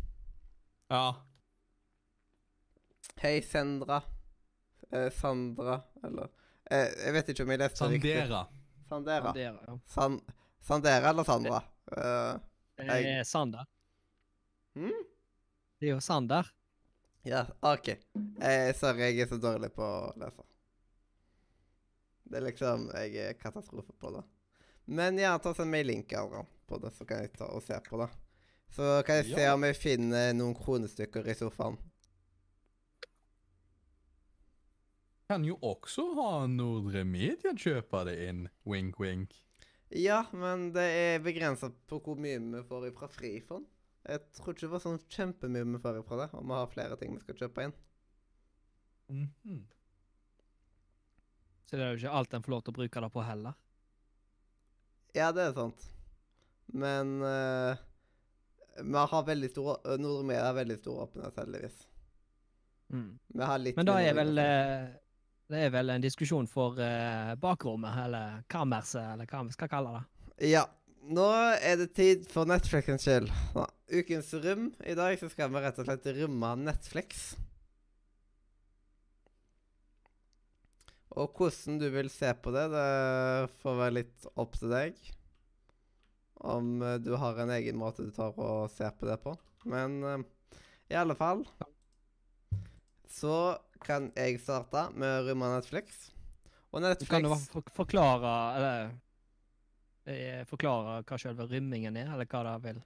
[0.91, 1.03] ja.
[3.20, 4.01] Hei, Sandra.
[4.93, 6.28] Eh, Sandra, eller
[6.70, 8.15] eh, Jeg vet ikke om jeg leste riktig.
[8.16, 8.45] Sandera.
[8.89, 9.32] Sandera.
[9.32, 9.77] Sandera, ja.
[9.87, 10.20] San
[10.61, 11.61] Sandera eller Sandra?
[11.97, 12.39] Eh,
[12.81, 12.89] Det
[13.19, 13.65] er Sander.
[14.74, 15.05] hm?
[15.81, 16.44] Det er jo Sander.
[17.24, 17.89] Ja, OK.
[17.89, 20.44] Eh, sorry, jeg er så dårlig på å lese.
[22.31, 24.23] Det er liksom Jeg er katastrofe på det.
[24.85, 27.78] Men ja, ta send meg link Adrian, på det, så kan jeg ta og se
[27.89, 28.11] på det.
[28.77, 31.81] Så kan jeg se om jeg finner noen kronestykker i sofaen.
[35.31, 38.47] Kan jo også ha Nordre Media kjøpe det inn.
[38.69, 39.32] Wink, wink.
[39.97, 43.66] Ja, men det er begrensa på hvor mye vi får fra Frifond.
[44.09, 46.97] Jeg tror ikke det var sånn kjempemye vi får ifra det, og vi har flere
[47.01, 47.77] ting vi skal kjøpe inn.
[49.11, 49.61] Mhm.
[51.71, 53.59] Så det er jo ikke alt en får lov til å bruke det på heller.
[55.15, 55.85] Ja, det er sant.
[56.67, 57.79] Men uh,
[58.83, 61.79] vi har veldig stor uh, Nordre har veldig stor åpenhet, heldigvis.
[62.91, 63.19] Mm.
[63.29, 64.89] Vi har litt Men da er vel eh,
[65.47, 69.95] Det er vel en diskusjon for uh, bakrommet, eller kammerset, eller hva vi skal kalle
[69.95, 70.03] det.
[70.51, 70.65] Ja.
[71.01, 73.31] Nå er det tid for Netflixens skyld.
[73.91, 74.67] Ukens rom.
[74.85, 77.31] I dag så skal vi rett og slett romme Netflix.
[81.17, 82.85] Og hvordan du vil se på det, det
[83.63, 85.01] får være litt opp til deg.
[86.41, 89.35] Om eh, du har en egen måte du tar og ser på det på.
[89.69, 90.23] Men eh,
[90.93, 91.43] i alle fall
[93.11, 96.11] så kan jeg starte med å romme Netflix.
[96.71, 98.93] Og Du Netflix kan for forklare eller
[100.51, 102.82] Forklare hva selve rymmingen er, eller hva det vil.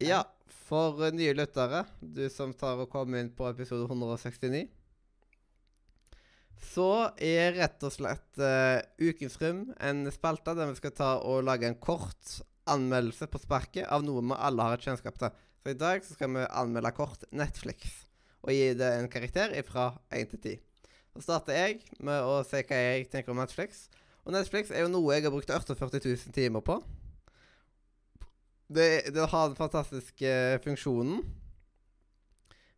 [0.00, 4.62] Ja, for eh, nye lyttere, du som tar og kommer inn på episode 169,
[6.70, 6.90] så
[7.20, 11.68] er rett og slett uh, Ukens Rym en spalte der vi skal ta og lage
[11.68, 12.40] en kort
[12.70, 15.32] anmeldelse på sparket av noe vi alle har et kjennskap til.
[15.60, 18.04] Så i dag så skal vi anmelde kort Netflix
[18.40, 20.60] og gi det en karakter fra 1 til 10.
[21.16, 23.88] Så starter jeg med å si hva jeg tenker om Netflix.
[24.24, 26.78] Og Netflix er jo noe jeg har brukt 48 000 timer på.
[28.70, 30.34] Det, det har den fantastiske
[30.64, 31.24] funksjonen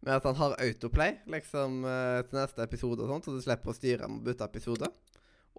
[0.03, 3.71] med at han har autoplay liksom eh, til neste episode og sånt, så du slipper
[3.71, 4.89] å styre med å bytte episode.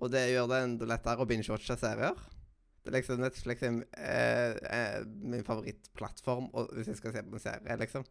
[0.02, 2.18] Og det gjør det enda lettere å binge-watche serier.
[2.84, 7.46] Det er liksom Netflix er er eh, min favorittplattform hvis jeg skal se på en
[7.46, 8.08] serie, liksom.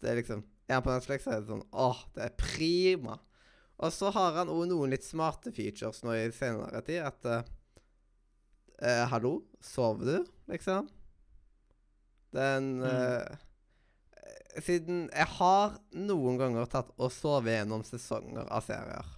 [0.00, 3.18] Det er liksom Er han på Netflix, så er det sånn Åh, det er prima.
[3.80, 7.00] Og så har han òg noen litt smarte features nå i senere tid.
[7.06, 7.46] At eh,
[8.84, 10.90] eh, Hallo, sover du, liksom?
[12.36, 13.38] Den eh,
[14.60, 19.16] Siden jeg har noen ganger tatt og sovet gjennom sesonger av serier.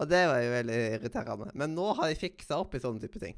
[0.00, 1.48] Og det var jo veldig irriterende.
[1.56, 3.34] Men nå har de fiksa opp i sånne type ting.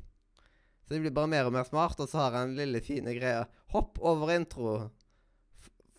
[0.83, 3.15] Så det blir bare mer og mer smart, og så har jeg en lille, fine
[3.17, 3.47] greie.
[3.73, 4.75] Hopp over intro.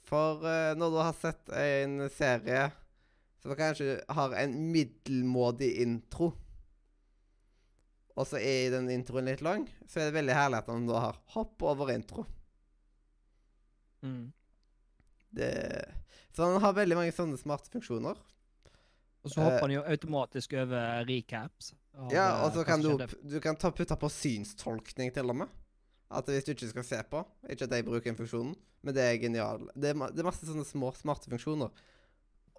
[0.07, 2.67] For eh, når du har sett en serie
[3.44, 6.32] som kanskje har en middelmådig intro,
[8.14, 11.02] og så er den introen litt lang, så er det veldig herlig at han da
[11.07, 12.28] har hopp over intro.
[14.06, 14.28] Mm.
[15.34, 15.49] Det,
[16.36, 18.20] så han har veldig mange sånne smarte funksjoner.
[19.24, 21.72] Og så hopper han jo automatisk over recaps.
[21.95, 25.40] Og Ja, eh, og så kan du, du kan ta, putte på synstolkning til og
[25.44, 25.60] med.
[26.14, 28.53] At hvis du ikke skal se på Ikke at jeg bruker den funksjonen,
[28.84, 29.64] men det er genial.
[29.74, 31.72] Det er, det er masse sånne små, smarte funksjoner.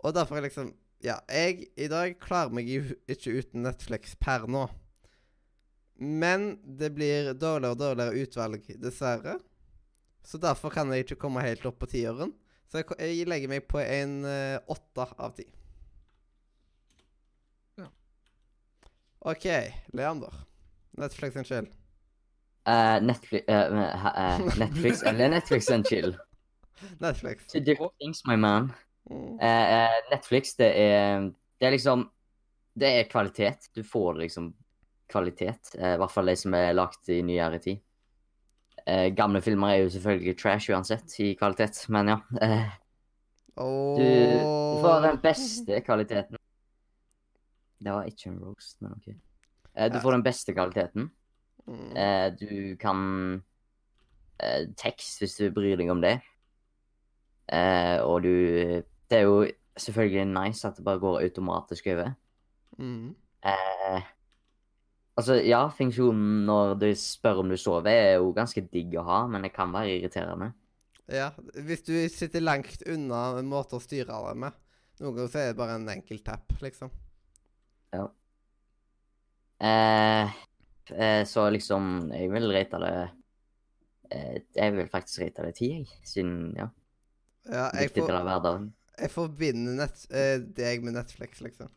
[0.05, 0.75] Og derfor er liksom
[1.05, 4.63] Ja, jeg i dag klarer meg jo ikke uten Netflix per nå.
[6.01, 9.35] Men det blir dårligere og dårligere utvalg, dessverre.
[10.25, 12.33] Så derfor kan jeg ikke komme helt opp på tiåren.
[12.73, 15.45] Så jeg, jeg legger meg på en åtte uh, av ti.
[17.77, 17.91] Ja.
[19.29, 19.47] OK,
[19.93, 20.41] Leander.
[20.97, 21.69] Netflix and chill.
[22.65, 23.55] Uh, Netflix, uh,
[24.17, 26.17] eh, Netflix eller Netflix and chill?
[27.05, 27.47] Netflix.
[27.53, 28.73] To different things, my man.
[29.11, 29.39] Mm.
[29.41, 31.27] Eh, eh, Netflix, det er
[31.61, 32.07] Det er liksom
[32.79, 33.69] Det er kvalitet.
[33.75, 34.55] Du får liksom
[35.09, 35.75] kvalitet.
[35.79, 37.81] eh, I hvert fall de som er lagd i nyere tid.
[38.87, 42.17] Eh, gamle filmer er jo selvfølgelig trash uansett i kvalitet, men ja.
[42.43, 42.73] Eh,
[43.57, 43.99] Åh.
[43.99, 46.37] du, du får den beste kvaliteten.
[47.85, 49.09] Det var ikke en roast, men OK.
[49.75, 51.11] Eh, du får den beste kvaliteten.
[51.67, 51.97] Mm.
[51.97, 53.43] Eh, du kan
[54.43, 56.19] eh, Tekst, hvis du bryr deg om det.
[57.53, 59.45] Eh, og du Det er jo
[59.77, 62.13] selvfølgelig nice at det bare går automatisk over.
[62.79, 63.15] Mm.
[63.45, 64.11] Eh,
[65.17, 69.23] altså, ja, funksjonen når du spør om du sover, er jo ganske digg å ha,
[69.31, 70.53] men det kan være irriterende.
[71.13, 74.61] Ja, hvis du sitter langt unna en måte å styre det med.
[75.03, 76.93] Noen ganger så er det bare en enkel tap, liksom.
[79.65, 80.33] Eh,
[80.91, 82.95] eh, så liksom Jeg vil rate det
[84.11, 86.01] eh, Jeg vil faktisk rate det ti, jeg.
[86.05, 86.67] Siden, ja.
[87.47, 88.09] Ja, jeg, Viktig får...
[88.09, 88.67] til å av hverdagen.
[88.99, 91.69] Jeg forbinder nett, eh, deg med Netflix, liksom.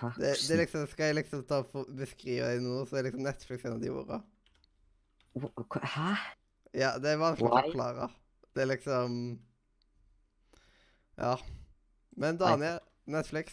[0.00, 0.08] Hæ?
[0.16, 3.22] Det, det er liksom, Skal jeg liksom ta for, beskrive deg nå, så er liksom
[3.26, 4.22] Netflix en av de hva-
[5.84, 6.14] Hæ?
[6.74, 7.66] Ja, det er vanskelig å Why?
[7.72, 8.08] forklare.
[8.54, 9.18] Det er liksom
[11.20, 11.34] Ja.
[12.16, 13.52] Men Daniel, Netflix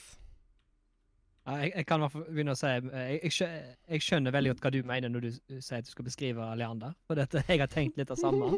[1.48, 4.02] Ja, jeg, jeg kan i hvert fall begynne å si eh, jeg, jeg, skjø- jeg
[4.04, 6.96] skjønner veldig godt hva du mener når du s- sier at du skal beskrive Leander.
[7.08, 8.50] For dette, jeg har tenkt litt av samme.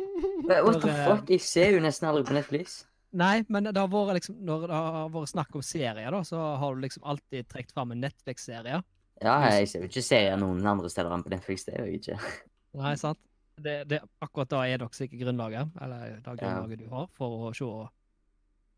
[0.49, 1.30] What the eh, fuck?
[1.30, 2.80] Jeg ser jo nesten aldri på Netflix.
[3.11, 6.38] Nei, men det har vært liksom, når det har vært snakk om serier, da, så
[6.61, 8.81] har du liksom alltid trukket fram en Netflix-serie.
[9.23, 11.65] Ja, jeg ser jo ikke serier noen andre steder enn på Netflix.
[11.65, 12.19] Det gjør jeg ikke.
[12.84, 13.18] Nei, sant?
[13.60, 17.53] Det, det, akkurat da er dere sikkert grunnlaget, eller det grunnlaget du har, for å
[17.57, 17.68] se,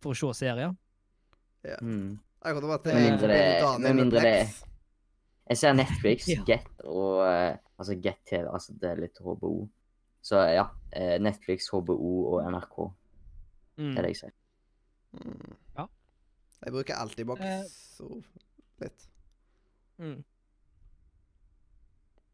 [0.02, 0.72] for å se serier.
[1.82, 2.16] Mm.
[2.42, 4.56] Jeg kunne bare Med mindre det- med mindre det- er.
[5.52, 6.42] Jeg ser Netflix, Ja.
[6.48, 9.68] Get og eh, Altså Get TV, altså det er litt HBO.
[10.22, 10.68] Så ja.
[10.94, 12.76] eh, Netflix, HBO og NRK.
[13.78, 13.92] Mm.
[13.92, 14.36] Det er det jeg ser.
[15.12, 15.56] Mm.
[15.78, 15.86] Ja.
[16.66, 17.64] Jeg bruker alltid boks Eh.
[17.70, 18.10] så
[18.82, 19.08] litt.
[20.02, 20.20] Mm.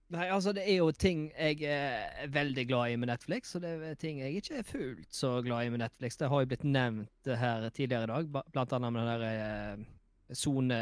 [0.09, 3.73] Nei, altså, det er jo ting jeg er veldig glad i med Netflix, og det
[3.83, 6.15] er ting jeg ikke er fullt så glad i med Netflix.
[6.15, 10.35] Det har jo blitt nevnt her tidligere i dag, blant annet med den der eh,
[10.35, 10.79] sone...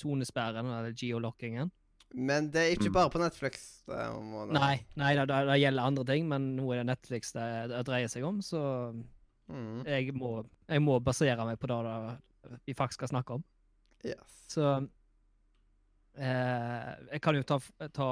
[0.00, 1.68] Sonesperren, eller geolockingen.
[2.14, 2.92] Men det er ikke Mm.
[2.92, 3.82] bare på Netflix.
[3.86, 7.68] Det må Nei, nei det, det, gjelder andre ting, men nå er det Netflix det,
[7.70, 8.92] det dreier seg om, så
[9.50, 9.84] Mm.
[9.86, 12.20] jeg må, jeg må basere meg på det,
[12.50, 13.44] det vi faktisk skal snakke om.
[14.04, 14.46] Yes.
[14.48, 14.88] Så
[16.18, 17.58] eh, Jeg kan jo ta,
[17.94, 18.08] ta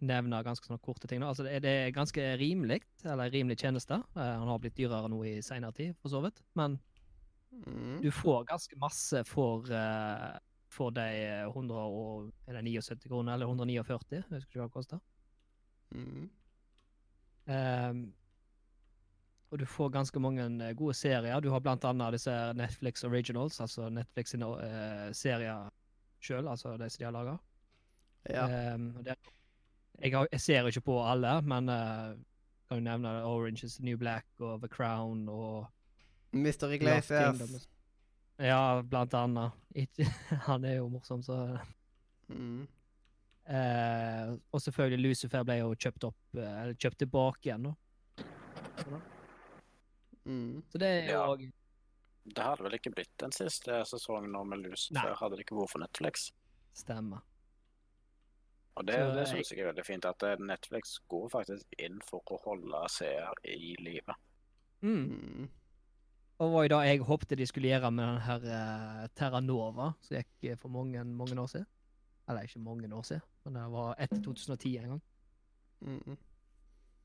[0.00, 1.22] nevne ganske sånne korte ting.
[1.22, 3.98] Altså, det er ganske rimelig, eller rimelig tjeneste.
[4.16, 6.40] Eh, han har blitt dyrere nå i seinere tid, for så vidt.
[6.56, 6.78] Men
[7.66, 8.00] Mm.
[8.00, 10.38] du får ganske masse for, eh,
[10.70, 11.06] for de
[11.48, 15.00] 179 kroner, eller 149, jeg husker ikke hva det koster.
[15.90, 16.28] Mm.
[17.50, 18.02] Um,
[19.50, 21.40] og du får ganske mange eh, gode serier.
[21.42, 25.70] Du har blant annet disse Netflix Originals, altså Netflix sine uh, serier
[26.22, 27.36] sjøl, altså de som de har laga.
[28.30, 28.74] Ja.
[28.74, 32.14] Um, jeg, jeg ser ikke på alle, men uh,
[32.70, 35.66] kan jo nevne Orange is the New Black og The Crown og
[36.32, 36.70] Mr.
[36.70, 37.68] Iglesias.
[38.40, 39.52] Ja, blant annet.
[39.76, 40.06] Ikke,
[40.48, 41.36] han er jo morsom, så
[42.30, 42.66] Mm.
[43.50, 47.74] eh, Og selvfølgelig Lucifer ble jo kjøpt opp, eh, eller kjøpt tilbake igjen, da.
[50.26, 50.62] Mm.
[50.70, 51.26] Så det er jo Ja.
[51.26, 51.52] òg
[52.30, 55.14] Det hadde vel ikke blitt den siste sesongen nå med Lucifer, Nei.
[55.18, 56.30] hadde det ikke vært for Netflix.
[56.76, 57.20] stemmer.
[58.76, 61.98] Og det, Så det syns jeg er veldig fint, at eh, Netflix går faktisk inn
[62.06, 64.14] for å holde seer i live.
[64.82, 65.48] Mm.
[66.40, 69.90] Og var jo da jeg håpte de skulle gjøre med den her uh, Terra Nova,
[70.00, 71.68] som gikk eh, for mange, mange år siden.
[72.28, 75.02] Eller ikke mange år siden, men det var etter 2010 en gang.
[75.80, 76.02] Mm.
[76.06, 76.18] -mm.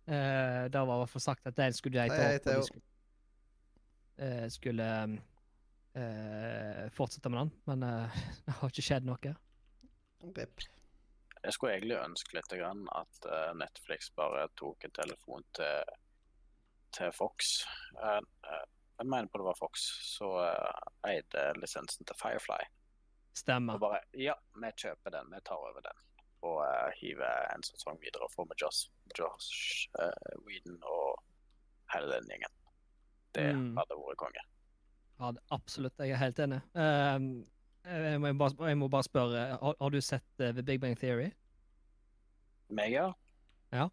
[0.08, 2.64] Uh, det var i hvert fall sagt at den skulle de ta opp, og de
[2.64, 2.84] skulle,
[4.44, 5.22] uh, skulle
[5.96, 9.36] uh, fortsette med den, men eh, det har ikke skjedd noe.
[10.36, 10.66] Rip.
[11.46, 15.92] Jeg skulle egentlig ønske litt grann at eh, Netflix bare tok en telefon til,
[16.98, 17.60] til Fox.
[19.00, 19.86] Jeg mener på det var Fox
[20.16, 22.62] så eh, eide lisensen til Firefly.
[23.36, 23.76] Stemmer.
[23.76, 26.02] Og bare Ja, vi kjøper den, vi tar over den.
[26.46, 31.18] Og uh, hiver en sesong videre og får med Josh, Josh uh, Whedon og
[31.94, 32.54] hele den gjengen.
[33.36, 33.74] Det Mm.
[33.78, 34.44] hadde vært konge.
[35.20, 35.98] Ja, absolutt.
[36.00, 36.62] Jeg er helt enig.
[36.76, 37.44] Uh,
[37.88, 40.96] jeg, må bare, jeg må bare spørre, har, har du sett uh, The Big Bang
[41.00, 41.32] Theory?
[42.70, 43.10] Meg, ja.
[43.74, 43.90] Eh,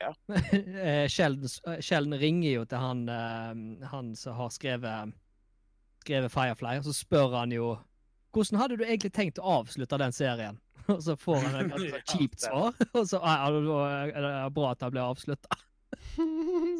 [1.08, 5.14] Sheldon, eh, ringer jo til han, eh, han som har skrevet,
[6.04, 7.74] skrevet Firefly, og så spør han jo
[8.30, 10.60] hvordan hadde du egentlig tenkt å avslutte den serien?
[10.90, 13.56] Og så får han et ganske sånn kjipt svar, og så er
[14.14, 15.58] det bra at han ble avslutta.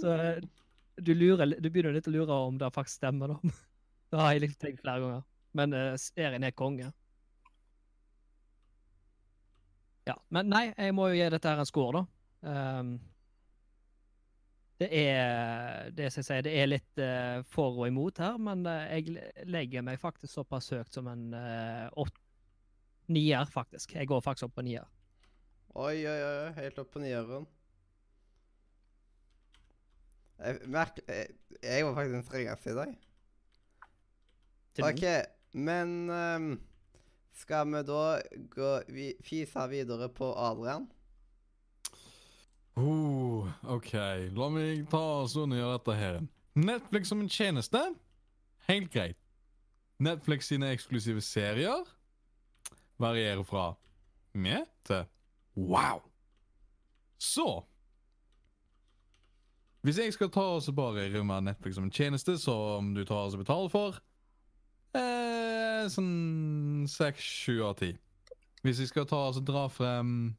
[0.01, 0.38] Så eh,
[0.98, 3.52] du, lurer, du begynner litt å lure om det faktisk stemmer, da.
[4.10, 5.26] Det har jeg liksom tenkt flere ganger.
[5.59, 6.88] Men serien er konge.
[10.09, 10.16] Ja.
[10.34, 12.05] Men nei, jeg må jo gi dette her en score, da.
[12.40, 12.94] Um,
[14.81, 19.20] det er det sier, det er litt uh, for og imot her, men uh, jeg
[19.51, 22.11] legger meg faktisk såpass høyt som en uh,
[23.12, 23.94] nier, faktisk.
[23.98, 24.89] Jeg går faktisk opp på nier.
[25.74, 26.52] Oi, oi, oi.
[26.57, 27.44] Helt opp på nieren.
[30.40, 32.97] Jeg, merker, jeg, jeg var faktisk den strengeste i dag.
[34.86, 35.05] OK,
[35.52, 36.48] men um,
[37.36, 38.05] skal vi da
[38.55, 40.89] gå vi, fise videre på Adrian?
[42.76, 43.92] Oh, OK,
[44.36, 46.20] la meg ta oss under dette her.
[46.55, 47.80] Netflix som en tjeneste?
[48.68, 49.18] Helt greit.
[50.01, 51.84] Netflix sine eksklusive serier
[53.01, 53.74] varierer fra
[54.32, 55.05] med til
[55.56, 56.01] wow.
[57.18, 57.64] Så
[59.82, 63.34] Hvis jeg skal ta oss bare rømme Netflix som en tjeneste som du tar oss
[63.34, 64.01] og betaler for
[64.97, 67.94] eh, Sånn seks, sju av ti.
[68.60, 70.34] Hvis jeg skal ta oss og dra frem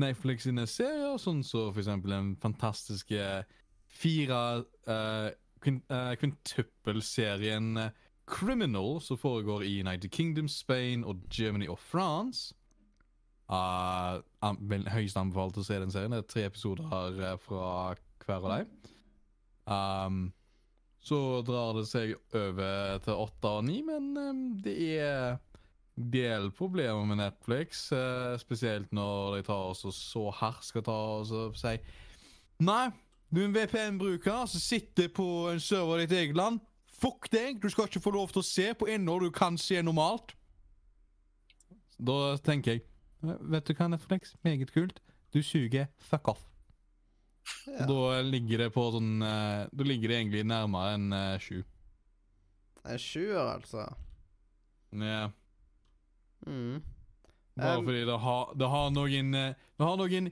[0.00, 3.44] Netflix sine serier, sånn så for eksempel den fantastiske
[3.88, 4.40] fire
[4.88, 5.30] uh,
[5.62, 7.90] quintuple-serien eh,
[8.28, 12.54] Criminal, som foregår i United Kingdom, Spain og Germany og France.
[13.48, 14.20] Uh,
[14.92, 16.12] høyest anbefalt å se den serien.
[16.12, 17.94] Det er tre episoder uh, fra
[18.26, 18.66] hver av dem.
[19.68, 20.32] Um,
[21.00, 25.38] så drar det seg over til åtte og ni, men um, det er
[25.98, 30.96] del problemer med Netflix, eh, spesielt når de tar oss og så hardt skal ta
[31.18, 31.76] oss og si
[32.62, 32.88] Nei,
[33.30, 36.58] du er en VPN-bruker som sitter på en server i ditt eget land.
[36.98, 37.60] Fuck deg!
[37.62, 40.34] Du skal ikke få lov til å se på innhold du kan se normalt.
[41.98, 42.86] Da tenker jeg
[43.18, 44.36] Vet du hva, Netflix?
[44.46, 45.00] Meget kult.
[45.34, 45.88] Du suger.
[45.98, 46.44] Fuck off.
[47.66, 47.86] Ja.
[47.88, 51.62] Da ligger det på sånn eh, Da ligger det egentlig nærmere enn eh, sju.
[52.86, 53.88] En sjuer, altså.
[54.94, 55.28] Ja.
[56.48, 56.78] Mm.
[57.58, 60.30] Bare Um, fordi det har, det har noen eh, Det har noen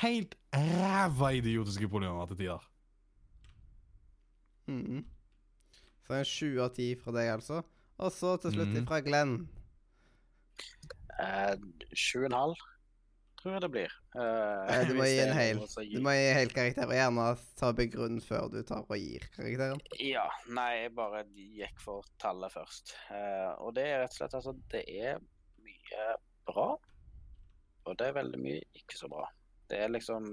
[0.00, 2.64] helt ræva idiotiske problemer til tider.
[4.68, 5.04] Mm.
[6.06, 7.62] Så en sju av ti fra deg, altså.
[7.98, 8.86] Og så til slutt mm.
[8.88, 9.34] fra Glenn.
[11.18, 11.54] Eh,
[11.92, 12.60] Sju og en halv,
[13.38, 13.92] tror jeg det blir.
[14.18, 15.60] Eh, Eh, du må gi en hel.
[15.92, 17.26] Du må gi hel karakter, og gjerne
[17.58, 19.80] ta begrunn før du tar og gir karakteren.
[20.02, 22.94] Ja, nei, jeg bare gikk for tallet først.
[23.14, 25.18] Eh, og det er rett og slett altså Det er
[25.64, 26.08] mye
[26.48, 26.68] bra,
[27.86, 29.24] og det er veldig mye ikke så bra.
[29.68, 30.28] Det er liksom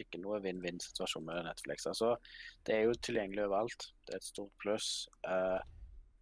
[0.00, 1.84] ikke noe vinn-vinn-situasjon med Netflix.
[1.90, 2.14] Altså,
[2.64, 3.90] det er jo tilgjengelig overalt.
[4.06, 5.08] Det er et stort pluss.
[5.28, 5.60] Eh,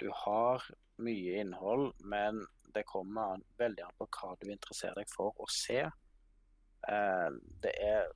[0.02, 0.64] du har
[1.00, 2.42] mye innhold, men
[2.74, 5.80] det kommer veldig an på hva du interesserer deg for å se.
[6.88, 7.28] Eh,
[7.64, 8.10] det er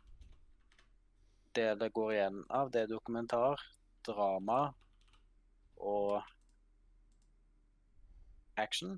[1.54, 3.60] det det går igjen av, det er dokumentar,
[4.06, 4.74] drama
[5.78, 6.22] og
[8.58, 8.96] action.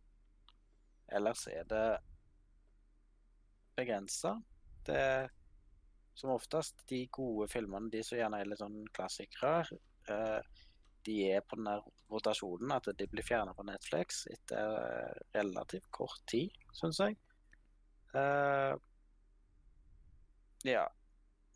[1.13, 1.87] Ellers er det
[3.77, 4.39] begrensa.
[4.87, 5.29] Det er
[6.17, 9.67] som oftest de gode filmene, de som gjerne er litt sånn klassikere,
[10.09, 10.65] eh,
[11.07, 15.89] de er på den der rotasjonen at de blir fjerna på Netflix etter eh, relativt
[15.95, 17.17] kort tid, syns jeg.
[18.17, 18.75] Uh,
[20.67, 20.87] ja.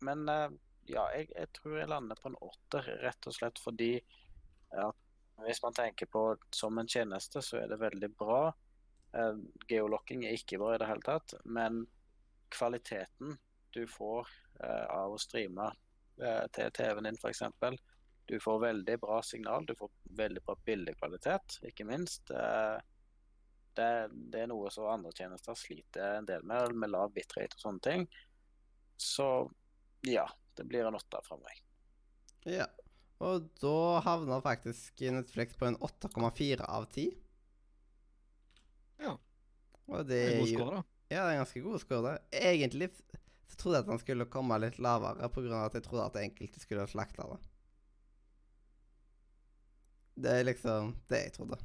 [0.05, 0.49] Men uh,
[0.89, 3.93] ja, jeg, jeg tror jeg lander på en åtter, rett og slett fordi
[4.71, 4.97] at
[5.41, 6.23] hvis man tenker på
[6.53, 8.43] som en tjeneste, så er det veldig bra.
[9.15, 11.85] Uh, geolocking er ikke bra i det hele tatt, men
[12.51, 13.37] kvaliteten
[13.71, 14.27] du får
[14.61, 15.69] av å streame
[16.53, 17.39] til TV-en din, f.eks.
[18.31, 22.29] Du får veldig bra signal, du får veldig bra bildekvalitet, ikke minst.
[22.31, 22.77] Eh,
[23.75, 23.87] det,
[24.31, 27.83] det er noe som andre tjenester sliter en del med, med lav bitrate og sånne
[27.83, 28.05] ting.
[28.95, 29.27] Så
[30.07, 30.23] ja,
[30.55, 31.59] det blir en åtter fra meg.
[32.47, 32.69] Ja.
[33.19, 37.11] Og da havna faktisk Netflix på en 8,4 av 10.
[39.03, 39.17] Ja.
[39.91, 40.87] Og det er en god score, da.
[41.11, 42.01] Ja, det er en ganske god score.
[42.07, 42.41] da.
[42.47, 45.65] Egentlig så trodde jeg at han skulle komme litt lavere, pga.
[45.67, 47.50] at jeg trodde at enkelte skulle slakte det.
[50.15, 51.57] Det er liksom det jeg trodde.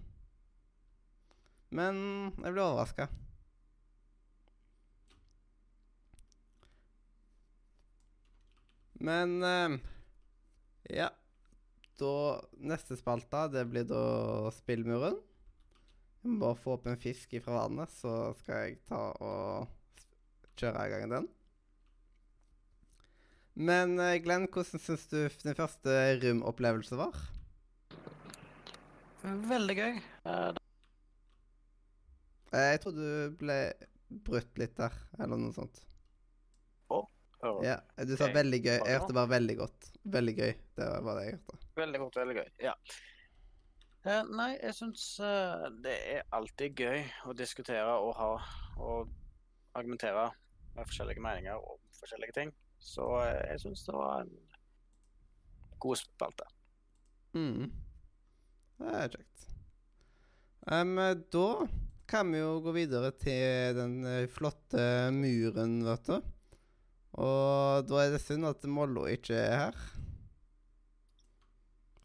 [1.74, 1.96] Men
[2.42, 3.08] jeg ble overraska.
[9.06, 9.78] Men eh,
[10.96, 11.10] Ja.
[11.96, 12.12] Da
[12.60, 15.16] Neste spalte, det blir da Spillmuren.
[16.22, 19.68] Jeg må bare få opp en fisk fra vannet, så skal jeg ta og
[20.58, 21.28] kjøre i gang den.
[23.56, 27.16] Men eh, Glenn, hvordan syns du den første rum-opplevelse var?
[29.26, 30.00] Veldig gøy.
[30.24, 30.52] Eh,
[32.54, 33.58] Eh, Jeg tror du ble
[34.26, 35.82] brutt litt der, eller noe sånt.
[37.42, 37.74] hører Ja,
[38.04, 38.34] du sa okay.
[38.38, 38.76] veldig gøy.
[38.78, 39.90] Jeg hørte bare veldig godt.
[40.14, 40.52] Veldig gøy.
[40.78, 41.58] Det var det jeg hørte.
[41.76, 42.48] Veldig godt, veldig gøy.
[42.64, 42.72] Ja.
[44.06, 48.30] Eh, nei, jeg syns eh, det er alltid gøy å diskutere og ha
[48.78, 49.10] og
[49.76, 50.30] argumentere
[50.76, 52.54] med forskjellige meninger om forskjellige ting.
[52.78, 54.32] Så eh, jeg syns det var en
[55.82, 56.48] god spalte.
[57.36, 57.68] Mm.
[58.76, 59.44] Det er kjekt.
[60.66, 60.96] Um,
[61.32, 61.48] da
[62.10, 66.16] kan vi jo gå videre til den eh, flotte muren, vet du.
[67.16, 69.84] Og da er det synd at Mollo ikke er her.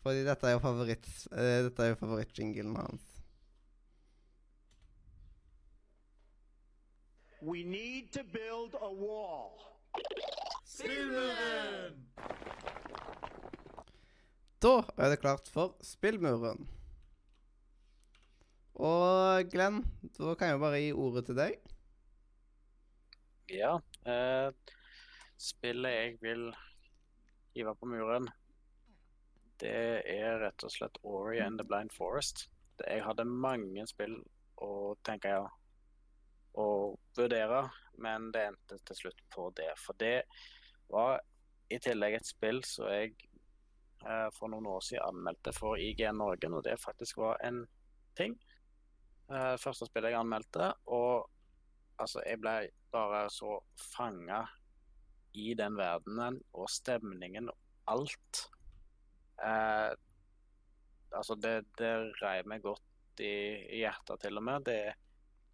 [0.02, 3.08] Fordi dette er jo favoritt, uh, dette er jo favorittjinglen hans.
[7.42, 9.58] We need to build a wall.
[14.62, 16.68] Da er det klart for spillmuren.
[18.78, 19.80] Og Glenn,
[20.20, 21.56] da kan jeg jo bare gi ordet til deg.
[23.50, 23.72] Ja.
[24.06, 24.76] Eh,
[25.42, 26.46] spillet jeg vil
[27.56, 28.30] hive på muren,
[29.62, 29.74] det
[30.10, 32.46] er rett og slett Ori and the Blind Forest.
[32.86, 34.16] Jeg hadde mange spill
[34.62, 35.44] å tenke ja,
[36.54, 36.68] å
[37.18, 37.66] vurdere,
[38.02, 39.70] men det endte til slutt på det.
[39.82, 40.24] For det
[40.94, 41.20] var
[41.74, 43.14] i tillegg et spill som jeg
[44.34, 47.64] for noen år siden anmeldte for IGN Norge, når det faktisk var en
[48.18, 48.36] ting.
[49.32, 51.30] Eh, første spillet jeg anmeldte, og
[52.02, 52.56] altså, jeg ble
[52.92, 54.42] bare så fanga
[55.40, 58.42] i den verdenen og stemningen og alt.
[59.40, 59.92] Eh,
[61.16, 63.32] altså, det, det rei meg godt i,
[63.78, 64.68] i hjertet, til og med.
[64.68, 64.80] Det,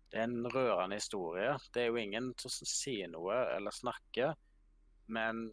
[0.09, 1.53] det er en rørende historie.
[1.73, 4.33] Det er jo ingen som sier noe eller snakker,
[5.13, 5.49] men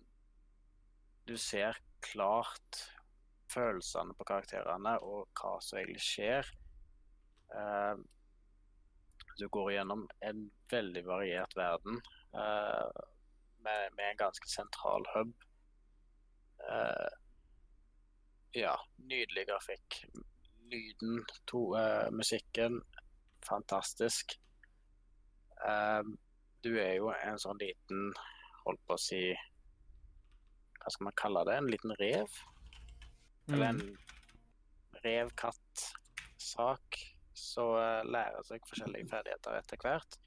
[1.29, 2.85] du ser klart
[3.55, 6.49] følelsene på karakterene og hva som egentlig skjer.
[7.55, 7.99] Uh,
[9.39, 11.99] du går gjennom en veldig variert verden
[12.35, 13.03] uh,
[13.65, 15.35] med, med en ganske sentral hub.
[16.65, 17.11] Uh,
[18.55, 18.75] ja,
[19.11, 20.05] nydelig grafikk.
[20.71, 21.21] Lyden,
[21.51, 21.75] to,
[22.15, 22.79] musikken,
[23.45, 24.33] fantastisk.
[26.65, 28.15] Du er jo en sånn liten,
[28.65, 29.21] holdt på å si
[30.85, 31.56] Hva skal man kalle det?
[31.56, 32.39] En liten rev?
[33.48, 33.82] Eller en
[35.05, 37.01] rev-katt-sak.
[37.35, 40.19] Så eh, lærer seg forskjellige ferdigheter etter hvert.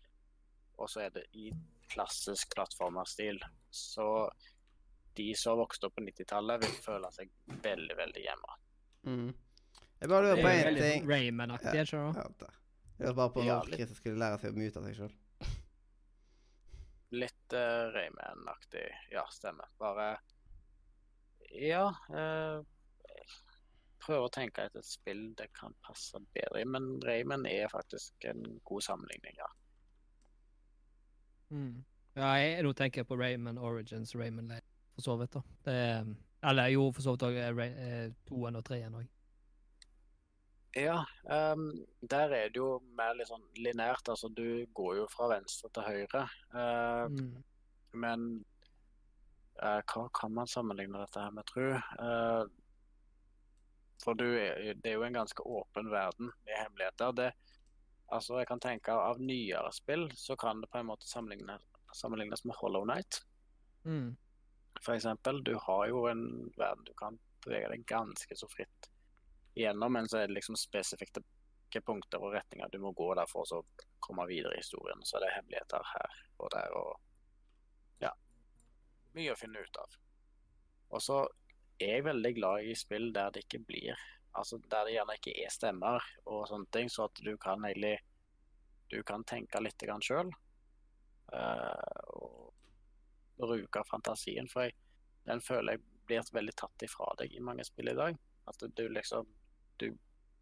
[0.77, 1.51] Og så er det i
[1.93, 3.39] klassisk plattformerstil.
[3.69, 4.07] Så
[5.17, 7.31] de som vokste opp på 90-tallet, vil føle seg
[7.63, 8.57] veldig, veldig hjemme.
[9.07, 9.29] Mm.
[9.97, 11.07] Jeg bare lurer på én ting.
[11.09, 12.17] Rayman-aktig, jeg tror.
[12.17, 12.51] Ja.
[12.97, 13.71] Jeg lurer bare på når.
[13.73, 15.15] Chris skulle lære seg å mute seg sjøl.
[17.17, 18.85] Litt uh, Rayman-aktig.
[19.13, 19.71] Ja, stemmer.
[19.81, 20.17] Bare
[21.51, 21.87] Ja.
[22.13, 22.59] eh,
[24.03, 28.27] prøver å tenke etter et spill det kan passe bedre i, men Rayman er faktisk
[28.29, 29.49] en god sammenligning, ja.
[31.49, 31.83] Mm.
[32.17, 34.65] Ja, jeg, nå tenker jeg på Rayman Origins, Rayman Lane,
[34.95, 35.35] for så vidt.
[35.35, 35.41] da.
[35.67, 36.07] Det er,
[36.49, 39.05] eller jo, for så vidt òg toen og treen òg.
[40.77, 40.99] Ja,
[41.55, 41.71] um,
[42.01, 44.09] der er det jo mer litt sånn linært.
[44.11, 46.25] Altså, du går jo fra venstre til høyre.
[46.53, 47.43] Uh, Mm.
[47.97, 48.56] Men eh,
[49.57, 51.69] hva kan man sammenligne dette her med, tro?
[51.73, 52.43] Eh,
[54.03, 57.15] for du er, det er jo en ganske åpen verden med hemmeligheter.
[57.17, 57.31] Det,
[58.07, 61.65] altså, jeg kan tenke av nyere spill så kan det på en måte sammenlignes,
[61.97, 63.23] sammenlignes med Hollow Night.
[63.83, 64.15] Mm.
[64.81, 68.91] For eksempel, du har jo en verden du kan bevege deg ganske så fritt
[69.57, 73.49] gjennom, men så er det liksom spesifikke punkter og retninger du må gå der for
[73.57, 73.63] å
[74.03, 75.01] komme videre i historien.
[75.03, 77.06] Så er det hemmeligheter her og der og
[79.17, 79.97] mye å finne ut av.
[80.93, 81.23] Og så
[81.79, 84.05] er jeg veldig glad i spill der det ikke blir
[84.37, 87.97] Altså der det gjerne ikke er stemmer og sånne ting, så at du kan egentlig
[88.91, 90.29] Du kan tenke litt sjøl.
[91.33, 92.53] Uh, og
[93.37, 94.47] bruke fantasien.
[94.47, 94.75] For jeg,
[95.27, 98.15] den føler jeg blir veldig tatt ifra deg i mange spill i dag.
[98.47, 99.27] At du liksom
[99.77, 99.91] Du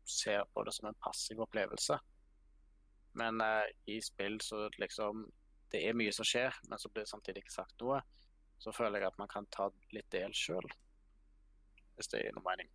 [0.05, 1.97] ser på det som en passiv opplevelse.
[3.13, 5.25] Men uh, i spill så liksom
[5.71, 8.03] Det er mye som skjer, men så blir det samtidig ikke sagt noe.
[8.65, 10.65] Så føler jeg at man kan ta litt del sjøl.
[11.95, 12.69] Hvis det gir noe mening.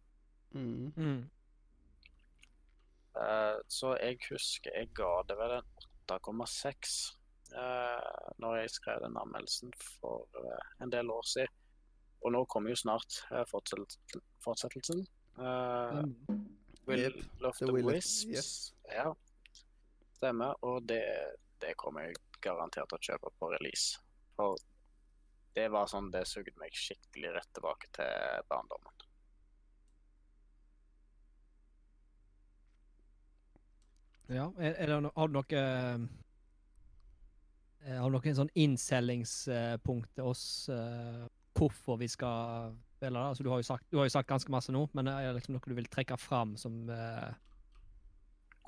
[0.54, 0.92] Mm.
[0.96, 1.22] Mm.
[3.18, 5.66] Uh, så jeg husker jeg ga det vel en
[6.10, 6.92] 8,6
[7.56, 11.56] uh, når jeg skrev den anmeldelsen for uh, en del år siden.
[12.22, 13.98] Og nå kommer jo snart uh, fortsett-
[14.44, 15.06] fortsettelsen.
[15.38, 16.46] Uh, Mm.
[16.86, 18.24] Will Yep, of The the, Will Wisps.
[18.26, 18.74] yes.
[18.90, 19.10] Ja,
[20.16, 20.54] stemmer.
[20.64, 21.02] Og det,
[21.62, 24.00] det kommer jeg garantert til å kjøpe på release.
[24.36, 24.56] For
[25.61, 28.95] det var sånn det sugde meg skikkelig rett tilbake til barndommen.
[34.31, 35.99] Ja, er, er det har du noe eh,
[37.99, 41.24] Har du noen sånn innselgingspunkt til oss eh,
[41.59, 43.27] hvorfor vi skal spille det?
[43.32, 45.41] Altså, du, har jo sagt, du har jo sagt ganske masse nå, men er det
[45.41, 47.32] liksom noe du vil trekke fram som eh,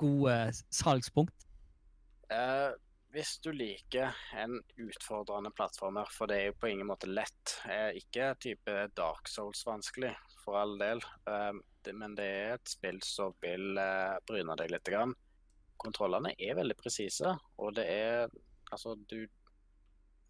[0.01, 0.35] gode
[0.67, 1.47] salgspunkt?
[2.33, 2.71] Eh,
[3.13, 7.91] hvis du liker en utfordrende plattformer, for det er jo på ingen måte lett, eh,
[7.99, 11.51] ikke type Dark Souls vanskelig, for all del, eh,
[11.93, 14.89] men det er et spill som vil eh, bryne deg litt.
[15.83, 18.33] Kontrollene er veldig presise, og det er
[18.71, 19.27] altså du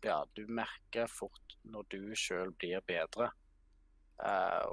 [0.04, 3.30] ja, du merker fort når du sjøl blir bedre,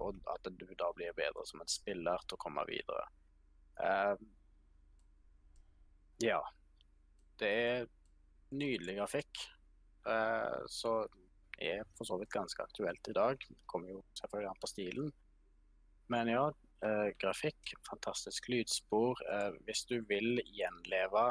[0.03, 3.05] og at du da blir bedre som en spiller til å komme videre.
[6.19, 6.41] Ja.
[7.39, 7.87] Det er
[8.51, 9.43] nydelig grafikk,
[10.06, 10.94] eh, så
[11.60, 13.44] er for så vidt ganske aktuelt i dag.
[13.66, 15.12] Kommer jo selvfølgelig an på stilen.
[16.10, 16.47] Men ja,
[16.86, 19.20] eh, grafikk, fantastisk lydspor.
[19.35, 21.27] Eh, hvis du vil gjenleve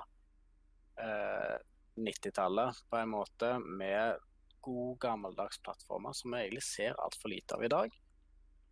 [1.02, 1.58] eh,
[2.00, 4.22] 90-tallet på en måte med
[4.62, 8.00] god, gammeldags plattformer som jeg egentlig ser altfor lite av i dag,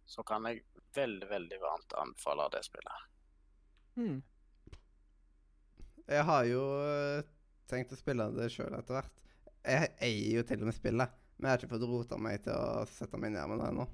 [0.07, 0.63] så kan jeg
[0.95, 3.07] veldig, veldig varmt anbefale det spillet.
[3.97, 4.19] Mm.
[6.07, 6.63] Jeg har jo
[7.69, 9.23] tenkt å spille det sjøl etter hvert.
[9.67, 12.55] Jeg eier jo til og med spillet, men jeg har ikke fått rota meg til
[12.55, 13.87] å sette meg ned med det ennå.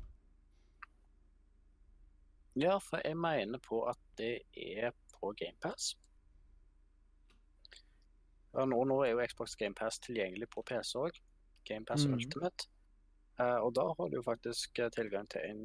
[2.62, 5.96] Ja, for jeg mener på at det er på GamePass.
[8.54, 11.18] Ja, nå, nå er jo Xbox GamePass tilgjengelig på PC òg.
[11.66, 12.20] GamePass Mhm.
[12.20, 12.68] Ultimate.
[13.40, 15.62] Uh, og da har du jo faktisk eh, tilgang til en,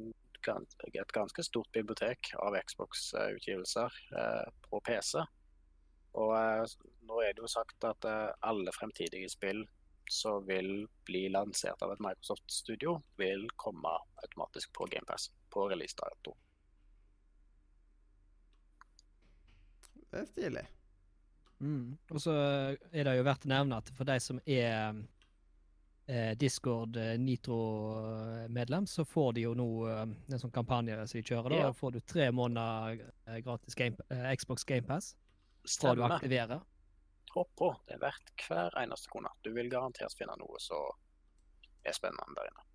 [0.97, 5.21] et ganske stort bibliotek av Xbox-utgivelser uh, på PC.
[6.17, 6.63] Og eh,
[7.09, 9.65] nå er det jo sagt at eh, alle fremtidige spill
[10.09, 13.91] som vil bli lansert av et Microsoft-studio, vil komme
[14.23, 16.33] automatisk på GamePass på releasedato.
[20.09, 20.65] Det er stilig.
[21.59, 21.97] Mm.
[22.09, 24.97] Og så er det jo verdt å nevne at for de som er
[26.09, 31.25] eh, Discord eh, Nitro-medlem, så får de jo nå eh, en sånn kampanje som de
[31.25, 31.53] kjører.
[31.53, 31.71] Da Ja.
[31.75, 33.03] Får du tre måneder
[33.45, 35.13] gratis game, eh, Xbox GamePass
[35.77, 36.65] fra du aktiverer.
[37.35, 37.69] Hopp på.
[37.87, 39.31] Det er verdt hver eneste krone.
[39.45, 40.89] Du vil garantert finne noe som
[41.85, 42.65] er spennende der inne.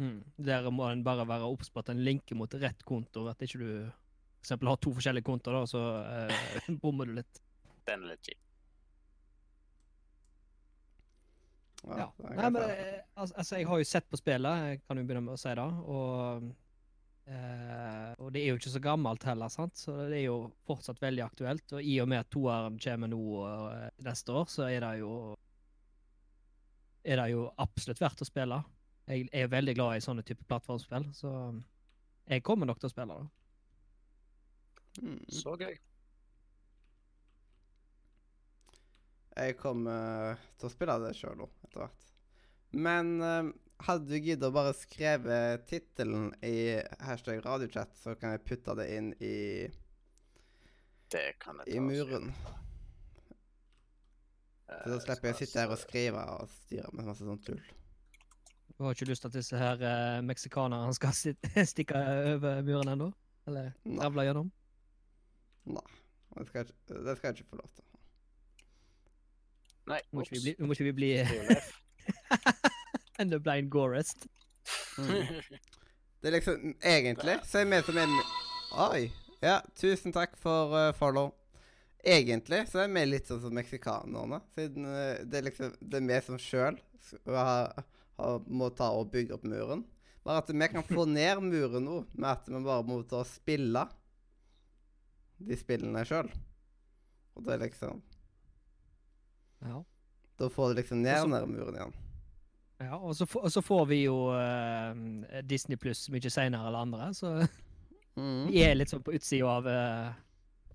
[0.00, 0.20] Mm.
[0.40, 3.26] Der må en bare være obs på at en linker mot rett konto.
[3.28, 3.72] At ikke du
[4.40, 4.54] f.eks.
[4.56, 7.42] har to forskjellige kontoer, da, så eh, bommer du litt.
[7.88, 8.40] Den er litt kjip.
[11.80, 11.96] Ja.
[11.96, 12.08] ja.
[12.36, 15.24] Nei, men eh, altså, altså, jeg har jo sett på spillet, jeg kan jo begynne
[15.28, 15.68] med å si det.
[15.94, 16.50] Og,
[17.30, 19.78] eh, og det er jo ikke så gammelt heller, sant?
[19.78, 20.38] så det er jo
[20.68, 21.76] fortsatt veldig aktuelt.
[21.76, 25.14] Og i og med at toeren kommer nå eh, neste år, så er det jo
[27.00, 28.60] er det jo absolutt verdt å spille.
[29.10, 31.30] Jeg er veldig glad i sånne type plattformspill, så
[32.30, 33.30] jeg kommer nok til å spille det.
[35.00, 35.22] Mm.
[35.32, 35.78] Så gøy.
[39.40, 42.06] Jeg kommer til å spille det sjøl nå, etter hvert.
[42.76, 43.50] Men eh,
[43.86, 45.36] hadde du giddet å bare skrive
[45.70, 49.68] tittelen i hashtag radiochat, så kan jeg putte det inn i,
[51.10, 52.30] Det kan jeg ta i muren.
[54.70, 57.44] Eh, Så da slipper jeg å sitte her og skrive og styre med masse sånt
[57.48, 57.60] tull.
[58.76, 61.12] Du har ikke lyst til at disse her eh, meksikanerne skal
[61.74, 61.98] stikke
[62.34, 63.10] over muren ennå?
[63.50, 64.08] Eller Nei.
[64.28, 64.50] gjennom?
[65.66, 65.96] gjennom?
[66.36, 67.84] Det skal, ikke, det skal jeg ikke få lov til.
[69.90, 71.10] Nei, Nå må ikke vi bli, må ikke vi bli
[73.20, 74.26] Real enda blind gorest.
[76.20, 78.08] Det er liksom Egentlig så er vi som er
[78.80, 79.12] Oi!
[79.40, 81.32] Ja, tusen takk for uh, follow.
[82.04, 86.08] Egentlig så er vi litt sånn som meksikanerne, siden uh, det er liksom Det er
[86.08, 86.80] vi som sjøl
[88.48, 89.84] må ta og bygge opp muren.
[90.24, 93.28] Bare at vi kan få ned muren nå, med at vi bare må ta og
[93.28, 93.86] spille
[95.40, 96.28] de spillene sjøl.
[97.36, 98.04] Og det er liksom
[99.64, 99.82] Ja.
[100.40, 102.00] Da får du liksom ned den muren igjen.
[102.80, 104.94] Ja og, så, og så får vi jo uh,
[105.48, 107.34] Disney pluss mye seinere eller andre, så
[108.18, 108.48] Mm.
[108.50, 110.10] vi er litt sånn på utsida av, uh,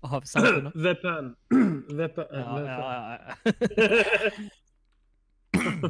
[0.08, 0.72] av samfunnet.
[0.86, 1.26] VPN.
[1.98, 2.32] VPN.
[2.32, 3.34] Ja, ja, ja.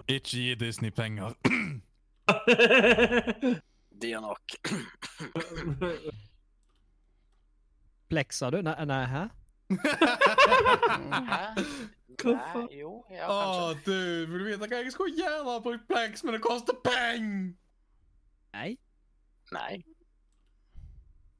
[0.16, 1.32] Ikke gi Disney penger.
[4.02, 4.58] De er nok.
[8.10, 8.60] Plekser du?
[8.66, 9.24] Nei, nei hæ?
[11.30, 11.40] Hæ?
[12.22, 12.66] Hvorfor?
[12.66, 13.82] Nei, jo, ja, Å, kanskje.
[13.86, 17.52] du, vil du vite hva jeg skulle gjerne ha brukt Plex, men det koster penger!
[18.56, 18.70] Nei?
[19.52, 19.72] Nei.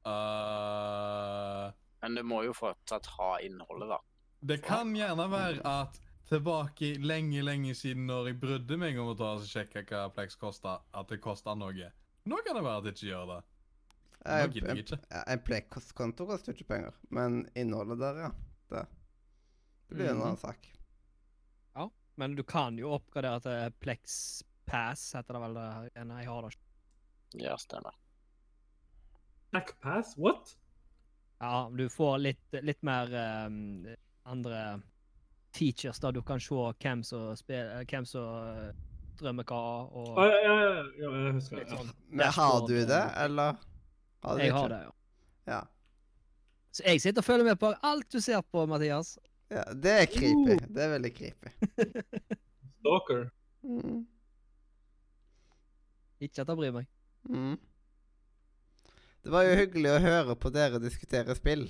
[0.07, 1.71] Uh,
[2.01, 3.97] Men du må jo fortsatt ha innholdet, da.
[4.47, 5.97] det kan gjerne være at
[6.29, 10.35] tilbake lenge, lenge siden når jeg brydde meg om å ta og sjekke hva Plex
[10.39, 11.91] kosta, at det kosta noe.
[12.27, 13.39] Nå kan det være at det ikke gjør det.
[14.27, 14.99] Nå gidder jeg ikke.
[15.11, 18.31] Ja, en Plex-konto koster ikke penger, men innholdet der, ja.
[18.67, 18.83] Det,
[19.87, 20.21] det blir en Mhm.
[20.23, 20.73] annen sak.
[22.19, 25.53] Men du kan jo oppgradere til Plex Pass, heter det vel.
[25.53, 26.05] det.
[26.07, 27.43] Nei, jeg har det ikke.
[27.43, 27.93] Ja, stemmer.
[29.51, 30.15] Black Pass?
[30.17, 30.55] What?
[31.39, 33.13] Ja, du får litt, litt mer
[33.45, 33.85] um,
[34.25, 34.81] andre
[35.53, 38.25] teachers, da du kan se hvem som, spiller, hvem som
[38.65, 38.73] eh,
[39.21, 39.61] drømmer hva,
[39.93, 41.67] og Å, ja, ja, ja, ja, jeg husker det.
[41.69, 41.77] Ja.
[41.77, 41.93] sånn.
[42.09, 43.57] Men har du det, eller?
[44.23, 44.91] Har du Jeg har det, ja.
[45.53, 45.61] Ja.
[46.71, 49.19] Så jeg sitter og følger med på alt du ser på, Mathias.
[49.53, 49.63] Ja.
[49.73, 50.59] Det er creepy.
[50.67, 51.53] Det er veldig creepy.
[52.79, 53.25] Stalker.
[53.63, 54.05] Mm.
[56.23, 56.87] Ikke at jeg bryr meg.
[57.29, 57.57] Mm.
[59.23, 61.67] Det var jo hyggelig å høre på dere diskutere spill.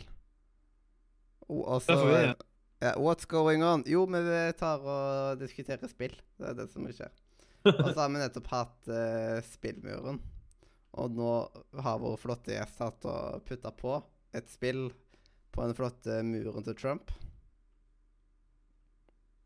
[1.48, 2.34] Og og så Derfor er
[2.78, 3.84] ja, What's going on?
[3.90, 6.14] Jo, men vi tar og diskuterer spill.
[6.38, 7.14] Det er det som skjer.
[7.72, 10.20] Og så har vi nettopp hatt uh, Spillmuren.
[10.98, 11.32] Og nå
[11.82, 13.98] har vår flotte gjest hatt og putta på
[14.38, 14.88] et spill
[15.54, 17.12] på den flotte muren til Trump.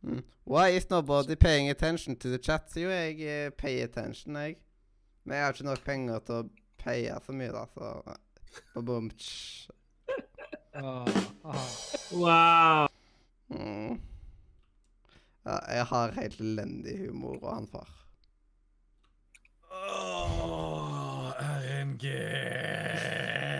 [0.03, 0.23] Mm.
[0.45, 2.71] Why is nobody paying attention to the chat?
[2.71, 4.55] Sier jo jeg eh, pay attention, jeg.
[5.23, 6.49] Men jeg har ikke nok penger til å
[6.81, 7.91] paye så mye, da, så
[8.75, 9.69] Ba-bum, tsch.
[10.75, 11.05] oh.
[11.45, 11.65] aha.
[12.11, 12.87] Wow.
[13.49, 13.99] mm.
[15.45, 17.89] Ja, jeg har helt elendig humor og han far.
[19.71, 22.05] Åh, RNG.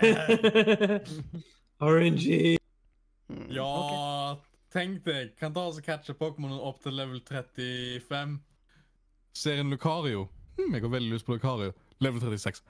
[1.92, 2.58] RNG.
[3.28, 3.48] Mm.
[3.50, 3.70] Ja,
[4.72, 5.34] tenk deg.
[5.40, 8.38] Kan ta oss og catche Pokémon opp til level 35.
[9.36, 10.28] Serien Lucario.
[10.58, 11.74] Hm, jeg har veldig lyst på Lucario.
[12.02, 12.62] Level 36.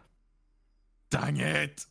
[1.12, 1.86] Dang it!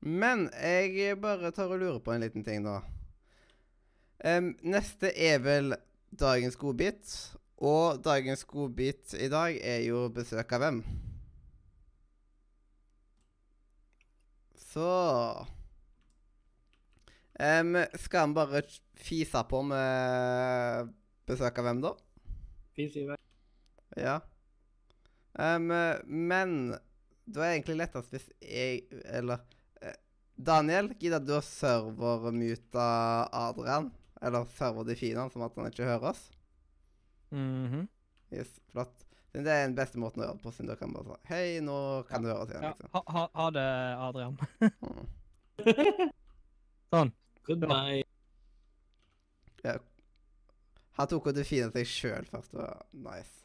[0.00, 2.80] Men jeg bare tar og lurer på en liten ting, da.
[4.24, 5.74] Um, neste er vel
[6.10, 7.14] dagens godbit.
[7.60, 10.82] Og dagens godbit i dag er jo besøk av hvem?
[14.70, 14.88] Så
[17.40, 18.60] Em, Skal han bare
[19.00, 20.90] fise på med
[21.30, 21.94] besøk av hvem, da?
[22.76, 23.16] Fis i vei.
[23.96, 24.18] Ja.
[25.34, 25.70] Um,
[26.04, 26.54] men
[27.30, 28.80] da er det egentlig lettest hvis jeg
[29.14, 29.38] Eller
[29.80, 29.94] eh,
[30.34, 32.86] Daniel, gidder du å servermute
[33.38, 33.90] Adrian?
[34.20, 36.26] Eller serverdefine han, som at han ikke hører oss?
[37.32, 37.86] Mhm.
[38.34, 39.06] Yes, flott.
[39.32, 41.60] Det er den beste måten å gjøre det på, siden du kan bare si Hei,
[41.62, 41.76] nå
[42.10, 42.72] kan du høre oss igjen, ja.
[42.74, 42.90] liksom.
[42.96, 43.68] ha, ha, ha det,
[44.10, 44.34] Adrian.
[47.50, 47.66] Sånn.
[47.66, 48.04] Goodbye.
[51.00, 52.52] Han tok og definet seg sjøl først.
[52.52, 53.44] Det var nice.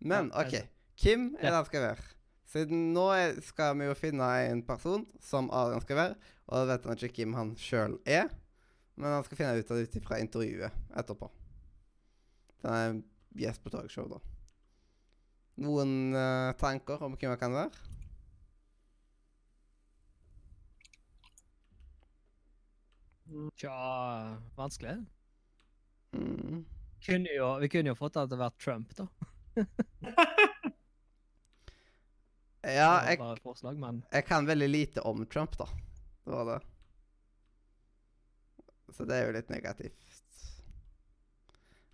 [0.00, 0.54] Men OK.
[0.56, 1.50] Hvem Kim er Ja.
[1.50, 2.04] det han skal være.
[2.46, 3.06] Siden nå
[3.44, 6.14] skal vi jo finne en person som Adrian skal være,
[6.46, 8.30] og da vet han ikke hvem han sjøl er.
[8.96, 11.28] Men han skal finne ut av det ut ifra intervjuet etterpå.
[12.62, 13.02] Den er
[13.36, 14.22] gjest på talkshow, da.
[15.60, 17.85] Noen uh, tanker om hvem han kan være?
[23.56, 24.96] Tja, vanskelig.
[26.12, 26.64] Mm.
[27.06, 29.06] Kunne jo, vi kunne jo fått det til å være Trump, da.
[32.66, 35.68] Ja, jeg, forslag, men jeg kan veldig lite om Trump, da.
[36.26, 36.56] Det var det.
[38.96, 40.02] Så det er jo litt negativt.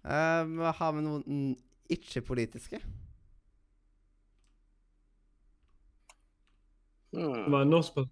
[0.02, 1.52] Um, har vi noen mm,
[1.92, 2.80] ikke-politiske?
[7.12, 7.52] Det Hmm.
[7.52, 8.10] var en norsk person.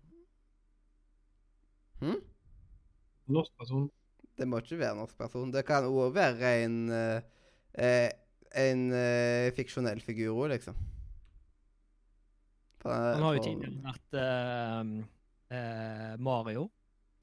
[2.02, 2.20] Hm?
[3.32, 3.88] Norsk person.
[4.38, 5.52] Det må ikke være en norsk person.
[5.52, 7.20] Det kan òg være en eh,
[7.74, 8.10] eh,
[8.50, 10.74] En eh, fiksjonell figur òg, liksom.
[12.82, 14.80] For- han har jo tidligere vært uh,
[15.52, 16.64] uh, Mario.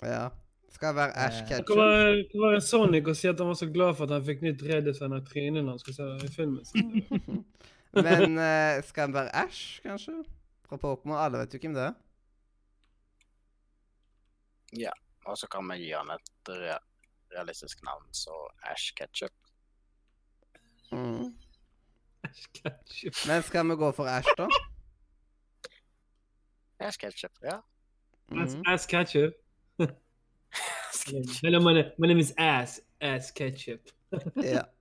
[0.05, 0.29] Ja.
[0.71, 1.79] Skal være Ash Det Ketchum.
[1.81, 4.43] være, kan være Sonic og si at han var så glad for at han fikk
[4.45, 6.63] nytt redesign av trynet når han skulle se i filmen?
[8.07, 10.19] Men uh, skal han være Ash, kanskje?
[10.69, 11.17] Fra Pokémon?
[11.17, 11.95] Alle vet jo hvem det er.
[15.27, 16.77] Og så kan vi gi han et re
[17.35, 18.31] realistisk navn, så
[18.71, 19.33] Ash Ketchup.
[20.91, 21.33] Mm.
[22.53, 23.15] Ketchup.
[23.27, 24.47] Men skal vi gå for Ash, da?
[26.79, 27.57] Ash Ketchup, ja.
[28.31, 28.63] Ass, Mm.
[28.67, 29.33] ass ketchup.
[31.43, 32.79] Eller my, name- my name is Ass.
[33.01, 33.81] Ass ketchup.
[34.35, 34.63] Ja.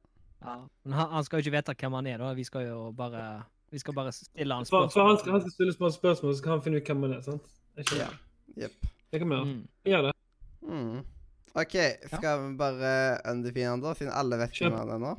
[0.46, 0.68] Ja.
[0.84, 2.32] Men han, han skal jo ikke vite hvem han er, da.
[2.34, 3.42] Vi skal jo bare
[3.72, 5.18] Vi skal bare stille han For, for han, spørsmål.
[5.18, 7.20] skal, han skal stille spørsmål, spørsmål, så skal han finne ut hvem han er.
[7.20, 7.42] sant?
[7.78, 8.08] Ikke Ja.
[8.62, 8.72] Yep.
[9.12, 9.44] Det kan vi gjøre.
[9.54, 9.68] Mm.
[9.84, 10.12] Vi gjør det.
[11.56, 11.74] OK,
[12.12, 12.88] skal vi bare
[13.30, 13.94] undefine den, da?
[13.96, 15.12] Siden alle vet hvem han er nå?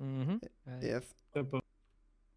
[0.00, 0.38] Mm -hmm.
[0.82, 1.10] Yes.
[1.34, 1.60] Kjør på.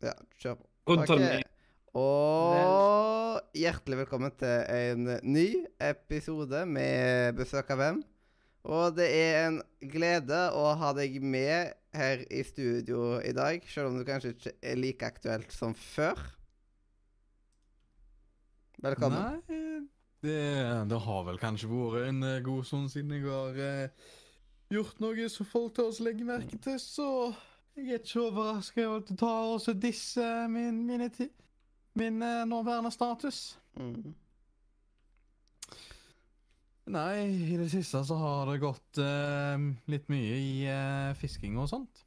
[0.03, 0.67] Ja, kjør på.
[0.85, 1.37] Okay.
[1.37, 1.45] Ok.
[1.93, 8.03] Og hjertelig velkommen til en ny episode med besøk av hvem.
[8.63, 13.87] Og det er en glede å ha deg med her i studio i dag, selv
[13.87, 16.19] om du kanskje ikke er like aktuelt som før.
[18.83, 19.41] Velkommen.
[19.47, 19.61] Nei,
[20.21, 20.41] det,
[20.89, 24.09] det har vel kanskje vært en eh, god stund siden jeg har eh,
[24.71, 27.07] gjort noe som folk tar oss legger merke til, så
[27.77, 31.29] jeg er ikke overraska over at du tar oss og disse min, mine ti,
[31.99, 33.59] min eh, nåværende status.
[33.79, 34.13] Mm.
[36.91, 37.15] Nei,
[37.53, 42.03] i det siste så har det gått eh, litt mye i eh, fisking og sånt.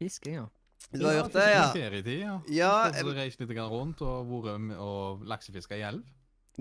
[0.00, 0.46] Fisking, ja.
[0.90, 1.64] Du har gjort det, ja?
[1.66, 2.36] I ferietid, ja.
[2.48, 6.06] Ja, Så har jeg reist litt rundt og vært med og laksefiska i elv.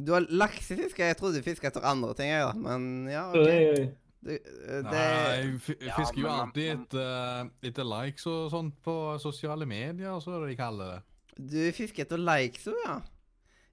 [0.06, 1.10] Du har laksefiske.
[1.12, 2.54] Jeg trodde du fiska etter andre ting, jeg, da.
[2.58, 3.96] Men ja, OK.
[4.20, 4.40] Du, det...
[4.84, 10.44] Nei, jeg fisker jo alltid etter, etter likes og sånt på sosiale medier, så er
[10.44, 11.00] det de kaller det.
[11.40, 12.98] Du fisker etter likes òg, ja?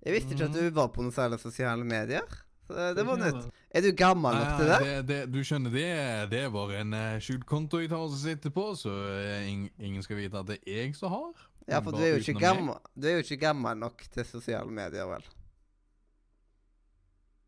[0.07, 2.27] Jeg visste ikke at du var på noen særlig sosiale medier.
[2.67, 3.49] Så det var nytt.
[3.77, 4.79] Er du gammel nok til det?
[4.83, 5.89] det, det, du skjønner, det,
[6.31, 9.67] det er bare en uh, skjult konto jeg tar og sitter på, så eh, ing,
[9.83, 11.43] ingen skal vite at det er jeg som har.
[11.67, 14.71] Ja, for du er jo ikke gammel, du er jo ikke gammel nok til sosiale
[14.71, 15.27] medier, vel?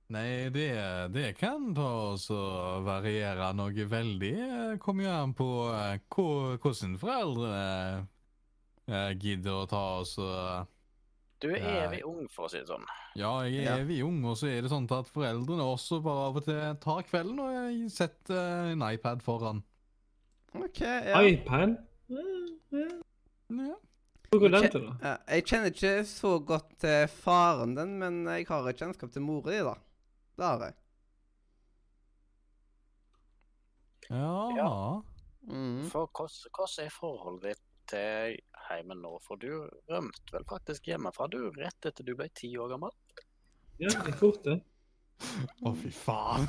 [0.08, 0.68] Nei, det,
[1.12, 4.30] det kan ta oss og variere noe veldig.
[4.80, 8.06] Kommer jo an på eh, hvordan foreldrene
[8.88, 10.68] eh, gidder å ta oss og
[11.44, 12.86] Du er evig ung, for å si det sånn.
[13.20, 13.74] Ja, jeg Ja.
[13.76, 16.62] er evig ung, og så er det sånn at foreldrene også bare av og til
[16.82, 19.60] tar kvelden og jeg setter en iPad foran.
[20.56, 21.20] OK, ja.
[21.20, 21.76] iPad?
[22.08, 22.24] Ja,
[22.72, 22.88] ja.
[23.52, 23.76] Ja.
[24.32, 25.12] Til, da?
[25.28, 29.60] Jeg kjenner ikke så godt til faren din, men jeg har kjennskap til mora di,
[29.64, 29.76] da.
[30.38, 30.74] Det har jeg.
[34.08, 34.34] Ja.
[34.56, 35.02] Ja.
[35.48, 35.88] Mm.
[35.90, 38.36] For hvordan hvordan er forholdet ditt til
[38.68, 39.16] heimen nå?
[39.24, 42.94] For du rømte vel faktisk hjemmefra du rett etter du ble ti år gammel?
[43.82, 44.60] Ja, det er fort, det.
[45.66, 46.44] Å, fy faen.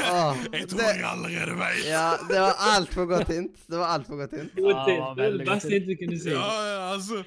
[0.00, 1.80] Åh, jeg tror det- jeg allerede vet.
[1.86, 3.58] Ja, det var altfor godt hint.
[3.68, 4.56] Det var altfor godt hint.
[4.56, 6.30] Ja, det var Det det beste hint du kunne si.
[6.32, 7.22] Ja, ja, altså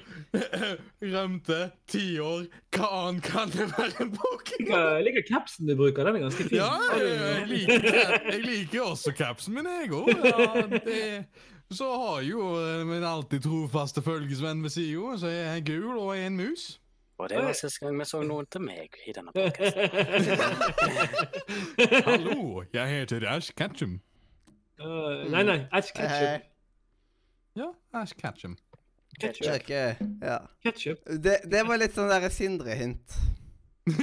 [1.02, 1.58] Rømte,
[1.90, 2.46] ti år.
[2.76, 4.46] Hva annet kan det være en bok?
[4.46, 4.96] Pokémon?
[4.96, 6.04] jeg liker capsen du bruker.
[6.10, 6.58] Den er ganske fin.
[6.58, 6.70] Ja,
[7.00, 7.90] jeg liker,
[8.32, 10.10] jeg liker også capsen min, jeg òg.
[10.26, 11.26] Ja, det-
[11.74, 16.12] så har jo eh, min alltid trofaste følgesvenn ved sida, så er jeg gul og
[16.14, 16.76] er en mus.
[17.18, 19.88] Og det var siste gang vi så noen til meg i denne podkasten.
[22.08, 23.94] Hallo, jeg heter Ash Ketchum.
[24.80, 25.56] Uh, nei, nei.
[25.72, 26.44] Ash Ketchum.
[27.56, 28.58] Ja, Ash Ketchum.
[29.16, 29.48] Ketchup.
[29.54, 30.42] Okay, ja.
[30.62, 31.08] Ketchup.
[31.08, 33.16] Det, det var litt sånn der Sindre-hint.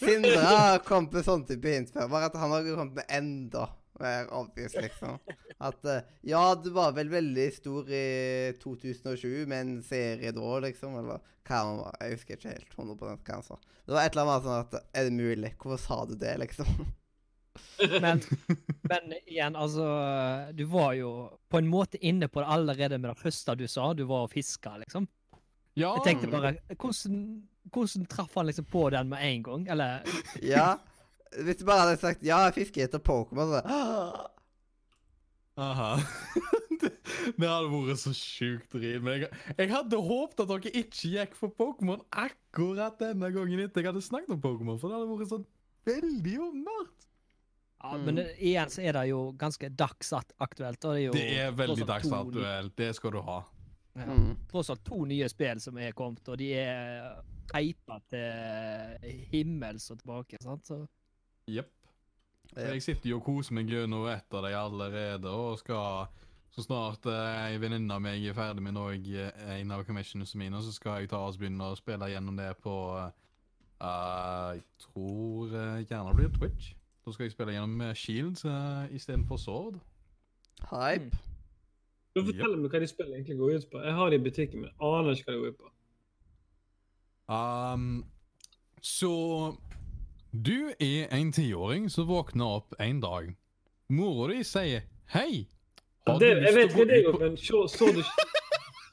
[0.00, 3.68] Sindre har kommet med sånn type hint før, bare at han har kommet med enda
[4.02, 5.18] mer obvious, liksom.
[5.62, 8.06] At eh, ja, du var vel veldig stor i
[8.62, 11.96] 2007 med en serie da, liksom, eller hva han var.
[12.02, 13.60] Jeg husker ikke helt 100 hva han sa.
[13.86, 15.54] Det var et eller annet sånn at Er det mulig?
[15.58, 16.68] Hvorfor sa du det, liksom?
[18.00, 18.20] Men,
[18.90, 19.84] men igjen, altså
[20.56, 21.10] Du var jo
[21.52, 23.90] på en måte inne på det allerede med det første du sa.
[23.94, 25.08] Du var og fiska, liksom.
[25.74, 27.18] Ja, Jeg tenkte bare Hvordan,
[27.72, 29.68] hvordan traff han liksom på den med en gang?
[29.74, 30.78] Eller Ja.
[31.40, 33.62] Hvis du bare hadde sagt ja, jeg fisker etter Pokémon, så
[35.60, 35.98] Aha.
[36.80, 36.90] det,
[37.36, 39.02] det hadde vært så sjukt drit.
[39.04, 43.84] Men jeg, jeg hadde håpet at dere ikke gikk for Pokémon akkurat denne gangen etter
[43.84, 45.48] jeg hadde snakket om Pokémon, for det hadde vært sånn
[45.88, 47.08] veldig åpenbart.
[47.82, 50.88] ja, Men det, igjen så er det jo ganske dagsaktuelt.
[50.88, 52.76] Og det er jo Det er veldig dagsaktuelt.
[52.78, 53.42] Det skal du ha.
[53.92, 54.32] Ja, mm.
[54.48, 57.20] tross alt to nye spill som er kommet, og de er
[57.52, 60.40] hypa til himmels og tilbake.
[60.40, 60.64] sant?
[60.64, 60.80] Så
[61.50, 61.70] Jepp.
[62.52, 66.10] Jeg sitter jo og koser meg gjennom et av deg allerede, og skal
[66.52, 70.36] så snart eh, ei venninne av meg er ferdig med noe, eh, en av commissionene
[70.36, 75.54] mine, så skal jeg ta oss begynne å spille gjennom det på uh, Jeg tror
[75.54, 76.74] uh, gjerne det blir Twitch.
[77.06, 79.80] Da skal jeg spille gjennom eh, Shields uh, istedenfor Sword.
[80.68, 81.16] Hype.
[82.12, 83.80] Du forteller meg hva de spillet egentlig går ut på.
[83.86, 85.72] Jeg har det i butikken, men aner ikke hva de går ut på.
[87.32, 87.88] Um,
[88.84, 89.14] så
[90.32, 93.34] du er en tiåring som våkner opp en dag.
[93.92, 94.82] Mora di sier
[95.12, 95.46] 'hei'.
[96.06, 98.02] Har Det, jeg vet å det på men så, så du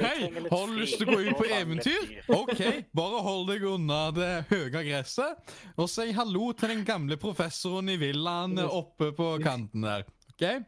[0.00, 2.22] Hei, har du lyst til å gå ut på eventyr?
[2.34, 2.62] OK,
[2.94, 7.96] bare hold deg unna det høye gresset, og si hallo til den gamle professoren i
[7.96, 10.02] villaen oppe på kanten der.
[10.34, 10.64] OK?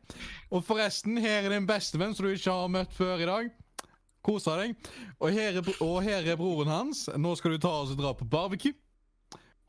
[0.50, 3.50] Og forresten, her er din bestevenn som du ikke har møtt før i dag.
[4.22, 4.76] Kosa deg.
[5.18, 7.08] Og her, er, og her er broren hans.
[7.18, 8.74] Nå skal du ta oss og dra på barbecue.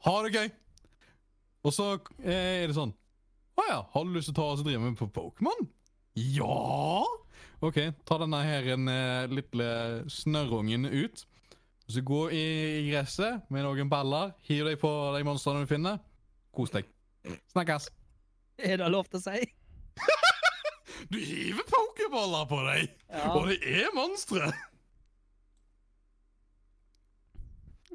[0.03, 0.51] Ha det gøy.
[1.63, 1.89] Og så
[2.19, 2.91] eh, er det sånn
[3.55, 5.67] Å ja, har du lyst til å ta oss og drive med på Pokémon?
[6.19, 7.03] Ja!
[7.63, 9.67] OK, ta denne her en eh, lille
[10.11, 11.23] snørrungen ut.
[11.87, 12.43] Så gå i,
[12.81, 14.33] i gresset med noen baller.
[14.47, 16.01] Hiv deg på de monstrene du finner.
[16.55, 16.89] Kos deg.
[17.53, 17.87] Snakkes.
[18.57, 19.45] er det lov til å si?
[21.11, 22.91] Du hiver pokerballer på deg!
[23.11, 23.31] Ja.
[23.35, 24.51] Og det er monstre!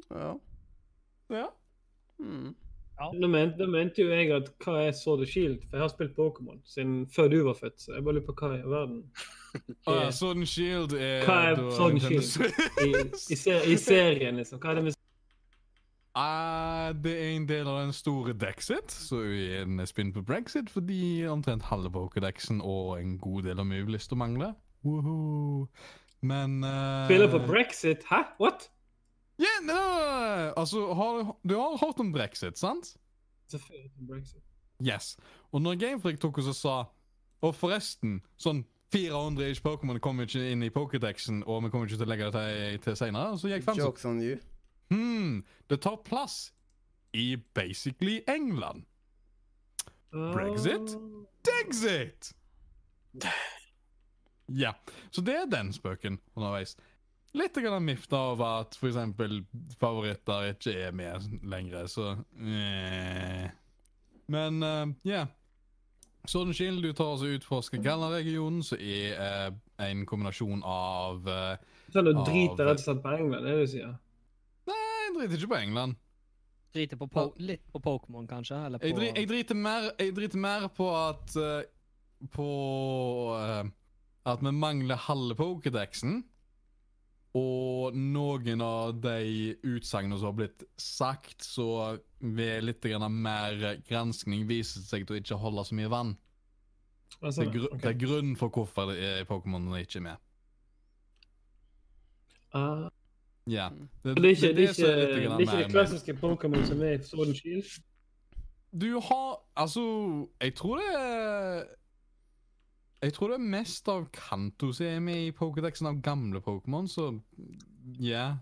[0.09, 0.33] Ja.
[1.29, 1.47] Ja.
[2.19, 2.55] Mm.
[3.15, 5.59] Nå mente, nå mente jo jeg at hva er Sword and Shield?
[5.69, 8.35] For jeg har spilt Pokémon siden før du var født, så jeg bare lurer på
[8.41, 9.03] hva i verden.
[9.87, 12.57] Å ja, er- Sword and Shield er Hva er Sword and Shield?
[12.83, 12.89] I,
[13.33, 14.59] i, ser, I serien, liksom.
[14.59, 14.97] Hva er det med
[16.17, 20.71] Uh, det er en del av den store Dexit, så er en spinn på brexit
[20.73, 24.57] fordi omtrent halve Pokédexen og en god del av movelista mangler.
[24.83, 25.67] Woohoo.
[26.25, 28.03] Men uh, Spiller på brexit?
[28.09, 28.23] Hæ?
[28.41, 28.67] What?
[29.39, 29.79] Ja, no,
[30.59, 32.95] altså, har, du har hørt om brexit, sant?
[33.47, 34.43] Selvfølgelig om brexit.
[34.83, 35.17] Yes.
[35.51, 36.75] Og når Gamefreak tok oss og sa
[37.43, 41.99] Og forresten, sånn 400 ish Pokémon kommer ikke inn i Pokédexen, og vi kommer ikke
[42.01, 44.39] til å legge det til, til senere, så gikk så Jokes on you.
[44.89, 46.49] Hmm, det tar plass
[47.13, 48.83] i basically England.
[50.11, 50.97] Brexit?
[50.97, 51.23] Ah.
[51.47, 52.33] Dexit!
[54.49, 54.73] Ja,
[55.11, 56.75] så det er den spøken underveis.
[57.37, 59.43] Litt grann mifta av at eksempel
[59.77, 63.49] favoritter ikke er med lenger, så eh.
[64.29, 65.27] Men eh, ja.
[66.25, 69.51] Sword skill Shield, du tar altså utforsker Galla-regionen, som er eh,
[69.85, 73.71] en kombinasjon av eh, Sånn du driter rett og slett på England, er det du
[73.71, 73.93] sier?
[74.69, 75.99] Nei, jeg driter ikke på England.
[76.75, 78.59] Driter på po litt på Pokémon, kanskje?
[78.67, 81.63] Eller på Jeg, dri, jeg, driter mer, jeg driter mer på at uh,
[82.29, 82.49] På
[84.29, 86.19] At vi mangler halve Pokédexen.
[87.37, 94.81] Og noen av de utsagnene som har blitt sagt, så ved litt mer granskning viser
[94.81, 96.15] det seg til å ikke holde så mye vann.
[97.19, 97.81] Det er, gru, okay.
[97.83, 100.25] det er grunnen for hvorfor det er Pokémon ikke er med.
[102.55, 102.87] Uh,
[103.49, 103.69] Ja.
[104.03, 106.81] Det, så det er ikke det, er ikke, det, er ikke det klassiske Pokémon som
[106.81, 107.65] er i Sword and Shield?
[108.81, 109.81] Du har Altså,
[110.41, 111.63] jeg tror det er
[112.99, 116.87] Jeg tror det er mest av Kanto som er med i Pokédexen av gamle Pokémon,
[116.91, 117.13] så
[118.03, 118.37] ja.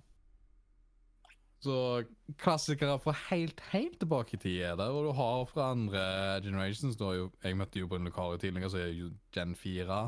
[1.62, 2.04] Så
[2.42, 6.02] klassikere fra helt, helt tilbake i tid er der, og du har fra andre
[6.46, 6.98] generations.
[6.98, 10.00] Da jo, jeg møtte jo på en lokal tidligere, så er jo Gen 4.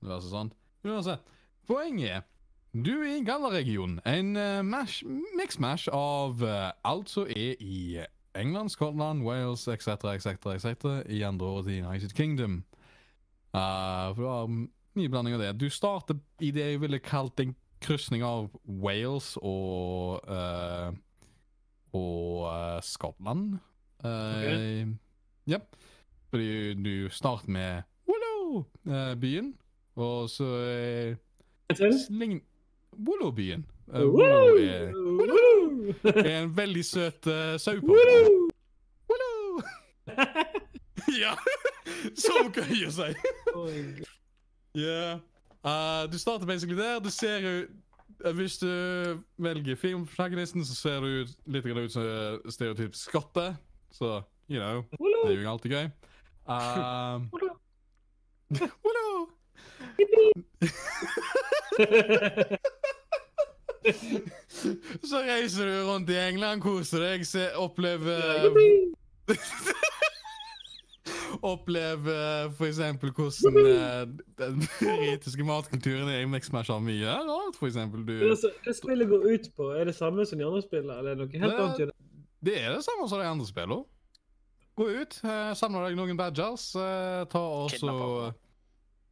[0.00, 0.52] Det var sånn.
[0.86, 1.36] Uansett,
[1.68, 2.24] poenget er
[2.76, 4.00] du er i Galla-regionen.
[4.04, 4.60] En uh,
[5.38, 8.02] mix-mash av uh, alt som er i
[8.36, 12.64] England, Skottland, Wales etc., etc., etc., i andre året i United Kingdom.
[13.56, 14.50] Uh, for du har
[14.96, 15.52] mye blanding av det.
[15.60, 20.92] Du starter i det jeg ville kalt en krysning av Wales og uh,
[21.96, 23.56] og uh, Skottland.
[24.04, 24.88] Uh,
[25.48, 25.58] ja.
[26.30, 29.54] Fordi du starter med Willow-byen,
[29.96, 31.16] og så uh.
[32.92, 33.66] Willow-byen.
[33.88, 34.92] Uh, Willow er,
[36.04, 38.45] er en veldig søt uh, sauepåkon.
[41.20, 41.34] Ja!
[42.18, 43.10] Så gøy å si.
[44.76, 45.18] Uh.
[45.66, 46.98] Eh, du starter basically der.
[47.00, 47.66] Du ser jo
[48.24, 48.68] eh, Hvis du
[49.36, 53.56] velger filmprotagonisten, så ser du litt ut som stereotyp stereotypisk skotte.
[53.90, 54.84] Så, you know,
[55.24, 55.88] det er jo alltid gøy.
[56.46, 57.30] Um!
[65.02, 68.22] Så reiser du rundt i England, koser deg, se, opplever
[71.42, 74.06] Opplever for eksempel hvordan eh,
[74.38, 76.22] den britiske matkulturen er
[76.76, 77.58] har mye rart.
[77.68, 79.70] Eksempel du altså, Hva spillet går ut på?
[79.78, 81.78] Er det samme som de andre spillene, eller er det noe helt Det- annet?
[81.82, 81.96] gjør det?
[82.46, 83.84] Det er det samme som de andre spillene.
[84.76, 87.88] Gå ut, eh, samle deg noen badgers, eh, ta også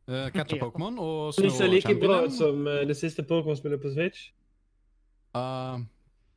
[0.08, 0.58] eh, catche.
[0.60, 4.30] Pokémon og Det slå ser like bra ut som eh, det siste Pokémon-spillet på Switch.
[5.34, 5.80] Uh,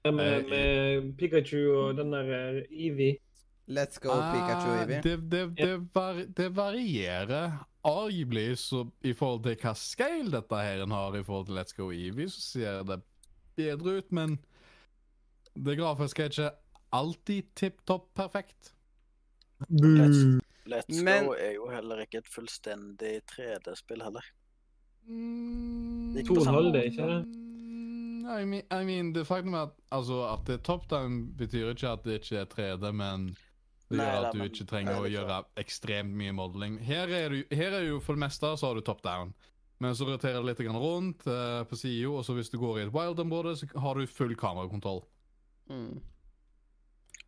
[0.07, 3.17] Med, Eh, med Pikachu og den der eh, Eevee.
[3.67, 5.01] Let's go, Pikachu Ah, Eevee.
[5.03, 10.83] Det, det, det, var, det varierer arguably så i forhold til hva scale dette her
[10.85, 13.01] en har i forhold til Let's Go Eevee, så ser det
[13.59, 14.37] bedre ut, men
[15.57, 16.49] det grafiske er ikke
[16.95, 18.71] alltid tipp topp perfekt.
[19.69, 24.23] Let's, Let's Men- Go er jo heller ikke et fullstendig 3D-spill heller.
[25.07, 27.19] Mm, Gikk To på samme halv, det, ikke det?
[27.27, 31.19] Mm, I mean, I mean, det faktum er at, altså, at det er top down
[31.37, 33.29] betyr ikke at det ikke er 3D, men
[33.87, 36.79] det gjør at du ikke trenger å gjøre ekstremt mye modeling.
[36.83, 39.31] Her er, du, her er jo for det meste så har du top down,
[39.83, 42.85] men så roterer det litt rundt uh, på sida, og så hvis du går i
[42.87, 45.03] et wild-område, så har du full kamerakontroll.
[45.71, 46.01] Mm.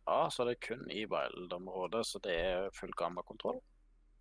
[0.04, 3.60] Ja, så det er kun i wild-området, så det er full kamerakontroll.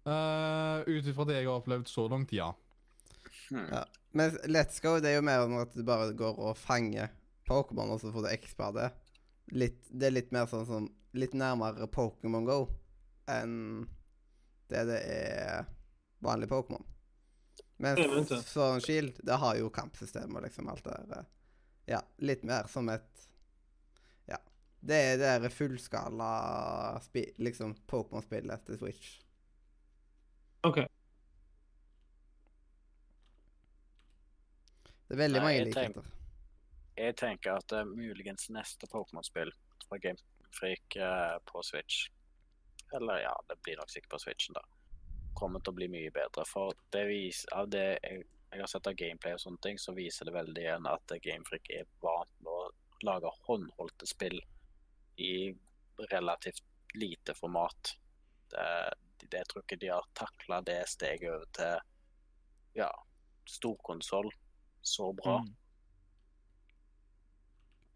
[0.07, 2.53] Uh, Ut ifra det jeg har opplevd så langt, ja.
[3.49, 3.67] Hmm.
[3.67, 3.83] Ja.
[4.15, 7.11] Men Let's Go det er jo mer enn at du bare går og fanger
[7.49, 8.89] Pokémon, og så får du XP av det.
[9.51, 12.59] Litt, det er litt mer sånn som Litt nærmere Pokémon Go
[13.29, 13.87] enn
[14.69, 15.65] det det er
[16.21, 16.83] vanlig Pokémon.
[17.81, 18.29] Mens.
[18.45, 21.19] Sword Shield, det har jo kampsystem og liksom alt det der.
[21.19, 21.25] eh,
[21.95, 23.25] Ja, litt mer som et
[24.27, 24.37] Ja.
[24.79, 27.01] Det er det der fullskala
[27.39, 29.19] liksom Pokémon-spillet til Switch.
[30.63, 30.75] OK.
[35.09, 36.03] Det er veldig Nei, mange likheter.
[36.99, 39.51] Jeg tenker at det er muligens neste Pokémon-spill
[39.85, 40.19] fra Game
[40.59, 42.09] Freak eh, på Switch
[42.95, 44.63] Eller ja, det blir nok sikkert på Switchen, da.
[45.37, 46.43] Kommer til å bli mye bedre.
[46.49, 49.93] For det vis, av det jeg, jeg har sett av gameplay og sånne ting, så
[49.95, 54.39] viser det veldig igjen at Game Freak er vant med å lage håndholdte spill
[55.21, 55.53] i
[56.09, 56.63] relativt
[56.97, 57.93] lite format.
[58.49, 58.65] Det,
[59.21, 62.89] det, jeg tror ikke de har takla det steget over til ja,
[63.47, 64.31] storkonsoll
[64.81, 65.39] så bra.
[65.45, 65.53] Mm.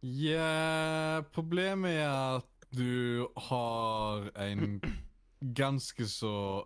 [0.03, 4.81] Ja, problemet er at du har en
[5.55, 6.65] ganske så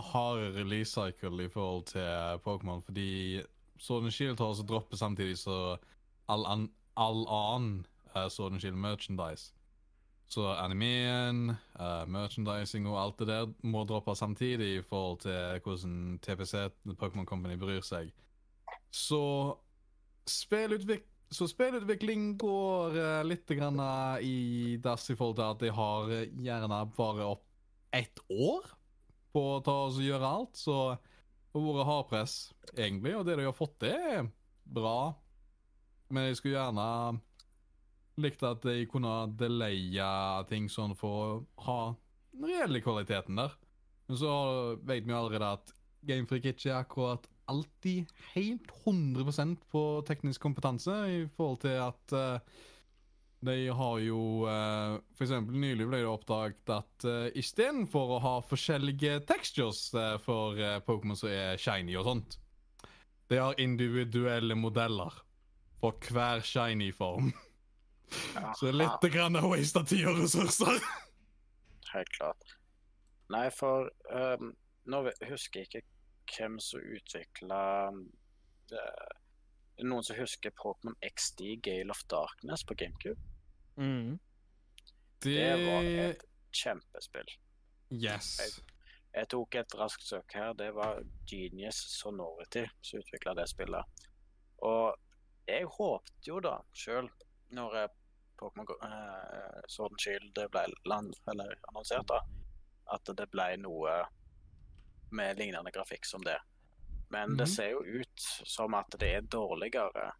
[0.00, 3.42] hard release cycle i forhold til Pokémon, fordi
[3.78, 5.76] Sword and Shield har også droppet samtidig så
[6.28, 7.86] all, an, all annen
[8.16, 9.52] uh, Sword and Shield merchandise.
[10.26, 11.50] Så animeen,
[11.80, 16.54] uh, merchandising og alt det der må droppe samtidig i forhold til hvordan TPC,
[17.02, 18.12] Pokémon Company, bryr seg.
[18.90, 19.54] Så
[20.26, 26.12] spillutvikling så spillutvikling går uh, litt eh, i dass i forhold til at de har
[26.14, 27.44] eh, gjerne bare opp
[27.94, 28.68] ett år
[29.34, 30.56] på å ta og gjøre alt.
[30.58, 32.36] Så det har vært hardpress,
[32.74, 34.28] egentlig, og det de har fått til, er
[34.64, 35.14] bra.
[36.14, 36.88] Men jeg skulle gjerne
[38.22, 40.08] likt at de kunne delaye
[40.50, 41.78] ting sånn for å ha
[42.34, 43.54] den reelle kvaliteten der.
[44.06, 44.34] Men så
[44.86, 45.74] vet vi allerede at
[46.04, 52.62] Gamefreak ikke er akkurat alltid helt 100% på teknisk kompetanse i forhold til at uh,
[53.44, 58.34] de har jo uh, For eksempel nylig ble det oppdaget at uh, istedenfor å ha
[58.48, 62.38] forskjellige textures uh, for uh, Pokémon som er shiny og sånt,
[63.28, 65.12] de har individuelle modeller
[65.80, 67.32] for hver shiny form.
[68.56, 70.78] Så litt grann waste av tid og ressurser.
[71.92, 72.54] Helt klart.
[73.32, 74.52] Nei, for um,
[74.90, 75.82] nå husker jeg ikke
[76.30, 77.60] hvem som utvikla
[79.84, 83.20] Noen som husker Pokémon XD Gale of Darkness på GameCube?
[83.76, 84.18] Mm.
[85.24, 86.22] Det var et
[86.54, 87.32] kjempespill.
[87.90, 88.36] Yes.
[89.14, 90.54] Jeg tok et raskt søk her.
[90.58, 94.06] Det var Genius Sonority som utvikla det spillet.
[94.66, 94.94] Og
[95.48, 97.10] jeg håpte jo da sjøl,
[97.54, 97.94] når eh,
[98.40, 102.20] Pokémon eh, Sword and Shield ble land, eller annonsert, da,
[102.94, 103.98] at det ble noe
[105.14, 106.38] med lignende grafikk som det.
[107.10, 107.54] Men det Mhm.
[107.54, 110.12] ser jo ut som at det er dårligere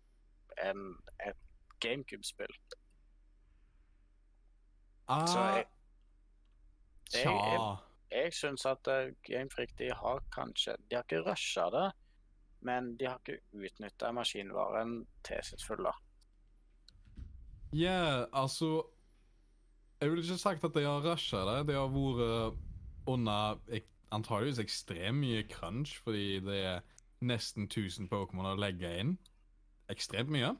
[0.62, 0.95] enn
[1.27, 1.37] et
[1.81, 2.55] GameCube-spill.
[5.09, 5.66] Så jeg,
[7.12, 7.79] jeg- jeg-.
[8.15, 11.93] Jeg syns at Gamefreak Game Freak de har kanskje De har ikke rusha det,
[12.61, 15.93] men de har ikke utnytta maskinvaren til sitt fulle.
[17.73, 18.87] Ja, altså
[20.01, 21.66] Jeg ville ikke sagt at de har rusha det.
[21.66, 22.57] De har vært
[23.07, 23.59] under
[24.15, 26.85] antageligvis ekstremt mye crunch, fordi det er
[27.24, 29.16] nesten 1000 Pokémon å legge inn.
[29.93, 30.55] Ekstremt mye.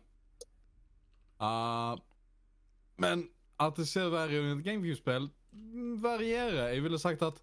[1.40, 1.97] Uh,
[3.01, 3.26] men
[3.60, 6.72] at det ser verre ut i et GameCube-spill, mm, varierer.
[6.74, 7.40] Jeg ville sagt at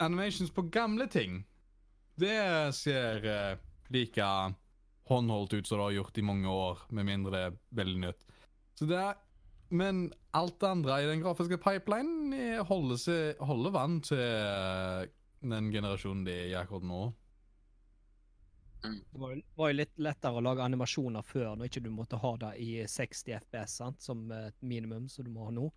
[0.00, 1.44] animations på gamle ting,
[2.20, 3.58] det ser uh,
[3.92, 4.24] like
[5.06, 8.26] håndholdt ut som det har gjort i mange år, med mindre det er veldig nytt.
[8.76, 9.14] Så det er,
[9.70, 15.06] men alt det andre i den grafiske pipelinen eh, holder, seg, holder vann til eh,
[15.46, 17.00] den generasjonen de er i akkurat nå.
[18.86, 22.18] Det var jo, var jo litt lettere å lage animasjoner før, når ikke du måtte
[22.22, 24.02] ha det i 60 FPS sant?
[24.04, 25.70] som et minimum, som du må ha nå.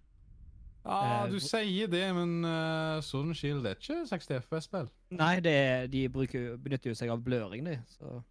[0.85, 4.87] Ja, Eh, du hvor- sier det, men uh, Sun Shield er ikke 60 FPS-spill.
[5.11, 5.55] Nei, det,
[5.91, 7.75] de bruker, benytter jo seg av bløring, de.
[7.97, 8.21] Så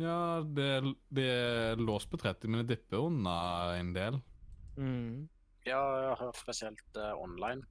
[0.00, 4.20] Ja, det, det er låst på 30, men det dipper under en del.
[4.76, 5.28] mm.
[5.64, 7.62] Ja, jeg har hørt spesielt uh, online.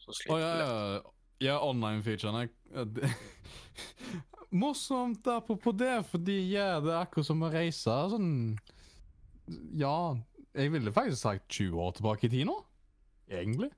[0.00, 0.68] Så Å oh, ja, litt.
[0.68, 1.10] ja.
[1.44, 2.46] Ja, online-featurene.
[4.54, 8.28] Morsomt apropos det, fordi gjør det akkurat som å reise sånn
[9.76, 10.14] Ja,
[10.54, 12.54] jeg ville faktisk sagt 20 år tilbake i tid nå.
[13.28, 13.68] Egentlig.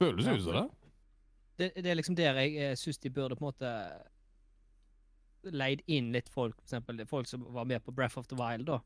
[0.00, 0.34] Føles Ja.
[0.34, 0.64] ut som det.
[1.60, 3.70] det, det er liksom der jeg eh, syns de burde på en måte
[5.52, 8.80] leid inn litt folk, eksempel folk som var med på Breath of the Wild, da.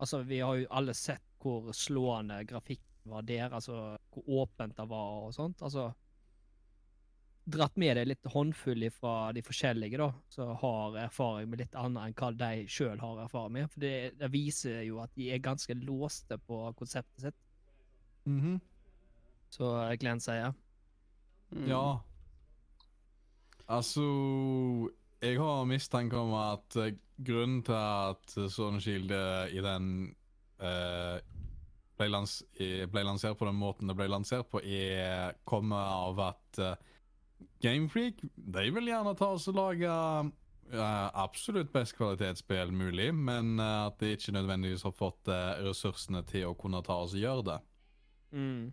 [0.00, 4.86] Altså, vi har jo alle sett hvor slående grafikk var der, altså hvor åpent det
[4.88, 5.62] var og sånt.
[5.62, 5.90] Altså
[7.50, 12.04] Dratt med deg litt håndfull fra de forskjellige, da, som har erfaring med litt annet
[12.10, 13.70] enn hva de sjøl har erfaring med.
[13.72, 17.40] For det, det viser jo at de er ganske låste på konseptet sitt,
[18.28, 18.60] Mhm.
[19.50, 20.54] så Glenn sier.
[21.50, 21.66] Mm.
[21.66, 22.00] Ja.
[23.66, 24.04] Altså
[25.20, 29.90] jeg har mistanke om at eh, grunnen til at Sword Shield eh, i den
[30.62, 31.18] uh,
[32.00, 36.62] ble, lans ble lansert på den måten det ble lansert på, er kommer av at
[36.64, 36.74] uh,
[37.60, 39.88] Gamefreak de vil gjerne ta oss og lage
[40.74, 46.22] uh, absolutt best kvalitetsspill mulig, men uh, at de ikke nødvendigvis har fått eh, ressursene
[46.28, 47.58] til å kunne ta oss og gjøre det.
[48.32, 48.68] Mm.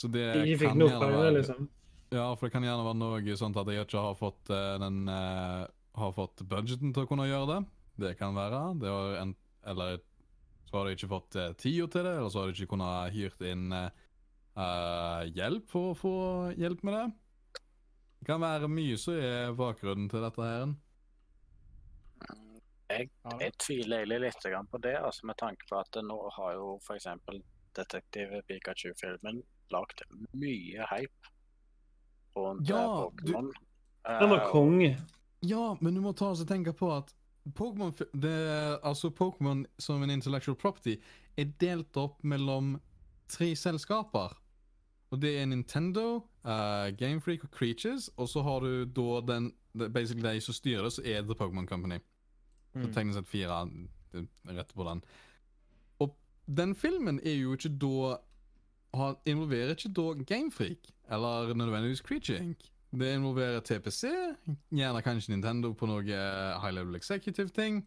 [0.00, 1.68] Så det De kan gjerne være- liksom.
[2.10, 5.04] Ja, for det kan gjerne være noe sånt at jeg ikke har fått eh, den
[5.06, 5.62] eh,
[6.00, 7.60] Har fått budgeten til å kunne gjøre det.
[8.02, 8.62] Det kan være.
[8.82, 9.34] Det en,
[9.70, 10.00] eller
[10.66, 13.14] så har de ikke fått uh, tida til det, eller så har de ikke kunnet
[13.14, 16.12] hyrt inn eh, hjelp for å få
[16.54, 17.02] hjelp med det.
[18.20, 20.70] Det kan være mye som er bakgrunnen til dette her.
[22.94, 27.10] Jeg tviler egentlig litt på det, altså med tanke på at nå har jo f.eks.
[27.74, 29.42] Detektiv Pikachu-filmen
[29.74, 30.06] lagd
[30.38, 31.34] mye hype
[32.36, 33.24] rundt Ja, Pokémon.
[33.24, 33.32] du-
[34.20, 34.96] Den var Eh, konge.
[35.42, 37.12] Ja, men du må ta oss og tenke på at
[37.54, 37.92] Pokémon
[38.84, 40.96] Altså, Pokémon som en intellectual property
[41.36, 42.80] er delt opp mellom
[43.28, 44.36] tre selskaper.
[45.12, 49.52] Og det er Nintendo, uh, Gamefreak og Creatures, og så har du da den
[49.92, 51.98] Basically de som styrer det, så er The Pokémon Company.
[52.74, 52.92] Så Mm.
[52.92, 53.68] teknisk et fire
[54.48, 55.02] rett på den.
[56.00, 56.14] Og
[56.48, 58.18] den filmen er jo ikke da
[58.94, 62.68] har, Involverer ikke da Gamefreak, eller nødvendigvis Creature Inc.
[62.90, 64.08] Det involverer TPC,
[64.74, 67.84] gjerne kanskje Nintendo på noe high level executive-ting.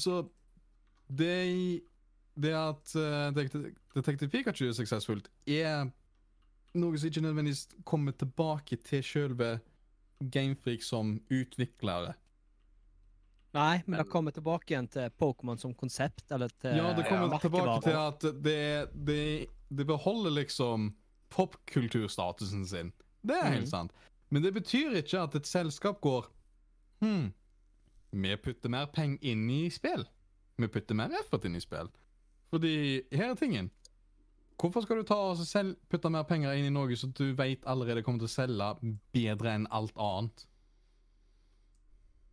[0.00, 0.22] Så
[1.12, 1.82] det,
[2.34, 3.28] det at uh,
[3.94, 5.90] Detective Pikachu er suksessfullt, er
[6.78, 9.58] noe som ikke nødvendigvis kommer tilbake til selve
[10.32, 12.14] Gamefreak som utviklere.
[13.54, 17.04] Nei, men Men- det kommer tilbake igjen til Pokémon som konsept, eller til Ja, det
[17.08, 20.92] kommer ja, tilbake til at det, det, det beholder liksom
[21.34, 22.92] popkulturstatusen sin.
[23.22, 23.72] Det er helt mm.
[23.72, 23.92] sant.
[24.30, 26.28] Men det betyr ikke at et selskap går
[26.98, 27.30] Hm,
[28.10, 30.02] vi putter mer penger inn i spill.
[30.58, 31.90] Vi putter mer effort inn i spill.
[32.50, 32.74] Fordi
[33.12, 33.70] her er tingen.
[34.58, 37.66] Hvorfor skal du ta og selv putte mer penger inn i noe som du vet
[37.70, 40.46] allerede kommer til å selge bedre enn alt annet?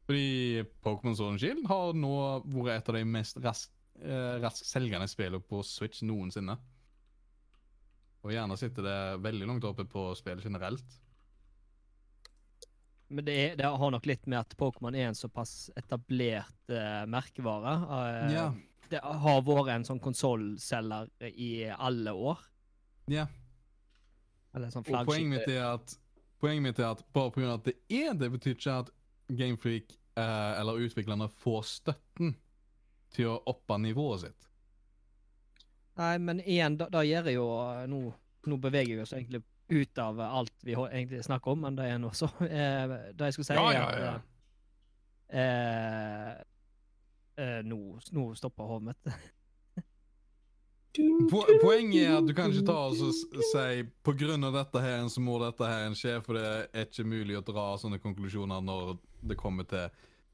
[0.06, 2.16] Fordi Pokémon Sword and Shield har nå
[2.56, 3.70] vært et av de mest rask,
[4.02, 6.57] eh, rask selgende spillene på Switch noensinne.
[8.26, 11.02] Og gjerne sitter det veldig langt oppe på spill generelt.
[13.14, 17.03] Men det, er, det har nok litt med at Pokémon er en såpass etablert uh,
[17.10, 17.76] merkevare.
[17.85, 18.47] Uh, Ja.
[18.85, 22.41] Det har vært en sånn konsollselger i alle år.
[23.10, 23.23] Ja.
[24.53, 25.95] Eller sånn Og poenget mitt er at
[26.41, 27.53] Poenget mitt er at bare pga.
[27.56, 28.91] at det er det, betyr ikke at
[29.34, 32.35] Gamefreak uh, eller utviklerne får støtten
[33.15, 34.49] til å oppe nivået sitt.
[35.96, 38.00] Nei, men igjen, da, da gjør jeg jo eh, Nå,
[38.52, 42.02] nå beveger vi oss egentlig ut av alt vi egentlig snakker om, men det er
[42.02, 42.30] nå så.
[42.46, 44.32] Eh, det jeg skulle si, Ja, ja, ja, at
[45.40, 46.36] eh,
[47.46, 47.80] eh, nå,
[48.12, 49.16] nå stopper hodet mitt.
[51.32, 55.10] Po poenget er at du kan ikke ta og si på grunn av dette her
[55.12, 58.94] så må dette her skje, for det er ikke mulig å dra sånne konklusjoner når
[59.28, 59.90] det kommer til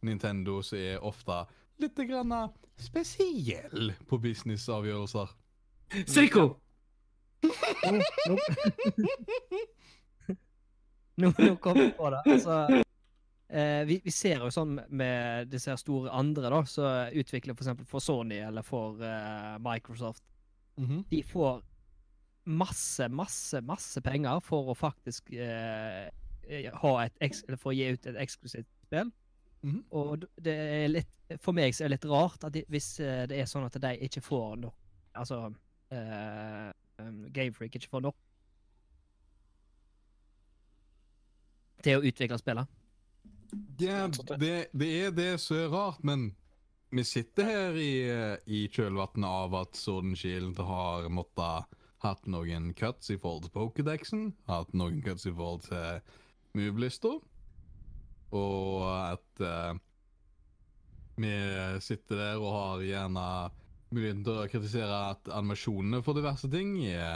[0.06, 1.40] Nintendo, som er ofte
[1.82, 2.36] litt grann
[2.78, 5.34] spesiell på businessavgjørelser.
[6.08, 6.48] Seiko!
[7.42, 7.52] Nå,
[8.30, 8.38] nå,
[11.18, 12.22] nå, nå kom jeg på det.
[12.36, 12.58] Altså,
[13.50, 17.66] eh, vi, vi ser jo sånn med disse her store andre da, som utvikler for
[17.66, 20.24] eksempel for Sony eller for eh, Microsoft.
[20.80, 21.04] Mhm.
[21.10, 21.62] De får
[22.52, 26.08] masse, masse, masse penger for å faktisk eh,
[26.82, 29.12] ha et eks eller for å gi ut et eksklusivt spill.
[29.62, 29.82] Mhm.
[29.94, 31.12] Og det er litt,
[31.42, 33.78] for meg så er det litt rart at de, hvis eh, det er sånn at
[33.82, 34.78] de ikke får nok
[35.12, 35.50] Altså
[35.92, 36.70] eh,
[37.02, 38.18] um, Gamefreak ikke får nok
[41.82, 42.78] til å utvikle spillet.
[43.82, 44.06] Ja,
[44.40, 46.30] det, det er det som er rart, men
[46.92, 47.94] vi sitter her i,
[48.46, 54.32] i kjølvannet av at Sword Shield har måttet hatt noen cuts i forhold til Pokédexen,
[54.50, 56.02] hatt noen cuts i forhold til
[56.58, 57.20] move-lister,
[58.36, 59.74] og at uh,
[61.22, 61.34] vi
[61.84, 63.26] sitter der og har gjerne
[63.92, 67.14] muligheten til å kritisere at animasjonene for diverse ting er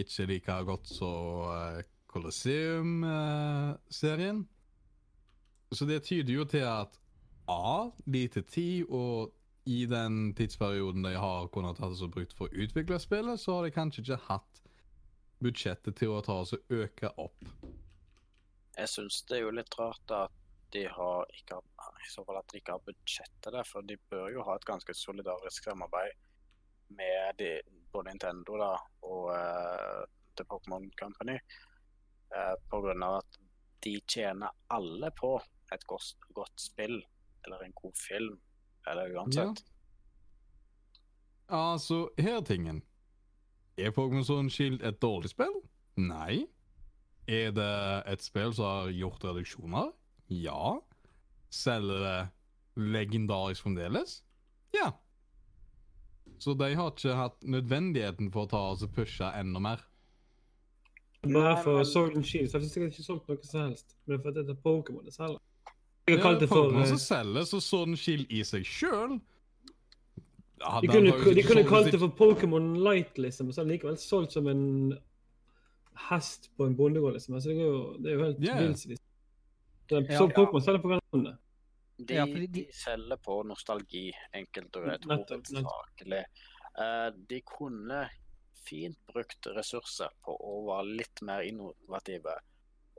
[0.00, 4.38] ikke like godt som uh, Colosseum-serien.
[5.70, 6.90] Så det tyder jo til at
[7.50, 7.90] A.
[8.06, 9.32] Lite tid, og
[9.66, 13.56] i den tidsperioden de har kunnet hatt det så brukt for å utvikle spillet, så
[13.56, 14.62] har de kanskje ikke hatt
[15.40, 17.40] budsjettet til å ta oss og øke opp.
[18.78, 20.39] Jeg syns det er jo litt rart at
[20.72, 21.58] de har ikke
[22.00, 24.66] i så fall at de ikke har budsjettet der, for de bør jo ha et
[24.68, 26.16] ganske solidarisk samarbeid
[26.96, 27.50] med de,
[27.92, 28.70] både Nintendo da,
[29.06, 30.02] og uh,
[30.38, 31.36] The Pokémon Company.
[32.30, 33.40] Uh, grunn av at
[33.84, 35.34] de tjener alle på
[35.74, 36.98] et godt, godt spill
[37.44, 38.40] eller en god film,
[38.90, 39.64] eller uansett.
[41.50, 42.82] Altså, her er tingen.
[43.78, 45.54] Er Pokémon Sword Shield et dårlig spill?
[45.96, 46.44] Nei.
[47.28, 47.70] Er det
[48.12, 49.90] et spill som har gjort reduksjoner?
[50.30, 50.78] Ja.
[51.50, 52.18] Selger det
[52.80, 54.20] legendarisk fremdeles?
[54.72, 54.92] Ja.
[56.38, 59.82] Så de har ikke hatt nødvendigheten for å ta og pushe enda mer.
[61.28, 63.96] Nei, for Sword and Shield, så har jeg ikke solgt noe som helst.
[64.08, 65.42] Men for at det er Pokémon det selger.
[66.08, 68.64] Jeg er kalt det for Pokémon eh, som selger, så Sword den Shield i seg
[68.66, 69.18] sjøl
[70.80, 74.00] De kunne, de kunne kalt det for Pokémon Light, liksom, og så er det likevel
[74.00, 74.64] solgt som en
[76.08, 77.36] hest på en bondegård, liksom.
[77.36, 79.00] Altså, det, er jo, det er jo helt
[79.90, 80.00] Ja.
[80.00, 80.18] Så Ja.
[80.18, 81.36] så Pokémon selger på hverandre.
[82.00, 82.46] De, Ja, de...
[82.46, 85.06] de- selger på nostalgi, enkelt og greit.
[85.06, 86.24] Nettopp, Hovedsakelig.
[86.78, 88.08] Uh, de kunne
[88.64, 92.36] fint brukt ressurser på å være litt mer innovative.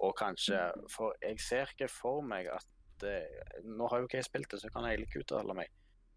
[0.02, 0.60] Og kanskje
[0.90, 2.68] For jeg ser ikke for meg at
[3.06, 5.70] uh, Nå har jo ikke jeg spilt det, så jeg kan egentlig ikke uttale meg.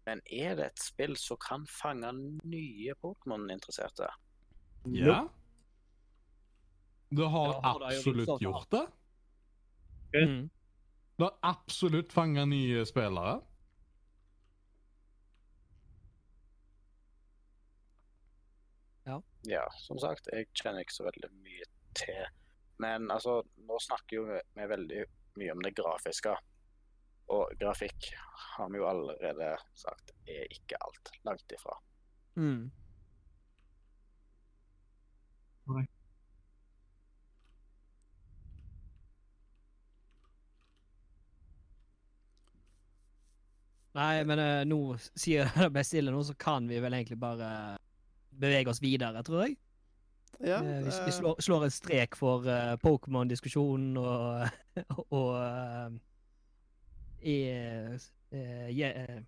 [0.05, 2.11] Men er det et spill som kan fange
[2.43, 4.09] nye Pokémon-interesserte?
[4.93, 5.23] Ja.
[7.15, 8.83] Det har Ja, absolutt gjort det.
[10.15, 10.49] Mm.
[11.15, 13.37] Det har absolutt fanga nye spillere.
[19.05, 22.25] Ja, ja, som sagt, jeg kjenner ikke så veldig mye til.
[22.83, 23.37] Men altså,
[23.67, 25.05] nå snakker jo vi, veldig
[25.39, 26.35] mye om det grafiske.
[27.31, 28.11] Og grafikk
[28.57, 31.13] har vi jo allerede sagt er ikke alt.
[31.23, 31.77] Langt ifra.
[32.35, 32.67] Mm.
[43.95, 44.79] Nei, men uh, nå
[45.15, 47.49] sier det bestille nå, så kan vi vel egentlig bare
[48.35, 49.55] bevege oss videre, tror jeg.
[50.43, 54.59] Ja, uh, vi, vi slår, slår en strek for uh, Pokémon-diskusjonen og,
[55.19, 55.95] og eh,
[57.25, 57.49] i,
[58.31, 59.23] eh, je, eh,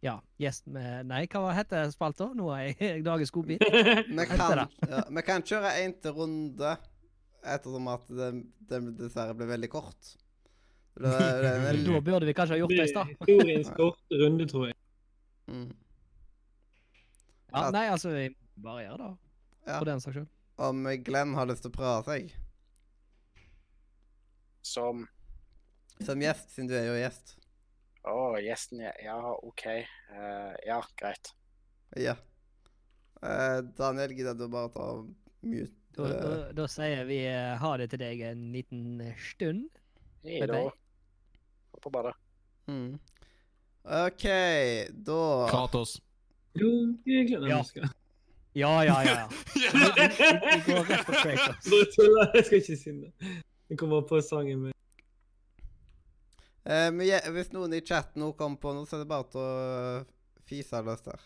[0.00, 2.28] Ja, gjest med Nei, hva heter spalta?
[2.38, 3.64] Nå er jeg dagens godbit.
[4.18, 6.76] vi, kan, ja, vi kan kjøre én til runde,
[7.42, 10.12] ettersom at den den dessverre ble veldig kort.
[10.98, 13.12] Da burde vi kanskje ha gjort det i stad.
[13.12, 14.76] historiens korte runde, tror jeg.
[15.46, 15.68] mm.
[17.52, 18.24] Ja, nei, altså, vi
[18.60, 19.12] bare gjør det,
[19.66, 19.78] Ja.
[19.78, 20.28] for den saks skyld.
[20.58, 22.32] Om Glenn har lyst til å prøve seg
[24.66, 25.06] Som
[26.04, 27.34] som gjest, siden du er jo gjest.
[28.08, 28.92] Å, gjesten, ja.
[29.02, 29.64] ja OK.
[30.12, 31.32] Uh, ja, greit.
[31.98, 32.14] Ja.
[33.18, 34.88] Uh, Daniel, gidder du bare ta
[35.42, 35.74] mute?
[35.98, 39.80] Da, da, da sier vi eh, ha det til deg en liten stund.
[40.22, 40.60] Hei da.
[41.84, 42.14] På badet.
[42.68, 42.98] Mm.
[43.88, 44.24] OK,
[45.06, 45.96] da Kratos.
[46.58, 46.70] Jo,
[47.06, 47.56] jeg gleder Ja.
[47.62, 47.66] meg.
[47.70, 47.94] skal-
[48.58, 49.14] Ja, ja, ja.
[49.14, 49.28] ja.
[49.54, 51.68] Vi, vi, vi går rett på Kratos.
[51.70, 53.12] Bare tuller, jeg skal ikke si det.
[53.70, 54.72] Jeg kommer på sangen min.
[56.64, 59.40] eh, ja, Hvis noen i chatten nå kommer på noe, så er det bare til
[59.42, 59.50] å
[60.00, 60.08] eh,
[60.48, 61.20] fise løs der.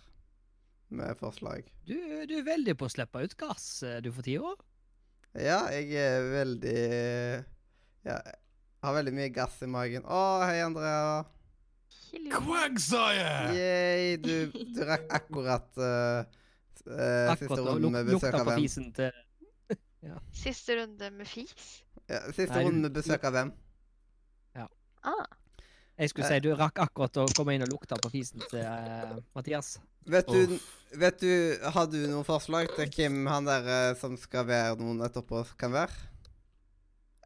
[0.92, 1.64] Med forslag.
[1.88, 1.94] Du,
[2.28, 4.52] du er veldig på å slippe ut gass eh, du for tida.
[5.40, 6.76] Ja, jeg er veldig
[8.04, 8.41] Ja, jeg
[8.82, 10.04] har veldig mye gass i magen.
[10.06, 11.22] Å, hei, Andrea.
[12.32, 13.54] Quagsire!
[13.56, 16.24] Yay, du, du rakk akkurat uh,
[16.76, 18.64] siste Akkurat å runde med besøk av på hvem.
[18.64, 19.12] fisen til
[20.44, 21.68] Siste runde med fis?
[22.10, 23.54] Ja, siste Nei, runde med besøk av hvem.
[25.02, 25.26] Ah,
[25.98, 29.16] Jeg skulle si du rakk akkurat å komme inn og lukte på fisen til uh,
[29.34, 29.74] Mathias.
[30.06, 30.70] Vet du, oh.
[30.98, 35.02] vet du Har du noen forslag til hvem han der eh, som skal være noen
[35.06, 36.11] etterpå, kan være?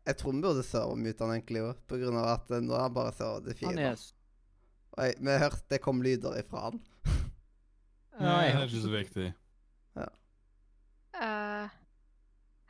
[0.07, 2.85] Jeg tror vi burde servermute han egentlig òg, på grunn av at eh, nå er
[2.87, 3.89] han bare så det Han fine.
[3.91, 4.05] er
[4.97, 6.79] Og jeg, vi hørte det kom lyder ifra han.
[8.21, 9.27] Nei, det er ikke så viktig.
[11.21, 11.75] eh,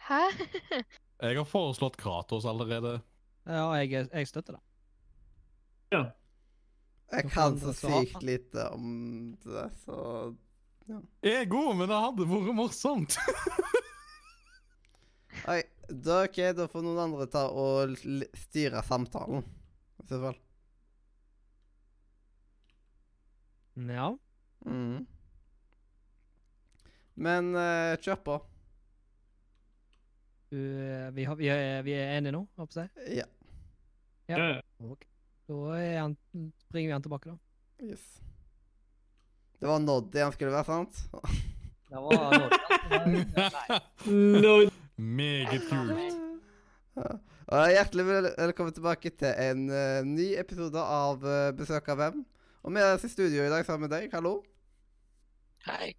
[0.07, 0.23] Hæ?
[1.27, 2.99] Jeg har foreslått Kratos allerede.
[3.47, 4.63] Ja, jeg, jeg støtter det.
[5.95, 6.03] Ja.
[7.15, 10.35] Jeg kan så sykt lite om det, så
[11.25, 13.17] Jeg er god, men det hadde vært morsomt.
[15.53, 17.97] Oi, da, ok, da får noen andre ta og
[18.47, 19.45] styre samtalen.
[20.03, 20.39] I så fall.
[23.77, 24.11] Ja.
[24.67, 25.07] Mm.
[27.17, 28.37] Men uh, kjør på.
[30.49, 33.19] Du, eh, vi, har, vi, er, vi er enige nå, håper jeg?
[33.19, 33.27] Ja.
[34.31, 34.37] Ja.
[34.39, 34.61] Ja, ja.
[34.87, 35.03] Ok.
[35.47, 36.15] Da er han,
[36.71, 37.37] bringer vi han tilbake, da.
[37.83, 38.05] Yes.
[39.59, 40.95] Det var Noddy han skulle være, sant?
[41.91, 42.21] Det var
[44.07, 44.71] Nei.
[44.97, 46.17] Meget kult.
[47.47, 52.23] Og hjertelig velkommen tilbake til en uh, ny episode av uh, Besøk av hvem.
[52.65, 54.09] Og vi er i studio i dag sammen med deg.
[54.17, 54.39] Hallo.
[55.67, 55.91] Hei.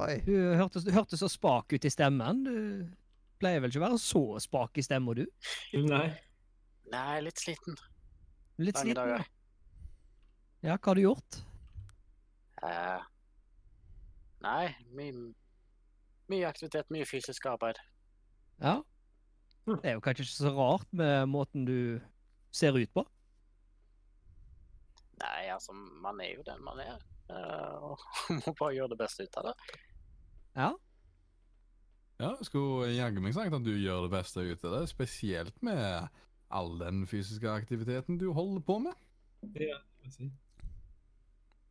[0.00, 0.16] Oi.
[0.24, 2.40] Du hørtes, hørte, så spak ut i stemmen.
[2.46, 2.56] Du
[3.42, 5.26] pleier vel ikke å være så spak i stemma, du?
[5.76, 6.06] Nei.
[6.90, 7.76] Nei, litt sliten.
[8.60, 9.02] Litt Lange sliten?
[9.02, 9.28] dager.
[10.64, 11.38] Ja, Ja, hva har du gjort?
[12.60, 13.04] Uh,
[14.44, 14.64] nei,
[14.96, 15.14] mye,
[16.30, 17.80] mye aktivitet, mye fysisk arbeid.
[18.60, 18.80] Ja.
[19.66, 22.00] Det er jo kanskje ikke så rart med måten du
[22.54, 23.04] ser ut på.
[25.20, 27.00] Nei, altså, man er jo den man er.
[27.30, 28.00] Uh, og
[28.40, 29.76] må bare gjøre det beste ut av det.
[30.56, 30.70] Ja.
[32.20, 35.62] Ja, jeg skulle jaggu meg sagt at du gjør det beste ut av det, spesielt
[35.64, 36.10] med
[36.50, 38.98] all den fysiske aktiviteten du holder på med.
[39.54, 40.28] Ja, jeg si.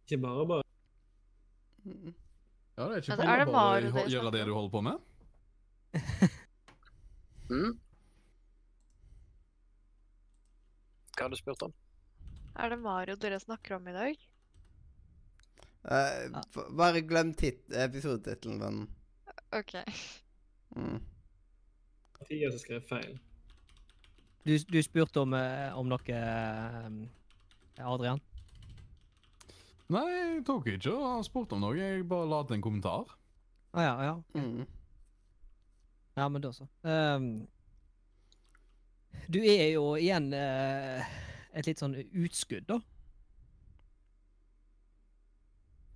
[0.07, 0.65] Ikke bare bare.
[1.83, 2.15] Mm.
[2.79, 4.53] Ja, det er ikke altså, det er bare det bare å det gjøre det du
[4.55, 5.07] holder på med.
[7.49, 7.71] Mm.
[11.17, 11.71] Hva har du spurt om?
[12.61, 14.19] Er det Mario dere snakker om i dag?
[15.81, 16.37] Uh,
[16.77, 18.85] bare glem tit episodetittelen, vennen.
[19.57, 19.73] OK.
[20.77, 21.01] Mm.
[22.19, 23.17] Mathias har skrevet feil.
[24.45, 28.21] Du, du spurte om, eh, om noe, eh, Adrian?
[29.89, 33.15] Nei, jeg tok ikke og spurte om noe, jeg bare la til en kommentar.
[33.73, 34.13] Å ja, ja.
[34.37, 34.67] Mm.
[36.19, 36.67] Ja, men da så.
[36.85, 37.31] Ehm,
[39.31, 41.09] du er jo igjen eh,
[41.57, 42.79] et litt sånn utskudd, da.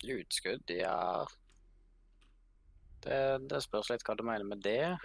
[0.04, 0.98] Utskudd, ja
[3.04, 3.20] det,
[3.52, 4.96] det spørs litt hva du mener med det.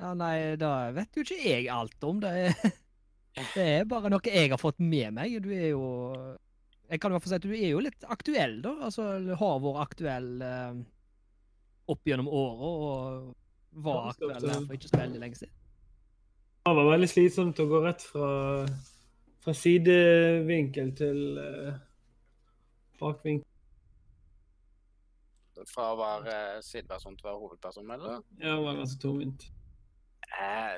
[0.00, 2.22] Ja, nei, da vet jo ikke jeg alt om.
[2.22, 2.32] Det
[3.54, 5.38] det er bare noe jeg har fått med meg.
[5.44, 5.84] Du er jo
[6.92, 8.74] Jeg kan i hvert fall si at du er jo litt aktuell, da.
[8.84, 9.04] Altså
[9.40, 10.80] har vært aktuell eh,
[11.92, 15.54] opp gjennom året, og var aktuell her for ikke så veldig lenge siden.
[16.62, 18.28] Det var veldig slitsomt å gå rett fra,
[19.42, 21.78] fra sidevinkel til eh,
[23.00, 23.48] bakvinkel.
[25.72, 26.36] Fra å være
[26.66, 28.20] sideperson til å være hovedperson, eller?
[28.36, 29.48] Ja, det var ganske tungvint.
[30.28, 30.76] Eh,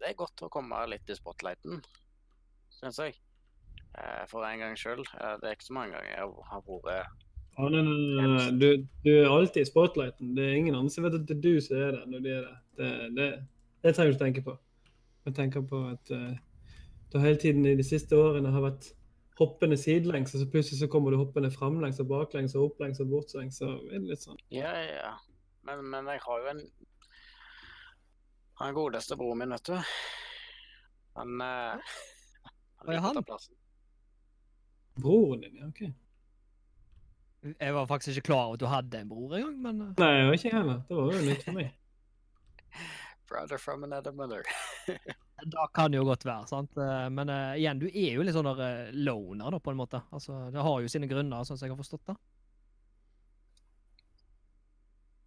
[0.00, 1.82] det er godt å komme litt i spotlighten,
[2.78, 3.18] syns jeg.
[3.98, 5.06] Eh, for en gang skyld.
[5.16, 7.18] Eh, det er ikke så mange ganger jeg har vært
[7.58, 8.50] ja, nei, nei, nei, nei.
[8.56, 8.66] Du,
[9.04, 10.34] du er alltid i spotlighten.
[10.36, 12.30] Det er ingen andre som vet at det er du som er der når de
[12.32, 12.60] er der.
[12.78, 13.26] Det, det,
[13.82, 14.54] det trenger du ikke tenke på.
[15.26, 16.38] Jeg tenker på at uh,
[17.12, 18.88] du hele tiden i de siste årene har vært
[19.40, 23.12] hoppende sidelengs, og så plutselig så kommer du hoppende framlengs og baklengs og opplengs og
[23.12, 23.60] bortlengs.
[23.60, 24.40] Så er det litt sånn.
[24.54, 25.12] Ja, ja.
[25.68, 26.62] Men, men jeg har jo en
[28.60, 29.92] Han godeste broren min, vet du.
[31.18, 31.92] Han uh,
[32.80, 33.56] Han er liker å ta plassen.
[34.94, 35.68] Broren din, ja.
[35.68, 35.82] OK.
[37.60, 40.10] Jeg var faktisk ikke klar over at du hadde en bror engang, men eh, Nei,
[40.12, 40.80] jeg var ikke heller.
[40.88, 41.70] Det var jo nytt for meg.
[43.30, 44.42] Brother from another mother.
[45.54, 46.76] da kan det jo godt være, sant.
[46.76, 49.80] Eh, Men uh, igjen, du er jo litt sånn der uh, loner, da, på en
[49.80, 50.02] måte.
[50.12, 52.18] Altså, det har jo sine grunner, sånn som jeg har forstått det.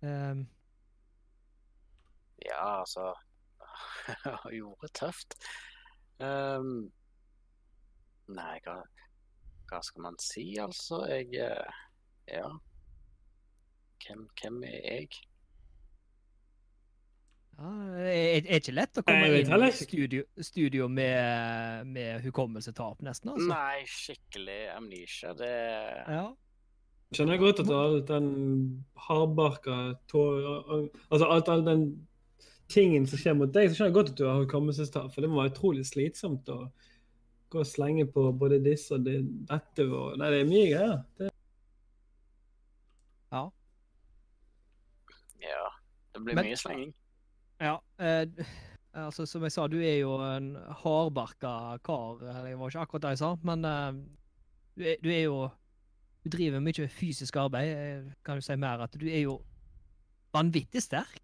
[0.03, 0.45] Um.
[2.43, 3.13] Ja, altså
[4.51, 5.37] Jeg gjorde det tøft.
[6.19, 6.91] Um,
[8.27, 8.81] nei, hva,
[9.73, 11.03] hva skal man si, altså?
[11.09, 11.81] Jeg eh,
[12.31, 12.47] Ja.
[14.03, 15.07] Hvem, hvem er jeg?
[17.53, 17.69] ja,
[18.03, 23.31] er, er ikke lett å komme Nei, inn i studio, studio med, med hukommelsetap, nesten,
[23.33, 23.49] altså.
[23.51, 25.35] Nei, skikkelig amnesia.
[25.37, 25.51] Det
[26.07, 26.25] Ja.
[27.13, 28.29] Skjønner jeg godt at alt den
[29.05, 29.73] hardbarka
[30.09, 31.83] Altså alt, all den
[32.73, 35.11] tingen som skjer mot deg, så skjønner jeg godt at du har hukommelsestap.
[35.13, 36.63] For det må være utrolig slitsomt å
[37.53, 39.19] gå og slenge på både disse og det,
[39.49, 40.97] dette og Nei, det er mye greier.
[41.21, 41.29] Det,
[43.33, 43.43] ja.
[45.43, 45.63] Ja.
[46.13, 46.93] Det blir Men- mye slenging.
[47.61, 48.25] Ja, eh,
[48.93, 52.21] altså som jeg sa, du er jo en hardbarka kar.
[52.21, 53.91] Eller det var ikke akkurat det jeg sa, men eh,
[54.77, 55.49] du, er, du er jo
[56.23, 58.13] Du driver mye fysisk arbeid.
[58.23, 59.41] Kan du si mer at du er jo
[60.33, 61.17] vanvittig sterk.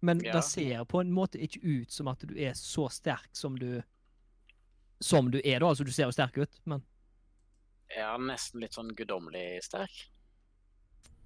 [0.00, 0.32] Men Ja.
[0.32, 3.82] det ser på en måte ikke ut som at du er så sterk som du
[5.00, 5.68] Som du er, da.
[5.68, 6.84] Altså, du ser jo sterk ut, men
[7.92, 10.08] Jeg er nesten litt sånn guddommelig sterk.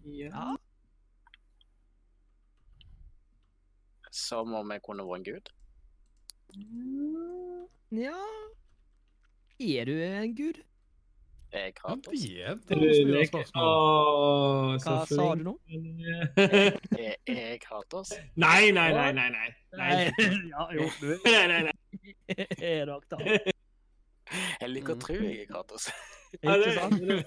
[0.05, 0.57] ja.
[4.11, 5.51] Som om jeg kunne vært en gud.
[7.95, 8.17] Ja
[9.61, 10.59] Er du en gud?
[11.53, 13.53] Jeg hater oss.
[14.85, 15.55] Hva sa du nå?
[16.39, 18.13] Er er jeg Kratos?
[18.35, 19.31] Nei, nei, nei, nei.
[19.31, 19.49] nei.
[19.81, 19.95] nei.
[20.51, 21.75] ja, jo, du nei, nei, nei.
[22.73, 23.19] er nok da.
[24.61, 25.01] Jeg liker å Mm.
[25.01, 25.91] tro jeg er Kratos.
[26.43, 26.95] Ja, Ikke sant?
[27.01, 27.27] det-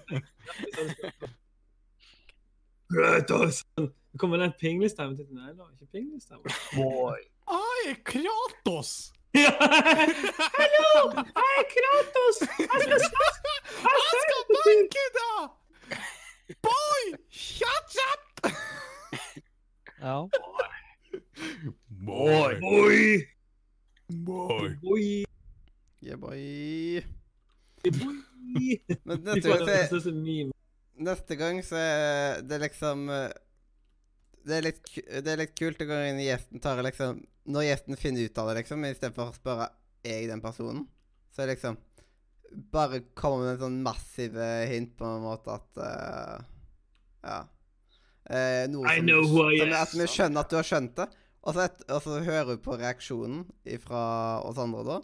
[2.94, 3.64] Kratos!
[3.78, 6.44] Det kommer den pinglestemmen til Nei, det ikke pinglestemme.
[6.72, 9.12] Jeg er Kratos!
[9.34, 9.50] Ja!
[9.60, 10.92] Hallo!
[11.58, 12.38] er Kratos!
[12.60, 13.32] Jeg skal!
[13.82, 15.98] Han skal banke deg!
[16.62, 17.04] Boy!
[17.34, 18.26] Shut up!
[20.00, 20.18] Ja.
[22.06, 22.54] Boy.
[22.62, 23.02] Boy!
[24.26, 24.70] Boy.
[24.84, 25.26] Boy!
[26.04, 27.04] Yeah, boy.
[29.04, 30.52] Men det som meme.
[31.00, 33.32] neste gang så er det liksom eh,
[34.44, 34.82] det er, litt,
[35.24, 38.42] det er litt kult å gå inn i gjesten tar liksom Når gjesten finner ut
[38.42, 39.70] av det, liksom, istedenfor å spørre
[40.04, 40.84] er jeg den personen,
[41.32, 41.80] så er liksom
[42.74, 46.44] Bare komme med en sånn massiv eh, hint på en måte at uh,
[47.24, 47.40] Ja.
[48.28, 49.74] Uh, noe I som, know who I som.
[49.80, 51.08] At vi skjønner at du har skjønt det.
[51.44, 53.48] Og så, et, og så hører du på reaksjonen
[53.84, 54.04] fra
[54.46, 55.00] oss andre da.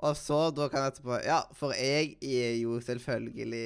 [0.00, 3.64] Og så da kan jeg etterpå Ja, for jeg er jo selvfølgelig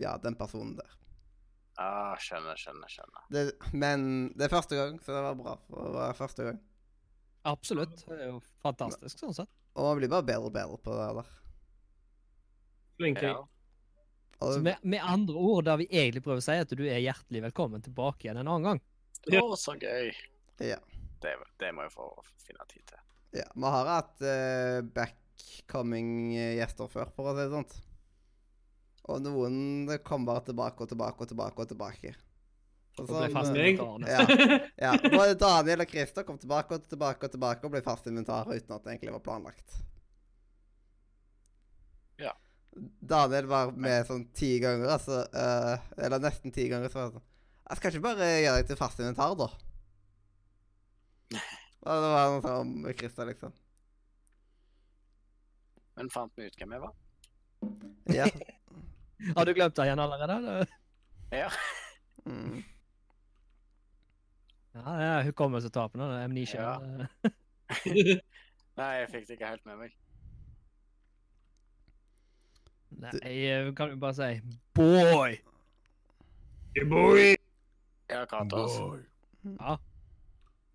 [0.00, 0.94] ja, den personen der.
[1.78, 3.26] Ah, skjønner, skjønner, skjønner.
[3.30, 3.42] Det,
[3.76, 5.52] men det er første gang, så det var bra.
[5.68, 6.62] For det var første gang.
[7.46, 8.00] Absolutt.
[8.08, 9.50] Det er jo fantastisk sånn sett.
[9.78, 11.30] Og man blir bare bedre og bedre på det der.
[12.98, 13.22] Flink.
[13.22, 13.36] Ja.
[14.38, 17.44] Så med, med andre ord, det vi egentlig prøver å si at du er hjertelig
[17.48, 18.82] velkommen tilbake igjen en annen gang.
[19.30, 19.42] Ja.
[19.42, 20.10] Å, så gøy.
[20.62, 20.78] ja,
[21.22, 22.10] Det, det må jeg få
[22.42, 23.02] finne tid til.
[23.36, 23.44] Ja.
[23.54, 27.68] Vi har hatt uh, backcoming-gjester før, for å si det sånn.
[29.08, 32.14] Og noen kom bare tilbake og tilbake og tilbake og tilbake.
[32.98, 34.22] Og Og ble fast eh, inventar ja,
[34.88, 34.92] ja.
[35.12, 38.74] Både Daniel og Christer kom tilbake og tilbake og tilbake og ble fast inventar uten
[38.74, 39.76] at det egentlig var planlagt.
[42.18, 42.34] Ja.
[42.74, 45.22] Daniel var med sånn ti ganger, altså.
[45.30, 46.90] Uh, eller nesten ti ganger.
[46.90, 47.26] Så var det sånn
[47.70, 49.48] Jeg skal ikke bare gjøre deg til fast inventar, da.
[51.78, 53.52] Det var noe sånn med Christer, liksom.
[55.98, 56.96] Men fant vi ut hvem jeg var?
[58.14, 58.26] Ja.
[59.36, 60.36] Har du glemt det igjen allerede?
[60.38, 60.74] eller?
[61.34, 61.48] Ja.
[62.24, 62.62] Mm.
[64.76, 66.06] Ja, det er hukommelsestapene.
[66.24, 66.68] Amnesia.
[66.78, 67.32] Ja.
[68.78, 69.96] Nei, jeg fikk det ikke helt med meg.
[72.98, 74.28] Nei, jeg kan jo bare si
[74.78, 75.34] boy!
[76.88, 77.34] Boy!
[78.08, 78.78] Ja, Kratos.
[78.78, 79.02] Boy.
[79.58, 79.76] Ja.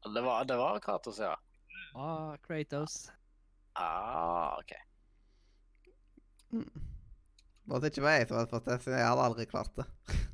[0.03, 1.39] Det var, det var Kratos, ja.
[1.95, 3.11] Ah, Kratos.
[3.73, 4.73] Ah, OK.
[6.51, 6.69] Mm.
[7.63, 9.75] Bare at det ikke var jeg som hadde fått det, siden jeg hadde aldri klart
[9.79, 9.87] det.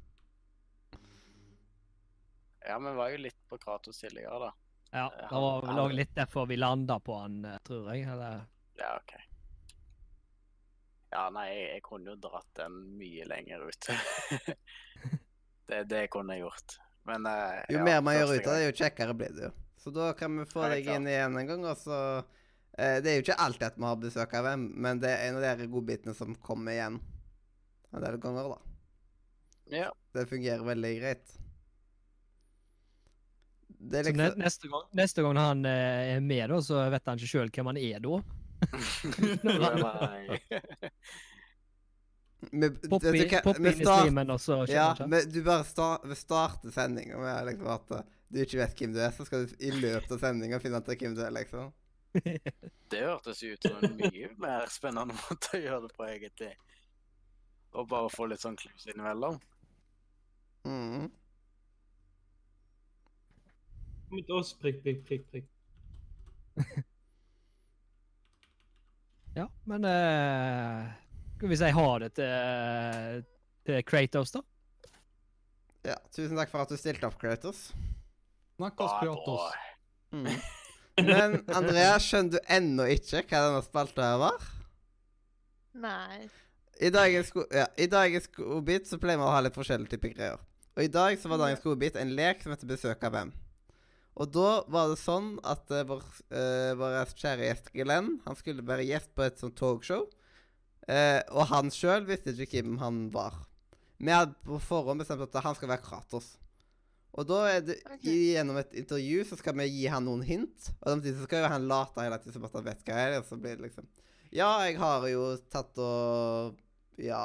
[2.70, 4.50] Ja, men var jo litt på Kratos tidligere, da.
[4.92, 8.04] Ja, Eh, det var vel òg litt derfor vi landa på han, eh, tror jeg.
[8.10, 8.44] Eller
[8.78, 9.14] Ja, OK.
[11.10, 13.90] Ja, nei, jeg, jeg kunne jo dratt den mye lenger ut.
[15.72, 16.78] det, det kunne jeg gjort.
[17.08, 19.54] Men uh, Jo ja, mer man gjør ut av det, jo kjekkere blir det jo.
[19.80, 23.20] Så da kan vi få deg inn igjen en gang, og så uh, Det er
[23.20, 25.70] jo ikke alltid at vi har besøk av en, men det er en av de
[25.72, 27.00] godbitene som kommer igjen
[27.90, 28.60] en del ganger, da.
[29.70, 29.88] Ja.
[30.14, 31.38] Det fungerer veldig greit.
[33.80, 37.10] Det er så liksom neste, gang, neste gang han eh, er med, da, så vet
[37.10, 38.20] han ikke sjøl hvem han er da.
[39.48, 40.40] Nei.
[42.40, 45.66] Vi, Poppe vet du vi inn i start- streamen, og så Ja, men du bare
[45.68, 49.26] sta vi starter sendinga med liksom at eh, du ikke vet hvem du er, så
[49.28, 51.72] skal du i løpet av sendinga finne ut hvem du er, liksom.
[52.92, 56.52] Det hørtes ut som en mye mer spennende måte å gjøre det på, egentlig.
[57.78, 59.36] Og bare få litt sånn klus innimellom.
[60.66, 61.10] Mm.
[64.10, 65.50] Kom til oss, prikk, prikk, prikk, prikk.
[69.38, 70.88] Ja, men eh,
[71.40, 73.22] Skal jeg har det til,
[73.64, 74.42] til Kratos, da?
[75.88, 77.70] Ja, tusen takk for at du stilte opp, Kratos.
[78.60, 79.54] Snakkes, oss Kratos.
[80.12, 80.28] Mm.
[81.08, 84.50] Men Andrea, skjønner du ennå ikke hva denne spalta her var?
[85.80, 86.28] Nei.
[86.84, 90.44] I dagens, ja, i dagens godbit så pleier vi å ha litt forskjellige typer greier.
[90.76, 93.32] Og i dag så var dagens godbit en lek som heter Besøk av hvem.
[94.20, 96.04] Og da var det sånn at uh, vår,
[96.36, 100.10] uh, vår kjære gjest Glenn Han skulle være gjest på et sånt talkshow.
[100.90, 103.36] Eh, og han sjøl visste ikke hvem han var.
[104.00, 106.34] Vi hadde på forhånd bestemt at han skal være Kratos.
[107.18, 108.14] Og da er det okay.
[108.36, 110.70] gjennom et intervju så skal vi gi han noen hint.
[110.80, 113.18] Og samtidig så skal jo han late hele tiden som at han vet hva er
[113.20, 113.88] og så blir det liksom
[114.30, 116.60] Ja, jeg har jo tatt og
[117.02, 117.24] Ja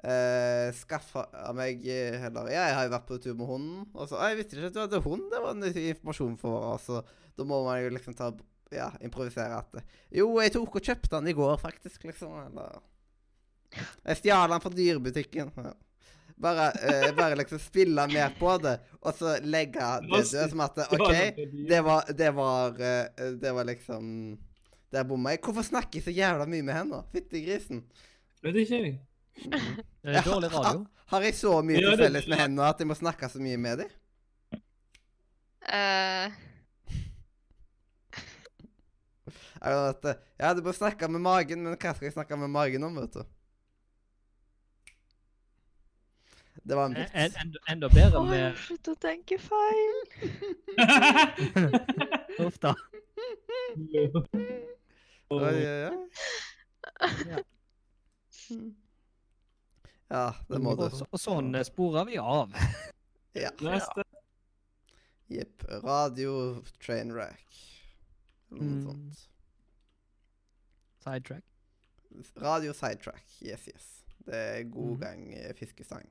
[0.00, 1.26] eh, Skaffa
[1.56, 3.86] meg eh, Eller ja, jeg har jo vært på tur med hunden.
[3.94, 5.30] Og så «Å, Jeg visste ikke at du hadde hund.
[5.32, 6.90] Det var en informasjon for oss.
[6.92, 8.32] Og da må man jo liksom ta
[8.74, 9.76] Ja, improvisere at
[10.10, 12.32] Jo, jeg tok og kjøpte den i går, faktisk, liksom.
[12.48, 12.80] Eller
[14.04, 15.52] Jeg stjal den fra dyrebutikken.
[15.56, 15.74] Ja.
[16.36, 20.82] Bare, uh, bare liksom spille mer på det, og så legge det død som at
[20.92, 21.38] OK,
[21.70, 24.10] det var Det var, uh, det var liksom
[24.92, 25.40] Der bomma jeg.
[25.44, 27.00] Hvorfor snakker jeg så jævla mye med henne?
[27.12, 27.86] Fytti grisen.
[28.44, 28.98] Vet ikke jeg.
[30.04, 30.84] Det er dårlig radio.
[31.06, 33.84] Har jeg så mye til felles med henne at jeg må snakke så mye med
[33.84, 33.96] dem?
[39.66, 42.94] Eh, Ja, du må snakke med magen, men hva skal jeg snakke med magen om,
[43.00, 43.24] vet du?
[46.66, 49.98] Det var en En, en, enda, bedre jeg med Å, slutt å tenke feil.
[52.46, 52.72] Uff da.
[53.76, 55.94] Oi, oi, oi.
[57.30, 57.38] Ja.
[60.08, 60.84] Ja, det må du.
[60.86, 62.54] Og, sånn eh, sporer vi av.
[63.36, 63.50] Ja.
[63.60, 64.04] Neste.
[65.28, 65.64] Jepp.
[65.82, 67.46] Radio Trainwreck.
[68.54, 68.84] Noe Mm.
[68.86, 69.24] sånt.
[71.06, 71.44] Sidetrack.
[72.42, 73.24] Radio Sidetrack.
[73.42, 73.86] Yes, yes.
[74.26, 75.00] Det er god Mhm.
[75.00, 76.08] gang eh, fiskesang.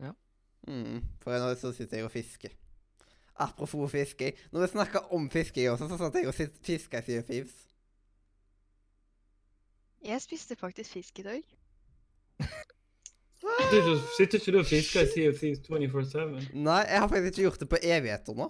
[0.00, 0.10] Ja.
[0.68, 2.48] Mm, for nå så sitter jeg og fisker.
[3.36, 4.34] Apropos fisking.
[4.52, 7.24] Når vi snakker om fisking også, så satt jeg og sit- fiska i Sea of
[7.24, 7.54] Thieves.
[10.04, 11.42] Jeg spiste faktisk fisk i dag.
[13.40, 16.54] Sitter ikke- Sitter ikke du og fisker i Sea of Thieves 24-7?
[16.54, 18.48] Nei, jeg har faktisk ikke gjort det på evigheter nå.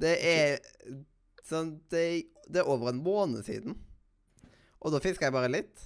[0.00, 0.58] Det er
[1.50, 2.02] sånn Det,
[2.48, 3.76] det er over en måned siden.
[4.80, 5.84] Og da fiska jeg bare litt.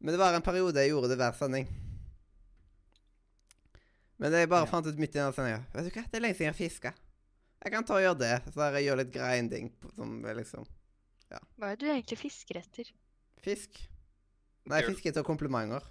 [0.00, 1.66] Men det var en periode jeg gjorde det hver sending.
[4.18, 4.70] Men jeg bare Ja.
[4.70, 6.58] fant ut midt i den sendinga Vet du hva, det er lenge siden jeg har
[6.58, 6.92] fiska.
[7.62, 8.36] Jeg kan ta og gjøre det.
[8.54, 10.66] Så jeg gjør litt grinding som liksom
[11.30, 11.38] Ja.
[11.58, 12.90] Hva er det du egentlig fisker etter?
[13.42, 13.70] Fisk.
[14.66, 15.82] Nei, jeg fisker til komplimenter.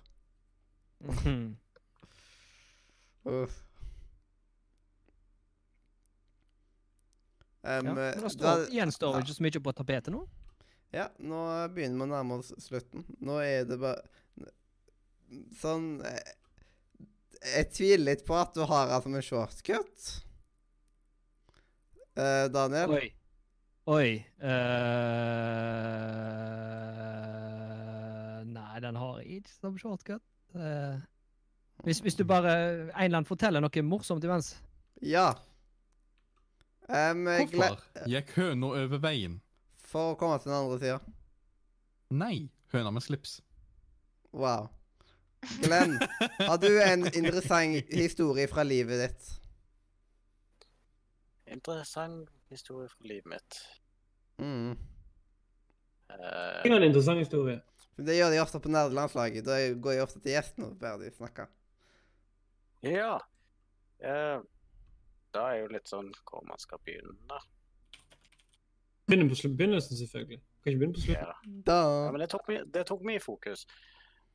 [3.25, 3.55] Uff.
[7.63, 9.19] Um, Ja, men eh, da- står, gjenstår ja.
[9.21, 10.21] ikke så mye på tapetet nå.
[10.91, 11.41] Ja, nå
[11.75, 13.05] begynner vi å nærme oss slutten.
[13.23, 14.01] Nå er det bare
[15.55, 16.33] Sånn jeg,
[17.45, 20.09] Jeg tviler litt på at du har han som en shortcut.
[22.17, 22.91] Uh, Daniel?
[22.97, 23.07] Oi.
[23.87, 24.09] Oi.
[27.61, 30.23] uh, nei, den har jeg ikke som shortcut.
[30.55, 30.99] Uh,
[31.85, 32.51] hvis, hvis du bare
[32.91, 34.53] En eller annen forteller noe morsomt imens.
[35.01, 35.31] Ja.
[36.89, 37.77] Um, Hvorfor
[38.09, 39.39] gikk høna over veien?
[39.87, 40.99] For å komme til den andre sida.
[42.11, 43.39] Nei, høna med slips.
[44.31, 44.69] Wow.
[45.63, 45.95] Glenn,
[46.37, 49.29] har du en interessant historie fra livet ditt?
[51.51, 53.57] Interessant historie fra livet mitt.
[54.41, 54.75] Mm.
[56.11, 57.59] Uh, Jeg har en interessant historie.
[58.01, 59.45] Det gjør de ofte på nerdelandslaget.
[59.45, 61.47] Da går jeg ofte til gjestene og ber de snakke.
[62.87, 63.17] ja.
[64.01, 64.39] Eh,
[65.33, 67.15] da er jo litt sånn hvor man skal begynne.
[67.29, 67.39] da.
[69.07, 70.39] På begynnelsen, selvfølgelig.
[70.63, 71.27] Kan ikke begynne på slutten.
[71.27, 71.61] Ja.
[71.67, 73.65] Da Ja, men det tok, mye- det tok mye fokus.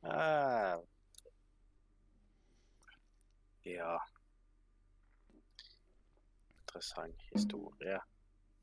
[0.03, 0.77] Uh,
[3.65, 3.97] ja
[6.61, 7.99] Interessant historie.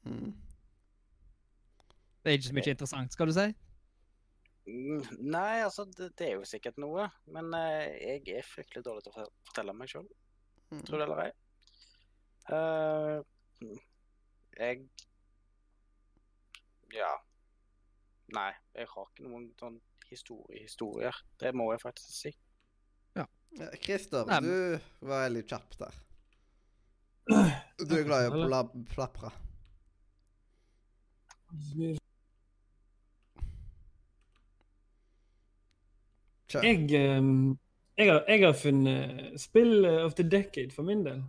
[0.04, 0.32] mm.
[2.24, 3.46] Det er ikke så mye interessant, skal du si.
[4.66, 7.08] Mm, Nei, altså, det, det er jo sikkert noe.
[7.26, 10.06] Men uh, jeg er fryktelig dårlig til å fortelle- meg sjøl,
[10.72, 10.80] Mm.
[10.86, 11.32] tror det eller ei.
[12.52, 13.22] Eh,
[14.58, 14.88] jeg
[16.94, 17.12] Ja.
[18.34, 21.14] Nei, jeg har ikke noen sånn historie-historier.
[21.40, 22.32] Det må jeg faktisk si.
[23.16, 23.26] Ja,
[23.82, 25.94] Christer, Nei, men- du var veldig kjapp der.
[27.78, 28.62] Du er glad i å pla
[28.94, 29.32] plapre.
[36.54, 37.58] Jeg, ehm,
[37.98, 41.22] jeg, har, jeg har funnet spill of the decade for min del.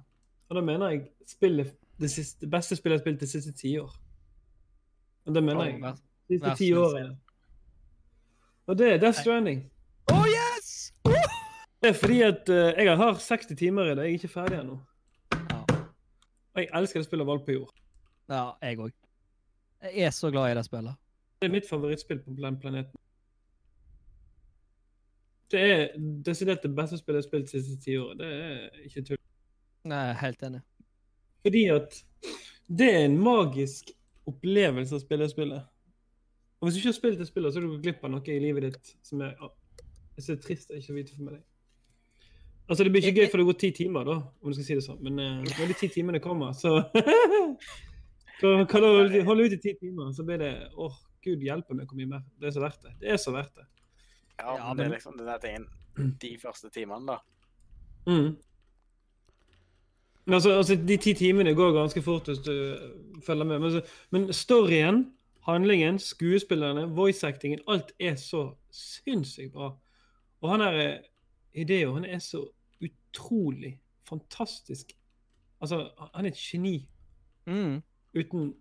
[0.55, 3.51] Og da mener jeg spillet, det, siste, det beste spillet jeg har spilt de siste
[3.53, 3.91] ti år.
[5.25, 5.95] Og det mener jeg.
[6.29, 7.17] De siste ti årene.
[8.67, 9.65] Og det er Death Stranding.
[10.13, 10.93] Oh yes!
[11.83, 13.97] Det er fordi at uh, jeg har 60 timer i det.
[13.97, 14.79] Jeg er ikke ferdig ennå.
[15.33, 15.59] Ja.
[16.53, 17.73] Og jeg elsker det spillet Valp på jord.
[18.29, 18.95] ja, jeg òg.
[19.83, 20.95] Jeg er så glad i det spillet.
[21.41, 22.99] Det er mitt favorittspill på den planeten.
[25.51, 25.87] Det er
[26.25, 28.23] desidert det beste spillet jeg har spilt de siste ti årene.
[28.23, 29.24] Det er ikke tull.
[29.85, 30.61] Jeg er helt enig.
[31.45, 31.99] Fordi at
[32.65, 33.91] det er en magisk
[34.25, 35.67] opplevelse å spille spillet.
[36.57, 38.33] Og hvis du ikke har spilt det spillet, så har du gått glipp av noe
[38.33, 39.35] i livet ditt som er
[40.15, 41.41] er så trist jeg ikke vite for meg.
[42.65, 44.77] Altså, det blir ikke gøy for det går ti timer, da, om du skal si
[44.79, 45.01] det sånn.
[45.05, 46.79] Men uh, når de ti timene kommer, så
[48.35, 51.87] Kan kan du holde ut i ti timer, så blir det åh, gud hjelpe meg
[51.87, 52.25] hvor mye mer.
[52.41, 52.91] Det er så verdt det.
[52.99, 53.67] Det er så verdt det.
[54.41, 55.69] Ja, Ja, men det er liksom den der tingen
[56.19, 57.21] De første timene, da.
[58.09, 58.33] Mm.
[60.25, 63.59] Men altså, altså, de ti timene går ganske fort hvis du eh, følger med.
[63.59, 65.11] Men, altså, men storyen,
[65.45, 69.75] handlingen, skuespillerne, voice-actingen, alt er så sinnssykt bra.
[70.41, 70.97] Og han er eh,
[71.55, 72.47] Hideo, han er så
[72.81, 73.79] utrolig
[74.09, 74.91] fantastisk.
[75.61, 76.87] Altså, han er et geni
[77.47, 77.81] Mm.
[78.17, 78.55] uten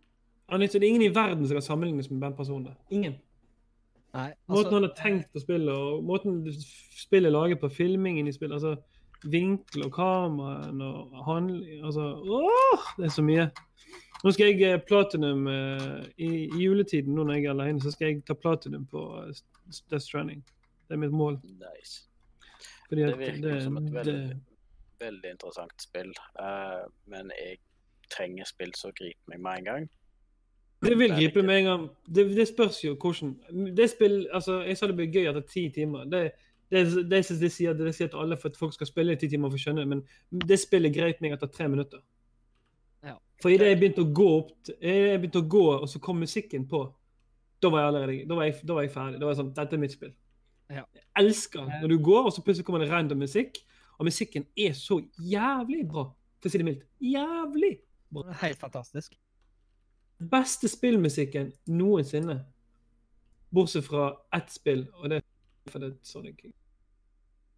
[0.49, 2.69] han er, Det er ingen i verden som kan sammenlignes med den personen.
[2.91, 3.15] Ingen.
[4.15, 6.45] Nei, Måten altså, han har tenkt å spille, og måten
[6.95, 8.77] spillet er laget på, filmingen i spillet, altså
[9.31, 13.49] vinkel og kameraen og handling Altså, åh, det er så mye.
[14.25, 17.93] Nå skal jeg eh, platinum eh, i, i juletiden, nå når jeg er alene, så
[17.93, 19.43] skal jeg ta platinum på eh,
[19.91, 20.41] Death Stranding.
[20.89, 21.37] Det er mitt mål.
[21.61, 22.07] Nice.
[22.89, 24.41] Fordi Det virker det, som et det, veldig,
[25.01, 26.15] veldig interessant spill.
[26.41, 27.59] uh, men jeg
[28.13, 29.87] trenger spill som griper meg med en gang.
[30.85, 31.85] Det vil gripe med en gang.
[32.15, 35.69] Det, det spørs jo hvordan Det spill, altså, Jeg sa det blir gøy etter ti
[35.69, 36.05] timer.
[36.05, 36.31] Det,
[36.75, 39.21] det, det, det, det, sier, det sier til alle for at folk skal spille i
[39.21, 42.03] ti timer for å skjønne det, men det spillet greit meg etter tre minutter.
[43.05, 43.15] Ja.
[43.43, 46.67] For idet jeg begynte å gå opp, jeg begynte å gå, og så kom musikken
[46.71, 46.83] på,
[47.63, 49.21] da var jeg allerede da var jeg, da var jeg ferdig.
[49.21, 50.15] Da var jeg sånn Dette er mitt spill.
[50.73, 50.83] Ja.
[50.97, 53.61] Jeg elsker når du går, og så plutselig kommer det random musikk,
[53.99, 56.09] og musikken er så jævlig bra.
[56.43, 56.89] For å si det mildt.
[57.01, 57.77] Jævlig!
[58.43, 59.15] Helt fantastisk.
[60.31, 62.43] beste spillmusikken noensinne.
[63.55, 65.25] Bortsett fra ett spill, og det er
[65.71, 66.45] for det er Sonic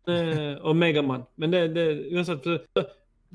[0.06, 1.24] og Megaman.
[1.36, 2.86] Men det, det uansett det,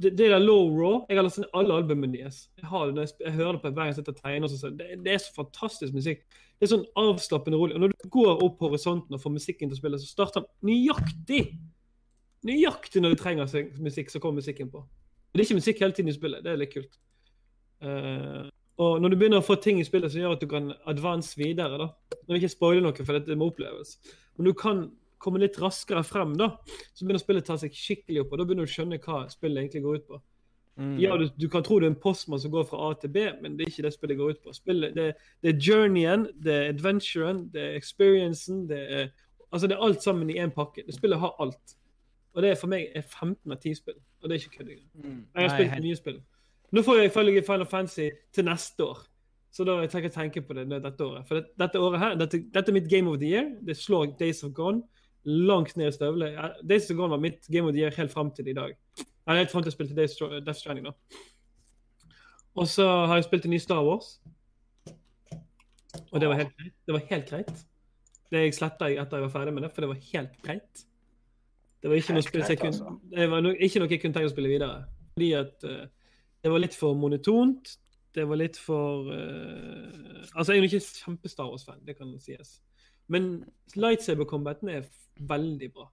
[0.02, 2.46] det der Low Raw Jeg har lest alle albumene deres.
[2.58, 4.48] Jeg, har det, når jeg, jeg hører det på hver gang jeg sitter og tegner.
[4.48, 6.24] så- Det, det er så fantastisk musikk.
[6.60, 7.76] Det er sånn avslappende rolig.
[7.76, 10.72] Og når du går opp horisonten og får musikken til å spille, så starter den
[10.72, 11.58] nøyaktig!
[12.48, 13.52] Nøyaktig når du trenger
[13.82, 14.80] musikk, så kommer musikken på.
[14.82, 16.44] Og det er ikke musikk hele tiden i spillet.
[16.44, 16.98] Det er litt kult.
[17.82, 18.48] Uh,
[18.82, 21.38] og når du begynner å få ting i spillet som gjør at du kan advance
[21.38, 21.90] videre, da
[22.22, 23.96] Nå vil jeg ikke spoiler noe, for dette må oppleves,
[24.38, 24.84] men du kan
[25.22, 26.52] komme litt raskere frem, da.
[26.92, 29.24] Så begynner spillet å ta seg skikkelig opp, og da begynner du å skjønne hva
[29.32, 30.22] spillet egentlig går ut på.
[30.98, 33.26] Ja, du, du kan tro det er en postmann som går fra A til B,
[33.42, 34.54] men det er ikke det spillet går ut på.
[34.56, 35.12] Spillet, det,
[35.44, 39.12] det er journeyen, det er adventuren, det er experiencen, det er
[39.52, 40.80] Altså, det er alt sammen i én pakke.
[40.88, 41.74] Det spillet har alt.
[42.32, 44.70] Og det er for meg er 15 av 10 spill, og det er ikke kødd
[44.70, 45.18] engang.
[45.36, 46.22] Jeg har spilt mye spill.
[46.72, 49.02] Nå får jeg ifølge Final Fantasy til neste år.
[49.52, 51.28] Så da tenker jeg tenke på det dette året.
[51.28, 53.50] For det, dette året her, dette, dette er mitt Game of the Year.
[53.60, 54.86] Det slår Days of Gone
[55.24, 56.38] langt ned i støvlet.
[56.70, 58.76] Days of Gone var mitt Game of the Year helt fram til i dag.
[59.28, 60.94] Nei, helt fram til jeg spilte Days, Death Stranding, da.
[62.56, 64.16] Og så har jeg spilt en ny Star Wars.
[66.12, 66.56] Og det var helt.
[66.86, 67.68] Det var helt greit.
[68.32, 70.84] Det jeg sletta jeg etter jeg var ferdig med det, for det var helt greit.
[71.82, 72.98] Det var ikke noe, greit, jeg kunne, altså.
[73.10, 74.84] det var no, ikke noe jeg kunne tenke å spille videre.
[75.16, 75.86] Fordi at uh,
[76.44, 77.74] det var litt for monotont.
[78.16, 82.60] Det var litt for uh, Altså, jeg er jo ikke kjempe-Star Wars-fan, det kan sies.
[83.12, 83.44] Men
[83.76, 84.86] lightsaber-combaten er
[85.30, 85.88] veldig bra.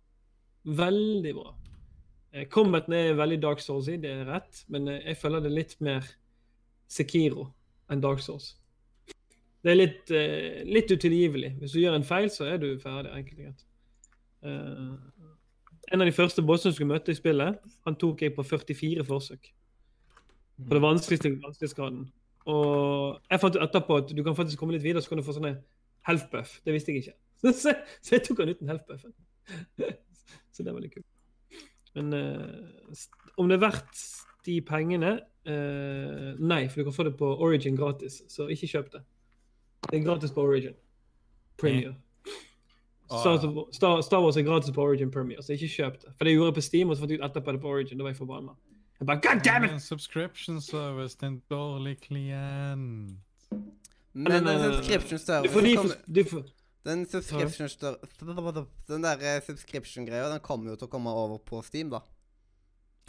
[0.78, 1.55] Veldig bra.
[2.32, 5.52] Eh, Combaten er veldig Dark Souls i, det er rett, men eh, jeg føler det
[5.55, 6.07] litt mer
[6.89, 7.48] Sekiro
[7.89, 8.55] enn Dark Souls.
[9.65, 11.55] Det er litt, eh, litt utilgivelig.
[11.60, 13.65] Hvis du gjør en feil, så er du ferdig, enkelt og greit.
[15.89, 19.05] En av de første bossene jeg skulle møte i spillet, han tok jeg på 44
[19.08, 19.48] forsøk.
[20.68, 22.05] På det vanskeligste vanskelighetsgraden.
[22.48, 25.34] Og jeg fant etterpå at du kan faktisk komme litt videre, så kan du få
[25.36, 25.57] sånne
[26.07, 26.58] health buff.
[26.65, 27.16] Det visste jeg ikke.
[27.62, 29.12] Så, så jeg tok han uten health buffen.
[30.52, 31.07] Så det var litt kult.
[31.94, 33.05] Men uh,
[33.39, 34.00] om det er verdt
[34.47, 35.12] de pengene
[35.49, 39.05] uh, Nei, for du kan få det på Origin gratis, så ikke kjøp det.
[39.86, 40.75] Det er gratis på Origin.
[41.58, 41.94] Premier.
[43.10, 43.65] Ah, Star.
[43.73, 46.12] Star, Star Wars er gratis på Origin Premier, så ikke kjøp det.
[46.18, 47.99] For det gjorde jeg på Steam, og så fant jeg ut etterpå det på Origin.
[47.99, 48.58] Da var jeg forbanna.
[49.00, 49.83] Jeg bare, God damn it!
[49.83, 53.18] Subscription service til en dårlig klient.
[54.12, 54.73] Men nei, nei.
[54.73, 56.42] subscription Du service får, de for, du får,
[56.89, 61.91] Den subscription-greia Den der eh, subscription-greia, den kommer jo til å komme over på Steam,
[61.92, 62.00] da.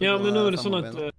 [0.04, 1.12] ja, men nå er det sånn at eh,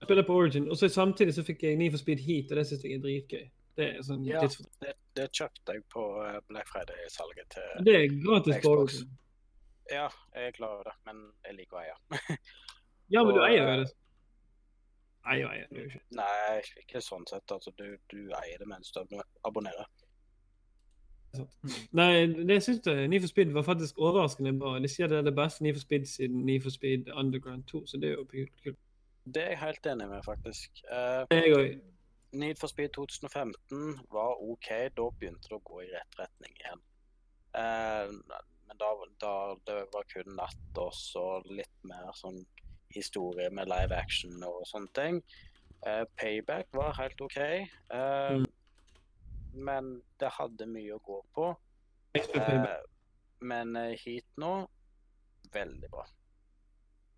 [0.00, 2.58] Jeg spiller på Origin, og så samtidig så fikk jeg Need for Speed Heat, og
[2.60, 3.44] det syns jeg er dritgøy.
[3.78, 4.40] Det er sånn Ja.
[4.82, 9.02] Det, det kjøpte jeg på eh, Black Friday-salget til Det er gratis på Xbox.
[9.92, 10.06] Ja,
[10.36, 12.38] jeg er klar over det, men jeg liker å eie.
[13.12, 13.94] Ja, men du eier jo eh, det.
[15.32, 15.68] Eier, eier.
[15.78, 15.96] Er.
[16.18, 17.46] Nei, ikke sånn sett.
[17.54, 19.86] Altså, du, du eier det mens du abon- abonnerer.
[21.96, 24.74] Nei, det syns jeg Need for Speed var faktisk overraskende bra.
[24.78, 27.86] De sier det er det beste Need for Speed siden Need for Speed Underground 2,
[27.86, 28.78] så det er jo kult.
[29.24, 30.82] Det er jeg helt enig med, faktisk.
[30.90, 31.74] Uh, Jeg òg.
[32.32, 34.68] Need for Speed 2015 var OK.
[34.96, 36.82] Da begynte det å gå i rett retning igjen.
[37.52, 38.08] Uh,
[38.68, 39.34] men da, da
[39.68, 42.40] det var kun natt og så litt mer sånn
[42.92, 45.20] historie med live action og sånne ting.
[45.86, 47.38] Uh, Payback var helt OK.
[47.92, 48.46] Uh, Mm.
[49.52, 51.50] Men det hadde mye å gå på.
[52.16, 52.66] Eh,
[53.44, 54.52] men eh, hit nå
[55.52, 56.04] veldig bra.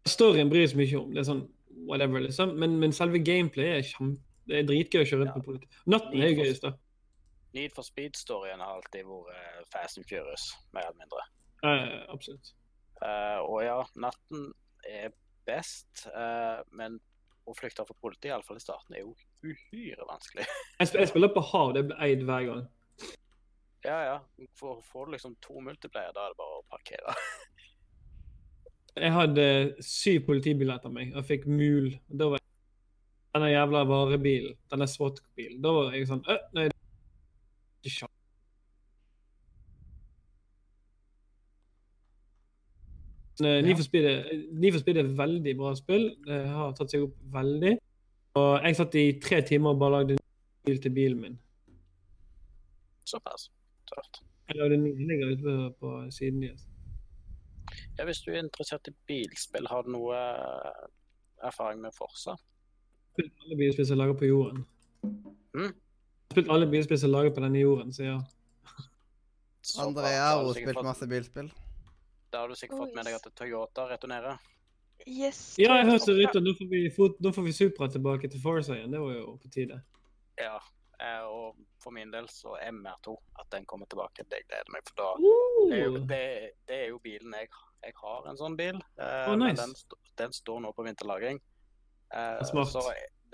[0.09, 1.13] Storyen bryr seg mye om.
[1.15, 1.45] Det er sånn
[1.89, 2.57] whatever, liksom.
[2.61, 4.17] Men, men selve gameplay er kjem...
[4.45, 5.41] Det er dritgøy å kjøre rundt Ja.
[5.41, 5.77] på politiet.
[5.89, 6.75] Natten er jo gøyest, da.
[7.57, 11.23] Need for Speed-storyen har alltid vært eh, Fast and Furious, mer eller mindre.
[11.65, 12.51] Eh, absolutt.
[13.01, 14.51] Eh, og ja, natten
[14.91, 15.15] er
[15.49, 16.99] best, eh, men
[17.45, 19.15] å flykte fra politiet, iallfall i starten, er jo
[19.45, 20.47] uhyre vanskelig.
[20.81, 22.65] Jeg, spiller på hav, det blir eid hver gang.
[23.85, 24.19] ja, ja.
[24.59, 27.17] For får du liksom to multiplayer, da er det bare å parkere.
[28.95, 29.45] Jeg hadde
[29.83, 31.89] syv politibiler etter meg, og jeg fikk mul.
[32.07, 32.43] Da var jeg
[33.35, 35.59] Denne jævla varebilen, denne SWAT-bilen.
[35.59, 38.05] Da var jeg sånn øh, Nei, det er ikke sjans.
[38.05, 38.15] Men, eh,
[43.41, 46.17] Need for Speed er- Need for Speed er et veldig bra spill.
[46.27, 47.79] Det har tatt seg opp veldig.
[48.35, 50.19] Og jeg satt i tre timer og bare lagde en
[50.67, 51.39] bil til bilen min.
[53.07, 53.51] Såpass.
[53.91, 54.23] Tøft.
[54.49, 56.67] Jeg lagde en ligger ute på, siden deres.
[57.99, 60.87] Ja, hvis du er interessert i bilspill, har du noe eh,
[61.47, 62.35] erfaring med Forsa?
[63.15, 64.65] Spilt alle bilspill som er laget på jorden.
[65.55, 65.75] Mm.
[66.33, 68.17] Spilt alle bilspill som er laget på denne jorden, så ja.
[69.81, 71.53] Andrea har har også spilt masse bilspill.
[72.35, 74.39] Da har du sikkert fått med deg at Toyota returnerer.
[75.07, 75.41] Yes.
[75.61, 76.43] Ja, jeg hørte rykter.
[76.43, 76.81] Nå får vi,
[77.23, 78.91] nå får vi Supra tilbake til Forza igjen.
[78.95, 79.79] Det var jo på tide.
[80.41, 80.57] Ja,
[80.99, 84.83] eh, og for min del så er MR2, at den kommer tilbake, det gleder meg.
[84.89, 86.07] For da det er jo, Oh.
[86.11, 86.23] det,
[86.69, 87.69] det er jo bilen jeg har.
[87.85, 89.37] Jeg har en sånn bil, eh, nice.
[89.45, 91.39] men den, st- den står nå på vinterlagring.
[92.15, 92.71] Eh, Smart.
[92.73, 92.81] Så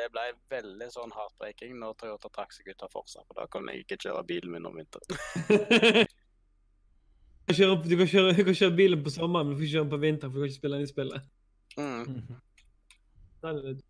[0.00, 3.68] det ble veldig sånn heartbreaking når Toyota trakk seg ut av Forsa, for da kan
[3.70, 6.06] jeg ikke kjøre bilen min om vinteren.
[7.56, 9.86] Kjøre, du, kan kjøre, du kan kjøre bilen på sommeren, men du får ikke kjøre
[9.86, 11.30] den på vinteren, for du kan ikke spille den i spillet.
[11.76, 12.40] Mm.
[13.40, 13.86] Den er litt...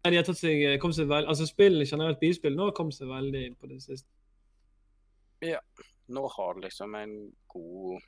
[0.00, 3.10] Nei, de har tatt seg, kom seg vel, altså Spill generelt bilspill nå kom seg
[3.10, 4.08] veldig inn på det siste.
[5.44, 5.60] Ja.
[6.10, 7.12] Nå har du liksom en
[7.52, 8.00] god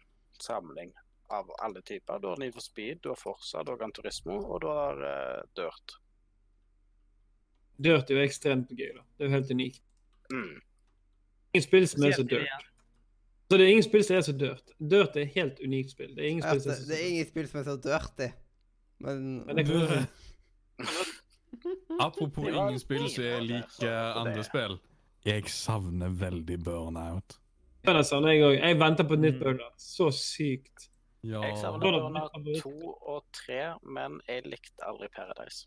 [0.42, 0.90] samling
[1.32, 2.18] av alle typer.
[2.18, 4.98] Du har Need for Speed, du har Forsa, du har Gran Turismo, og du har
[5.04, 5.94] uh, Dirt.
[7.76, 9.04] Dirt er jo ekstremt gøy, da.
[9.16, 9.84] Det er jo helt unikt.
[10.32, 10.58] Mm.
[11.54, 12.46] Ingen spill som er så dørt.
[12.48, 12.68] dirt.
[13.50, 14.70] Så det er ingen spill som er så dirt.
[14.80, 16.14] Dirt er et helt unikt spill.
[16.16, 17.76] Det er ingen Ja, spill som er så det er ingen spill som er så
[17.84, 18.28] dirty.
[19.00, 20.06] Men Men det kan
[22.00, 24.78] Apropos Det ingen spill som er lik andre spill.
[25.24, 27.36] Jeg savner veldig burnout.
[27.86, 28.58] Ja, sånn, jeg, også.
[28.62, 29.42] jeg venter på et nytt Mm.
[29.42, 29.68] burner.
[29.78, 30.88] Så sykt.
[31.22, 31.40] Ja.
[31.42, 35.66] Jeg savner Burnout Burnout 2 og tre, men jeg likte aldri Paradise.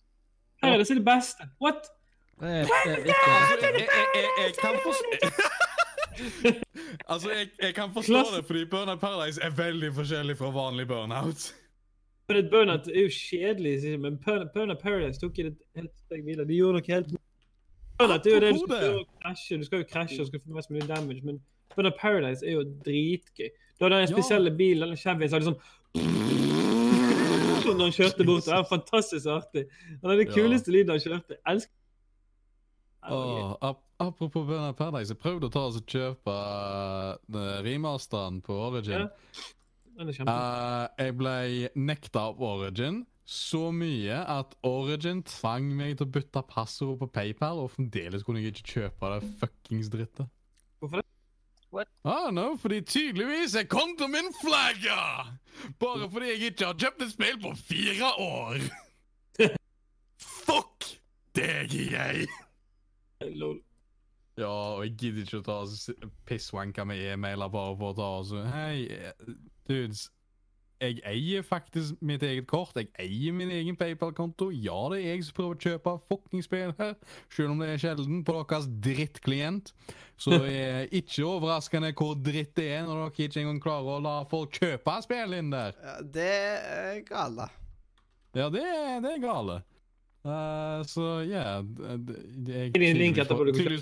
[0.62, 1.48] Paradise er det beste.
[1.62, 1.88] What?
[2.40, 5.32] Det er, det er Altså, jeg, jeg, jeg, jeg kan forstå
[7.10, 10.88] Altså, jeg, jeg kan forstå Klasse- det, fordi Burnout Paradise er veldig forskjellig fra vanlig
[10.88, 11.54] burnout.
[12.30, 16.24] Men et burnout er jo kjedelig, men Burn- Burnout Paradise tok det et helt steg
[16.26, 16.48] videre.
[16.50, 17.12] De gjorde noe helt
[18.00, 19.58] Burnout er jo det du skal jo krasje.
[19.62, 21.38] Du skal jo krasje og skal få mest mulig damage, men
[21.76, 23.50] Burnout Paradise er jo dritgøy.
[23.80, 24.56] Da han spesielle Ja.
[24.56, 25.62] bilen, bil, den Chevyen, så hadde sånn
[27.66, 28.46] Når han kjørte bort.
[28.46, 29.64] Det var fantastisk artig.
[30.02, 31.34] Han hadde det kuleste lyden han kjørte.
[31.38, 31.74] Jeg elsker
[33.12, 38.58] Åh, ap apropos Burnout Paradise, jeg prøvde å ta oss og kjøpe uh, remasteren på
[38.68, 39.06] Origin.
[39.06, 39.52] Ja.
[39.96, 40.10] Uh.
[40.12, 41.36] Eh, jeg ble
[41.80, 47.64] nekta av Origin så mye at Origin tvang meg til å bytte passord på PayPal,
[47.64, 50.30] og fremdeles kunne jeg ikke kjøpe det fuckings drittet.
[50.84, 51.08] Hvorfor det?
[52.08, 55.00] Ah, no, fordi tydeligvis er kontoen min flagga!
[55.82, 58.62] Bare fordi jeg ikke har kjøpt et spill på fire år!
[60.46, 60.92] Fuck
[61.36, 62.30] deg, jeg!
[63.34, 63.62] Lol.
[64.38, 65.62] Ja, og jeg gidder ikke å ta
[66.28, 68.84] pisswanka med e-mailer bare for å ta og så Hei,
[69.70, 70.10] dudes.
[70.84, 72.76] Jeg eier faktisk mitt eget kort.
[72.76, 74.50] Jeg eier min egen PayPal-konto.
[74.52, 76.98] Ja, det er jeg som prøver å kjøpe fucking spill her,
[77.32, 79.72] selv om det er sjelden på deres drittklient.
[80.20, 84.04] Så det er ikke overraskende hvor dritt det er når dere ikke engang klarer å
[84.04, 85.80] la folk kjøpe spill inn der.
[85.80, 87.48] ja, det er gale.
[88.36, 89.62] Ja, det, er- det er gale.
[90.26, 93.28] Eh, så ja tydeligvis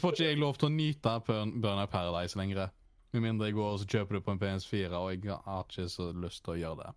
[0.02, 2.70] får- ikke jeg lov til å nyte Burn- Burnout Paradise lenger.
[3.14, 5.88] Med mindre jeg går og så kjøper det på en PS4, og jeg har ikke
[5.90, 6.94] så lyst til å gjøre det.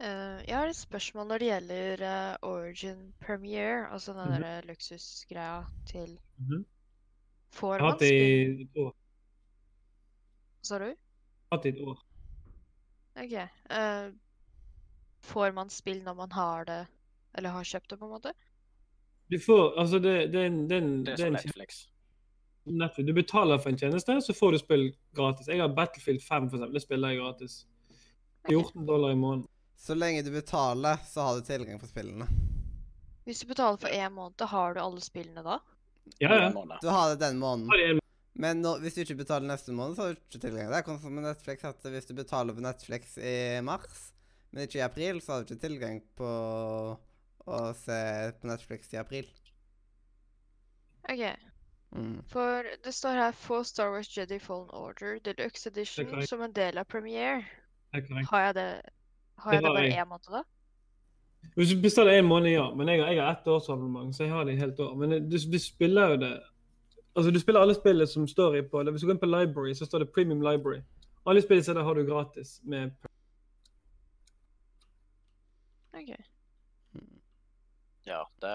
[0.00, 4.40] Eh, jeg har et spørsmål når det gjelder uh, Origin Premiere, altså den Mhm.
[4.42, 6.64] der luksusgreia til Mhm.
[7.52, 8.94] Får jeg har man hatt det i et år.
[10.62, 10.94] Sa du?
[11.52, 11.98] Hatt det i et år.
[13.16, 13.32] OK.
[13.70, 14.10] eh,
[15.22, 16.86] får man spill når man har det,
[17.38, 18.32] eller har kjøpt det, på en måte?
[19.30, 21.86] Du får Altså, det, det det er en, Det er er som Netflix.
[22.66, 23.06] Netflix.
[23.06, 25.46] Du betaler for en tjeneste, så får du spill gratis.
[25.48, 26.72] Jeg har Battlefield 5, for eksempel.
[26.74, 27.54] Det spiller jeg gratis.
[28.48, 29.46] 14 dollar i måneden.
[29.78, 32.26] Så lenge du betaler, så har du tilgang på spillene.
[33.24, 35.58] Hvis du betaler for én måned, har du alle spillene da?
[36.18, 36.50] Ja, ja.
[36.82, 37.68] Du har det den måneden.
[37.70, 38.00] Har de en-
[38.34, 40.68] Men nå, hvis du ikke betaler neste måned, så har du ikke tilgang.
[40.70, 44.12] Det er sånn som med Netflix at hvis du betaler på Netflix i mars,
[44.50, 46.30] men ikke i april, så har du ikke tilgang på
[47.50, 48.00] å se
[48.40, 49.28] på Netflix i april.
[51.10, 51.24] OK.
[51.90, 52.20] Mm.
[52.30, 56.78] For det står her få Star Wars Jedi Fallen Order Deluxe Edition som en del
[56.78, 57.42] av Premiere.
[57.94, 58.26] Det er.
[58.30, 58.70] Har jeg det,
[59.38, 60.42] har Det jeg det bare én måned, da?
[61.56, 62.74] Hvis du bestiller en måned, ja.
[62.74, 64.94] Men jeg har, jeg har ett årsabonnement, så jeg har det i helt år.
[64.94, 66.40] Men du, du spiller jo det
[67.16, 69.74] Altså, du spiller alle spillene som står i på Hvis du går inn på Library,
[69.74, 70.82] så står det Premium Library.
[71.26, 72.90] Alle spillene har du gratis med
[76.00, 76.12] OK.
[78.08, 78.54] Ja, det,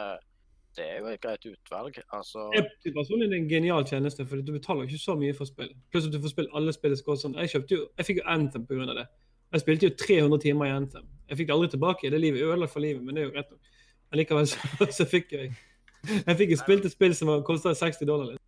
[0.77, 1.99] det er jo et greit utvalg.
[2.13, 5.49] Altså Jeg personlig det er en genial tjeneste, for du betaler ikke så mye for
[5.49, 5.71] spill.
[5.91, 7.37] Pluss at du får spilt alle spillene som går sånn.
[7.43, 9.05] Jeg kjøpte jo, jeg fikk jo Anthem av det.
[9.53, 11.05] Jeg spilte jo 300 timer i Anthem.
[11.29, 12.11] Jeg fikk det aldri tilbake.
[12.11, 13.71] Det livet ødelagt for livet, men det er jo rett nok.
[14.11, 15.53] Allikevel så, så fikk jeg
[16.05, 18.33] Jeg fikk jo spilt et spill som kosta 60 dollar.
[18.33, 18.41] Litt.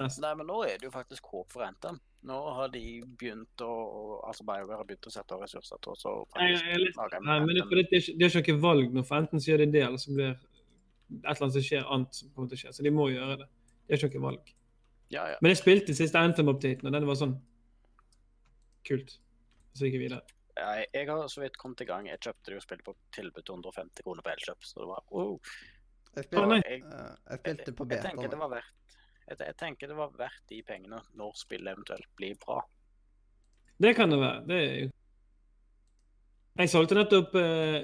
[0.00, 2.00] Nei, men nå er det jo faktisk håp for Anthem.
[2.24, 2.80] Nå har de
[3.20, 3.72] begynt å
[4.24, 7.38] Altså BioWare har begynt å sette av ressurser til å Nei, jeg lage en Nei,
[7.44, 9.82] men det, det, det er ikke noe valg nå, for enten så gjør de det,
[9.88, 12.70] eller så blir et eller annet som skjer annet som kommer til å skje.
[12.74, 13.48] Så de må gjøre det.
[13.84, 14.54] Det er ikke noe valg.
[15.12, 15.36] Ja, ja.
[15.44, 17.34] Men jeg spilte siste Anthem-updaten, og den var sånn
[18.88, 19.18] kult.
[19.76, 20.22] Så gikk jeg videre.
[20.56, 22.08] Ja, jeg har så vidt kommet i gang.
[22.08, 25.04] Jeg kjøpte det jo spillet på tilbud til 150 kroner på Elkjøp, så det var
[25.10, 25.52] oh.
[26.14, 26.60] Jeg spilte, nei.
[26.62, 28.08] Jeg, eh, jeg spilte på jeg, beta.
[28.08, 32.10] tenker det var verdt jeg, jeg tenker det var verdt de pengene når spillet eventuelt
[32.18, 32.60] blir bra.
[33.80, 34.44] Det kan det være.
[34.48, 34.90] Det er jo
[36.54, 37.80] Jeg solgte nettopp uh,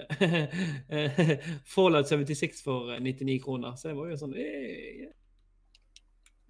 [1.74, 4.44] Fallout 76 for eh, 99 kroner, så jeg var jo sånn eh,
[5.00, 5.16] yeah.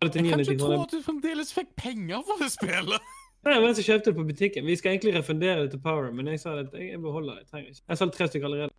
[0.02, 3.09] Jeg kan 99 ikke tro at du fremdeles fikk penger for det spillet!
[3.41, 4.67] Nei, men så kjøpte det på butikken.
[4.69, 7.47] Vi skal egentlig refundere det til Power, men jeg sa at jeg, jeg beholder det.
[7.47, 7.85] Jeg trenger ikke.
[7.89, 8.73] Jeg solgte tre stykker allerede.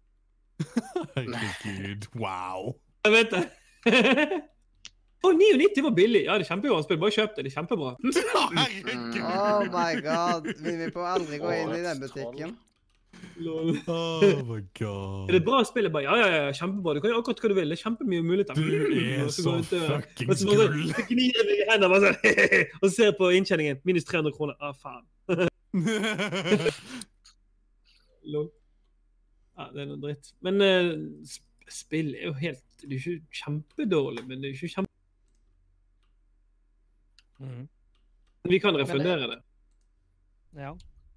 [1.15, 2.73] Herregud, wow.
[3.05, 3.45] Jeg vet det.
[5.21, 6.23] Å, 99 var billig!
[6.25, 6.97] Ja, det er kjempebra spill.
[7.01, 7.43] Bare kjøp det.
[7.45, 7.93] Det er kjempebra.
[8.57, 9.21] Herregud.
[9.21, 10.49] Oh my god.
[10.65, 12.55] Vi vil på aldri gå inn i den butikken.
[13.41, 13.75] Lol.
[13.85, 15.29] Oh my god.
[15.29, 15.85] Er det bra spill?
[15.85, 16.95] Jeg bare, ja, ja, ja, kjempebra.
[16.97, 17.69] Du kan gjøre akkurat hva du vil.
[17.69, 18.57] Det er kjempemye muligheter.
[18.57, 18.63] Du
[18.97, 20.73] er så fucking gull.
[20.73, 22.17] Og så gnir meg i hendene bare sånn,
[22.81, 23.81] og så ser jeg på inntjeningen.
[23.85, 24.57] Minus 300 kroner.
[24.57, 25.05] Ah, faen.
[28.33, 28.49] Lol.
[29.59, 30.33] Ja, det er noe dritt.
[30.41, 31.37] Men uh,
[31.71, 34.90] spill er jo helt Det er ikke kjempedårlig, men det er ikke kjempe...
[37.41, 37.67] Mhm.
[38.49, 39.39] Vi kan refundere det.
[40.57, 40.71] Ja.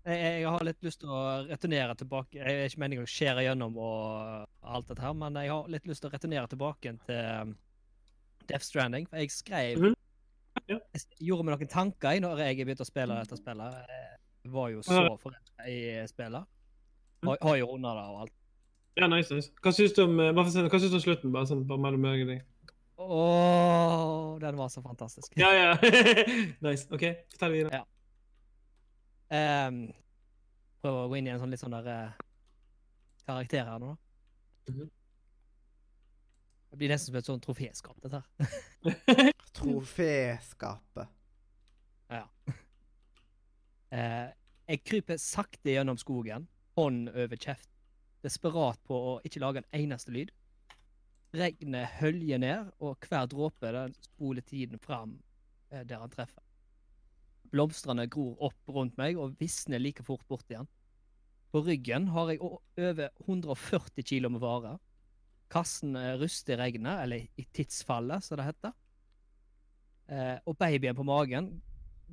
[0.05, 2.37] Jeg, jeg har litt lyst til å returnere tilbake.
[2.37, 5.87] Jeg er ikke meningen å skjære gjennom og alt dette her, men jeg har litt
[5.89, 7.55] lyst til å returnere tilbake til um,
[8.51, 9.09] Death Stranding.
[9.09, 9.95] For jeg skrev Mhm.
[10.69, 10.79] Ja.
[10.95, 13.75] Jeg gjorde meg noen tanker i når jeg begynte å spille dette spillet.
[14.45, 16.45] Jeg var jo så forelska i spillet.
[17.25, 18.33] Har, har jo runda det og alt.
[18.97, 19.51] Ja, nice, nice.
[19.65, 21.33] Hva syns du om, eh, hva syns du om slutten?
[21.35, 22.45] Bare sånn bare mellom meg og deg.
[22.97, 25.33] Åh, den var så fantastisk.
[25.37, 25.79] Ja, ja.
[26.69, 26.87] nice.
[26.95, 27.81] OK, fortell videre.
[27.81, 29.69] Ja.
[29.69, 29.81] Um,
[30.83, 32.21] prøver å gå inn i en sånn litt sånn der uh,
[33.27, 33.95] karakter her nå.
[33.95, 34.73] da.
[34.73, 34.93] Mhm.
[36.75, 39.29] Det blir nesten som et sånn troféskap, dette her.
[39.59, 41.11] Troféskapet.
[43.95, 44.27] Eh,
[44.67, 47.69] jeg kryper sakte gjennom skogen, hånd over kjeft,
[48.27, 50.33] desperat på å ikke lage en eneste lyd.
[51.35, 53.71] Regnet høljer ned, og hver dråpe
[54.05, 55.17] spoler tiden fram
[55.73, 56.43] eh, der han treffer.
[57.51, 60.69] Blomstene gror opp rundt meg og visner like fort bort igjen.
[61.55, 64.79] På ryggen har jeg over 140 kilo med varer.
[65.51, 68.79] Kassen eh, ruster i regnet, eller i tidsfallet, som det heter.
[70.15, 71.51] Eh, og babyen på magen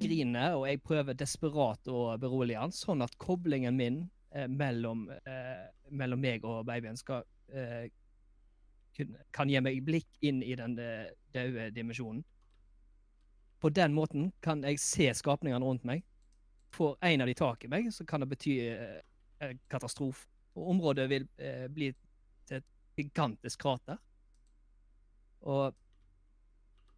[0.02, 4.06] griner, og jeg prøver desperat å berolige han, sånn at koblingen min
[4.48, 5.02] mellom,
[5.92, 7.26] mellom meg og babyen skal
[9.32, 12.24] kan gi meg blikk inn i den eh, døde dimensjonen.
[13.62, 16.04] På den måten kan jeg se skapningene rundt meg.
[16.74, 20.28] Får en av de tak i meg, så kan det bety eh, katastrofe.
[20.58, 21.92] Og området vil eh, bli
[22.50, 24.00] til et gigantisk krater.
[25.42, 25.76] Og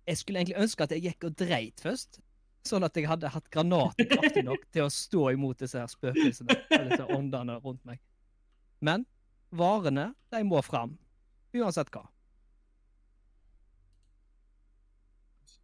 [0.08, 2.20] jeg skulle egentlig ønske at jeg gikk og dreit først,
[2.68, 6.58] sånn at jeg hadde hatt granater kraftig nok til å stå imot disse her spøkelsene,
[6.72, 8.02] eller disse åndene rundt meg.
[8.84, 9.06] Men
[9.52, 10.98] varene, de må fram.
[11.54, 12.04] Uansett hva.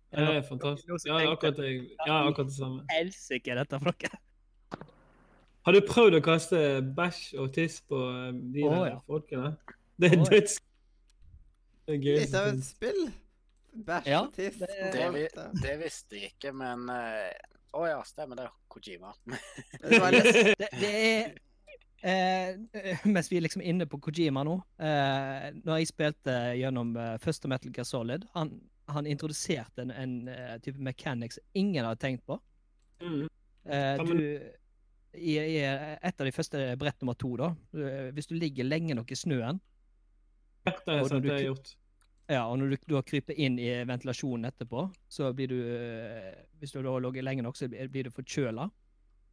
[0.09, 1.05] Det er fantastisk.
[1.05, 1.69] Ja, det er akkurat det,
[2.07, 2.81] ja, akkurat det samme.
[2.89, 4.21] Helsike dette for noe?
[5.67, 6.59] Har du prøvd å kaste
[6.97, 8.99] bæsj og tiss på eh, de oh, der ja.
[9.05, 9.51] folkene?
[10.01, 10.55] Det er døds...
[11.85, 12.15] Det er gøy.
[12.23, 13.03] Litt av et spill.
[13.85, 14.57] Bæsj Ja, og tiss.
[14.61, 15.45] det- Det, vi, det.
[15.61, 18.47] det visste jeg ikke, men Å uh, oh ja, stemmer det.
[18.69, 19.13] Kojima.
[19.27, 20.01] Det
[20.57, 21.29] Det, det er
[22.01, 22.59] eh,
[23.15, 27.51] Mens vi er liksom inne på Kojima nå eh, Når jeg spilte gjennom eh, første
[27.51, 28.53] Metal Gear Solid, han,
[28.89, 32.39] han introduserte en, en uh, type mechanics ingen hadde tenkt på.
[33.03, 33.27] Mm.
[33.69, 34.39] Eh, du,
[35.13, 35.57] i, I
[36.01, 39.17] et av de første brett nummer to, da eh, Hvis du ligger lenge nok i
[39.17, 39.59] snøen,
[40.65, 41.71] Ja, det har jeg sett du det er gjort.
[42.29, 46.73] ja, og når du har krypet inn i ventilasjonen etterpå, så blir du eh, Hvis
[46.73, 48.69] du har ligget lenge nok, så blir blir du forkjøla.
[48.69, 48.88] Så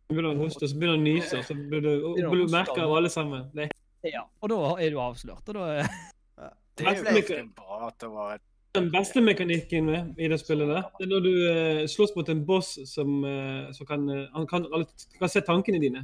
[0.09, 1.93] begynner han å hoste, så begynner han å nyse, så blir du,
[2.31, 3.49] hoste, av alle sammen.
[3.59, 3.71] Er
[4.07, 5.49] Ja, og da er du avslørt.
[5.49, 5.87] Og da
[6.77, 8.43] Det er jo Nesten ikke- bra at det var et
[8.77, 9.89] den beste mekanikken
[10.21, 13.73] i det spillet der, det er når du uh, slåss mot en boss som, uh,
[13.73, 14.87] som kan, uh, han kan, alle-
[15.19, 16.03] kan se tankene dine.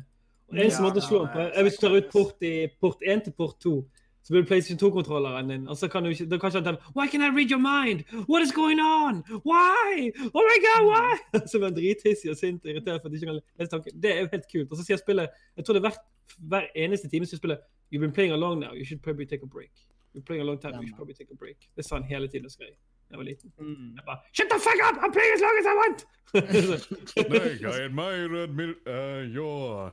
[0.49, 2.67] Og eneste Ja, måte å slå ham på er hvis du tar ut port i
[2.81, 3.85] port 1 til port 2.
[4.23, 6.65] Så blir det PlayStation 2-kontrolleren din, og så kan du ikke, da kan ikke han
[6.65, 7.99] telle Why can I read your mind?
[8.31, 9.15] What is going on?
[9.51, 10.13] Why?
[10.37, 11.11] Oh my god, why?
[11.51, 14.03] Så blir han drithissig og sint og irritert for at de ikke kan lese tanken.
[14.03, 14.71] Det er jo helt kult.
[14.71, 15.27] Og så sier spillet
[15.57, 16.03] Jeg tror det er hvert,
[16.39, 17.59] hver eneste time sier spillet
[17.91, 19.75] You've been playing along now, you should probably take a break.
[20.15, 21.59] You're playing a long time, you should probably take a break.
[21.77, 22.79] Det sa han hele tiden og skrek
[23.13, 23.53] da jeg var liten.
[23.59, 23.95] Mm.
[23.97, 24.97] Jeg bare Shut the fuck up!
[25.03, 25.99] I'm playing as long as I want!
[27.33, 29.93] Nick, I admire admit, uh, your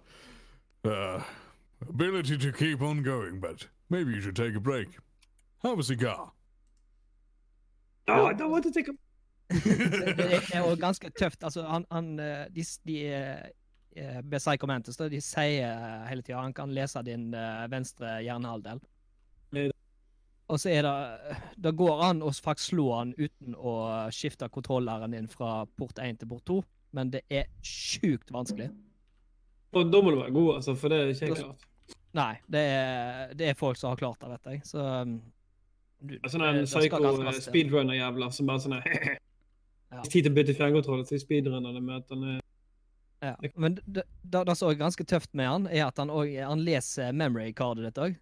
[0.86, 1.22] uh,
[1.90, 4.88] ability to keep on going, but maybe you should take a break.
[5.64, 6.32] Have a cigar.
[8.08, 8.94] no, I don't want to take a
[9.50, 11.44] det, er jo ganske tøft.
[11.44, 12.98] Altså, han, han eh, De, de
[13.96, 18.20] eh, med Psycho Mantis, de sier eh, hele tida han kan lese din eh, venstre
[18.22, 18.82] hjernehalvdel.
[20.50, 23.74] Og så er det Det går an å faktisk slå han uten å
[24.14, 26.62] skifte kontrolleren din fra port 1 til port 2,
[26.98, 28.70] men det er sjukt vanskelig.
[29.78, 31.69] Og da må du være god, altså, for det er ikke helt klart.
[32.18, 34.62] Nei, det er, det er folk som har klart det, vet jeg.
[34.66, 35.18] Så um,
[36.02, 37.52] du, Sånn det- en det skal psycho ganske masse til.
[37.54, 38.78] speedrunner-jævla som bare sånn
[39.90, 40.04] Ja.
[40.06, 42.40] Tid til å bytte fjernkontroll til speedrunnerne med at han
[43.26, 43.34] Ja.
[43.58, 46.62] Men det, det, det som er ganske tøft med han, er at han, også, han
[46.64, 48.14] leser memory-cardet ditt òg.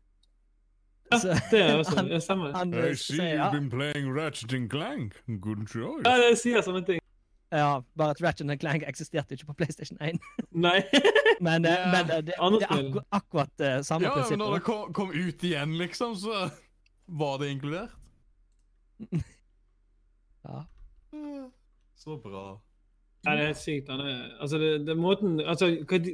[1.11, 1.17] Ja,
[1.51, 2.51] det er også han, det stemmer.
[2.55, 5.13] han I eh, see you've been playing Ratchet and Clank.
[5.39, 6.03] Good choice.
[6.07, 6.99] Ja, det sier sånne ting.
[7.51, 10.19] Ja, bare at Ratchet Clank eksisterte ikke på PlayStation 1.
[10.65, 10.81] Nei.
[11.45, 11.91] Men, yeah.
[11.91, 15.11] Men det, det, det er akkur akkurat uh, samme Ja, men når det kom, kom
[15.13, 16.47] ut igjen, liksom, så
[17.07, 17.93] var det inkludert.
[20.47, 20.63] Ja.
[21.13, 21.45] Eh,
[21.95, 22.61] Så bra.
[23.25, 23.89] Ja, det er helt sykt.
[23.89, 25.67] Han er, altså, det, det er måten altså,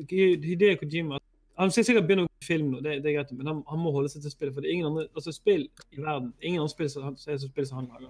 [0.10, 1.20] Hideo Kojima
[1.58, 3.80] Han skal sikkert begynne å gå film nå, det, det er greit, men han, han
[3.80, 4.56] må holde seg til spillet.
[4.56, 7.52] For det er ingen andre altså, spill i verden ingen andre spill som, som så
[7.52, 8.10] spill som han lager.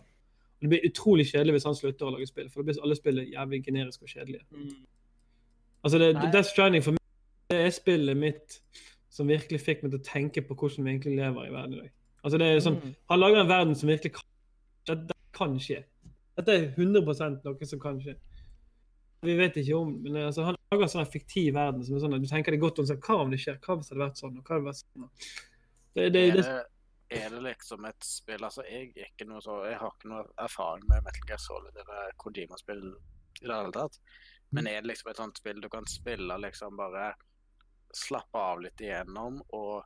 [0.63, 3.17] Det blir utrolig kjedelig hvis han slutter å lage spill, for da blir alle spill
[3.19, 4.45] jævlig generiske og kjedelige.
[5.83, 7.01] Altså, det, Death Stranding for meg
[7.51, 8.61] det er spillet mitt
[9.11, 11.81] som virkelig fikk meg til å tenke på hvordan vi egentlig lever i verden i
[11.81, 11.89] dag.
[12.23, 12.95] Altså, det er sånn, Mm.
[13.11, 14.29] Han lager en verden som virkelig kan
[14.87, 15.83] Dette kan skje.
[16.37, 18.15] Dette er 100% noe som kan skje.
[19.23, 22.15] Vi vet ikke om men altså, Han lager en sånn fiktiv verden som er sånn
[22.15, 24.05] at du tenker det godt om sånn, hva om det skjer, hva hvis det hadde
[24.07, 25.09] vært sånn, og hva hadde vært sånn.
[25.93, 26.63] Det, det, det, det,
[27.13, 30.23] er det liksom et spill Altså, jeg, er ikke noe så, jeg har ikke noe
[30.41, 33.99] erfaring med Metal Gear Solid eller Kojima-spill i det hele tatt.
[34.53, 37.13] Men er det liksom et sånt spill du kan spille liksom bare
[37.93, 39.83] slappe av litt igjennom, og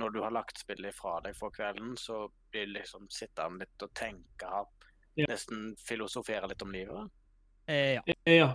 [0.00, 3.84] når du har lagt spillet ifra deg for kvelden, så blir du liksom sittende litt
[3.84, 4.52] og tenke,
[5.14, 5.26] Ja.
[5.28, 7.10] nesten filosofere litt om livet?
[7.66, 8.02] Eh, ja.
[8.24, 8.48] ja.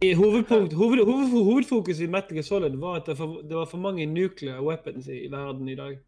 [0.00, 3.66] I hovedpunkt, hoved, hoved, hovedfokus i Metal Gear Solid var at det, for, det var
[3.68, 5.98] for mange nuclear weapons i, i verden i dag.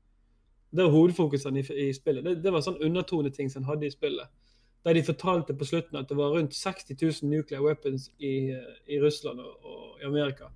[0.73, 2.25] Det var hovedfokusene i, i spillet.
[2.25, 4.31] Det, det var sånn undertoneting som en hadde i spillet.
[4.83, 8.51] Der de fortalte på slutten at det var rundt 60 000 nuclear weapons i,
[8.89, 10.49] i Russland og, og i Amerika.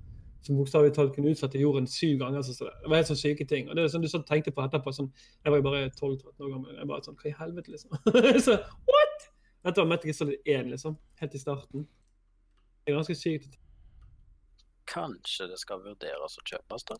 [0.42, 2.42] Som bokstavelig talt kunne utsette jorden syv ganger.
[2.42, 2.72] Så det.
[2.82, 3.68] det var helt sånn syke ting.
[3.68, 4.94] Og det er sånn du sånn tenkte på etterpå.
[4.94, 5.12] sånn,
[5.44, 6.74] Jeg var jo bare 12-13 år gammel.
[6.80, 8.00] Jeg bare sånn, Hva i helvete, liksom?
[8.46, 9.28] så, what?
[9.66, 10.98] Dette var Metal Gear Solid 1, liksom.
[11.20, 11.86] Helt i starten.
[12.86, 13.58] Det er ganske sykt.
[14.86, 16.98] Kanskje det skal vurderes å kjøpes, da?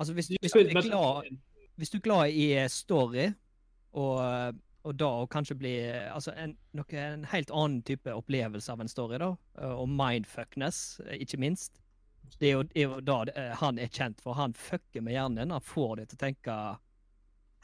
[0.00, 1.40] Altså, hvis, Du hvis, du er 1.
[1.80, 3.30] hvis du er glad i eh, story,
[3.96, 8.72] og, og da å kanskje bli eh, altså en, noe, en helt annen type opplevelse
[8.72, 11.80] av en story, da, eh, og mindfuckness, eh, ikke minst.
[12.38, 14.36] Det er jo, er jo da eh, han er kjent for.
[14.38, 15.50] Han fucker med hjernen.
[15.50, 16.56] Han får deg til å tenke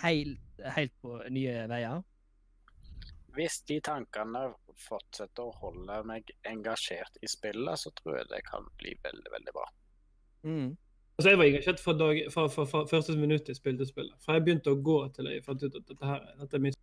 [0.02, 2.02] helt, helt på nye veier.
[3.36, 4.46] Hvis de tankene
[4.80, 9.54] fortsetter å holde meg engasjert i spillet, så tror jeg det kan bli veldig, veldig
[9.56, 9.68] bra.
[10.48, 10.70] Mm.
[11.16, 14.12] Altså, jeg var engasjert fra, dag, fra, fra, fra første minutt jeg spilte spillet.
[14.20, 16.76] Fra jeg begynte å gå til jeg fant ut at dette her dette er mitt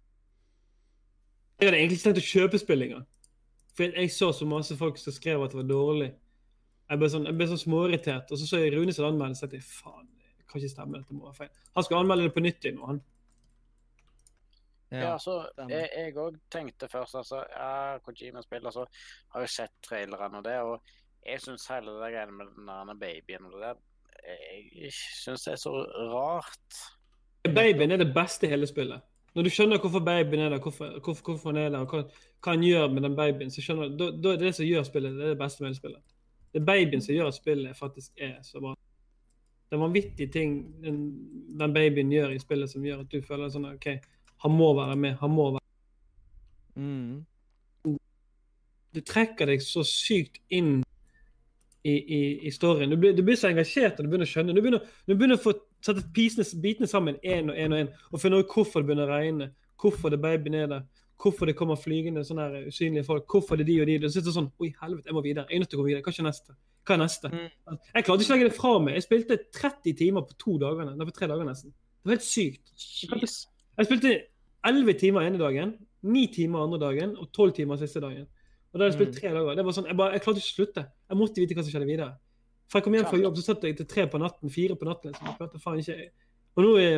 [1.60, 3.06] Jeg hadde egentlig ikke tenkt å kjøpe spill engang.
[3.78, 6.10] For jeg, jeg så så masse folk som skrev at det var dårlig.
[6.90, 8.34] Jeg ble sånn, jeg ble sånn småirritert.
[8.34, 11.04] Og så så jeg Rune sin anmeldelse og tenkte jeg, faen, det kan ikke stemme,
[11.04, 11.54] dette må være feil.
[11.78, 13.06] Han skal anmelde det på nytt igjen nå, han.
[14.94, 15.40] Ja, altså,
[15.70, 18.84] jeg, jeg òg tenkte først altså, ja, Kojima-spill, altså,
[19.34, 20.94] har jo sett trailerne og det, og
[21.26, 23.82] jeg syns hele det greiene med den der babyen og det der,
[24.76, 25.74] jeg syns det er så
[26.12, 26.80] rart.
[27.44, 29.04] Babyen er det beste i hele spillet.
[29.34, 32.04] Når du skjønner hvorfor babyen er der, hvorfor, hvorfor, hvorfor han er der, og hva,
[32.44, 34.68] hva han gjør med den babyen, så skjønner du, da, da er det det som
[34.68, 36.16] gjør spillet, det er det beste med hele spillet.
[36.54, 38.76] Det er babyen som gjør at spillet faktisk er så bra.
[39.70, 41.04] Det er vanvittige ting den,
[41.60, 43.90] den babyen gjør i spillet som gjør at du føler sånn OK,
[44.46, 45.64] han må være med, han må være
[46.76, 47.26] Mm.
[48.94, 50.82] Du trekker deg så sykt inn
[51.84, 52.90] i, i, i storyen.
[52.90, 54.56] Du blir, du blir så engasjert og du begynner å skjønne.
[54.56, 55.54] Du begynner, du begynner å få
[55.84, 59.10] sette pisene, bitene sammen én og én og én, og finne ut hvorfor det begynner
[59.10, 59.50] å regne,
[59.82, 60.86] hvorfor det babyen er der,
[61.24, 63.98] hvorfor det kommer flygende sånne her usynlige folk, hvorfor det er de og de.
[64.04, 65.48] Du sitter sånn Oi, helvete, jeg må videre.
[65.50, 66.06] Jeg er nødt til å gå videre.
[66.06, 66.56] Hva skjer neste?
[66.84, 67.32] Hva er neste?
[67.32, 67.80] Mm.
[67.94, 68.98] Jeg klarte ikke å legge det fra meg.
[68.98, 71.76] Jeg spilte 30 timer på to dager, på tre dager nesten.
[72.04, 72.74] Det var helt sykt.
[73.80, 74.16] Jeg spilte
[74.68, 78.28] elleve timer ene dagen, 9 timer andre dagen og tolv timer siste dagen.
[78.74, 79.20] Og da hadde jeg spilt Mm.
[79.22, 79.56] tre dager.
[79.56, 80.84] Det var sånn, jeg, bare, jeg klarte ikke å slutte.
[81.10, 82.18] Jeg måtte vite hva som skjedde videre.
[82.68, 84.86] For jeg kom hjem fra jobb, så satt jeg til tre på natten, fire på
[84.88, 85.12] natten.
[85.12, 85.28] Liksom.
[85.28, 86.10] Jeg klarte faen ikke
[86.56, 86.90] Og nå i,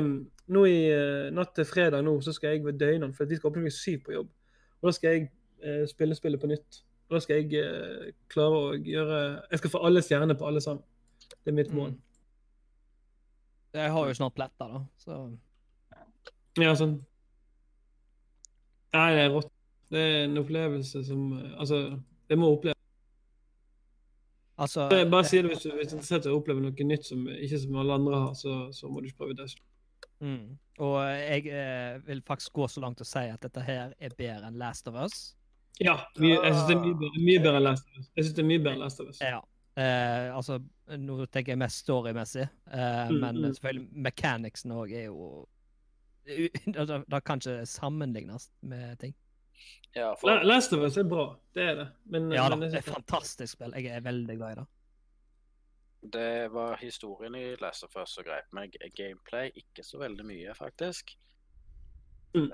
[0.51, 3.51] nå i eh, natt til fredag nå, så skal jeg ved døgnene, for de skal
[3.51, 4.29] åpne klokka syv på jobb.
[4.81, 5.29] Og da skal jeg
[5.63, 6.81] eh, spille spillet på nytt.
[7.07, 9.19] Og da skal jeg eh, klare å gjøre
[9.51, 10.83] Jeg skal få alle stjerner på alle sammen.
[11.43, 11.91] Det er mitt mål.
[11.95, 12.01] Mm.
[13.79, 15.21] Jeg har jo snart pletter, da, så
[16.59, 16.97] Ja, sånn.
[18.95, 19.51] Nei, det er rått.
[19.91, 21.99] Det er en opplevelse som eh, Altså,
[22.29, 22.81] det må oppleves.
[24.57, 27.05] Altså Bare si det hvis du hvis du er interessert i å oppleve noe nytt
[27.09, 29.49] som ikke som alle andre har, så, så må du ikke prøve det.
[30.23, 30.55] Mm.
[30.79, 34.47] Og jeg eh, vil faktisk gå så langt å si at dette her er bedre
[34.47, 35.33] enn Last of Us.
[35.83, 38.07] Ja, mye, jeg syns det er mye bedre, mye bedre enn Last of Us.
[38.15, 39.19] Jeg synes det er mye bedre enn Last of Us.
[39.23, 39.41] Ja.
[39.75, 40.61] Eh, altså,
[41.03, 43.49] nå tenker jeg mest storymessig, eh, Mm, men mm.
[43.57, 45.45] selvfølgelig mechanicsen òg er jo
[47.11, 49.13] det kan ikke sammenlignes med ting.
[49.95, 51.85] Ja, for Last of Us er bra, det er det.
[52.11, 53.75] Men, Ja da, men det er et fantastisk spill.
[53.79, 54.65] Jeg er veldig glad i det.
[56.13, 58.75] det var historien i Last of Us som greip meg.
[58.95, 61.15] Gameplay ikke så veldig mye, faktisk.
[62.35, 62.51] Mm.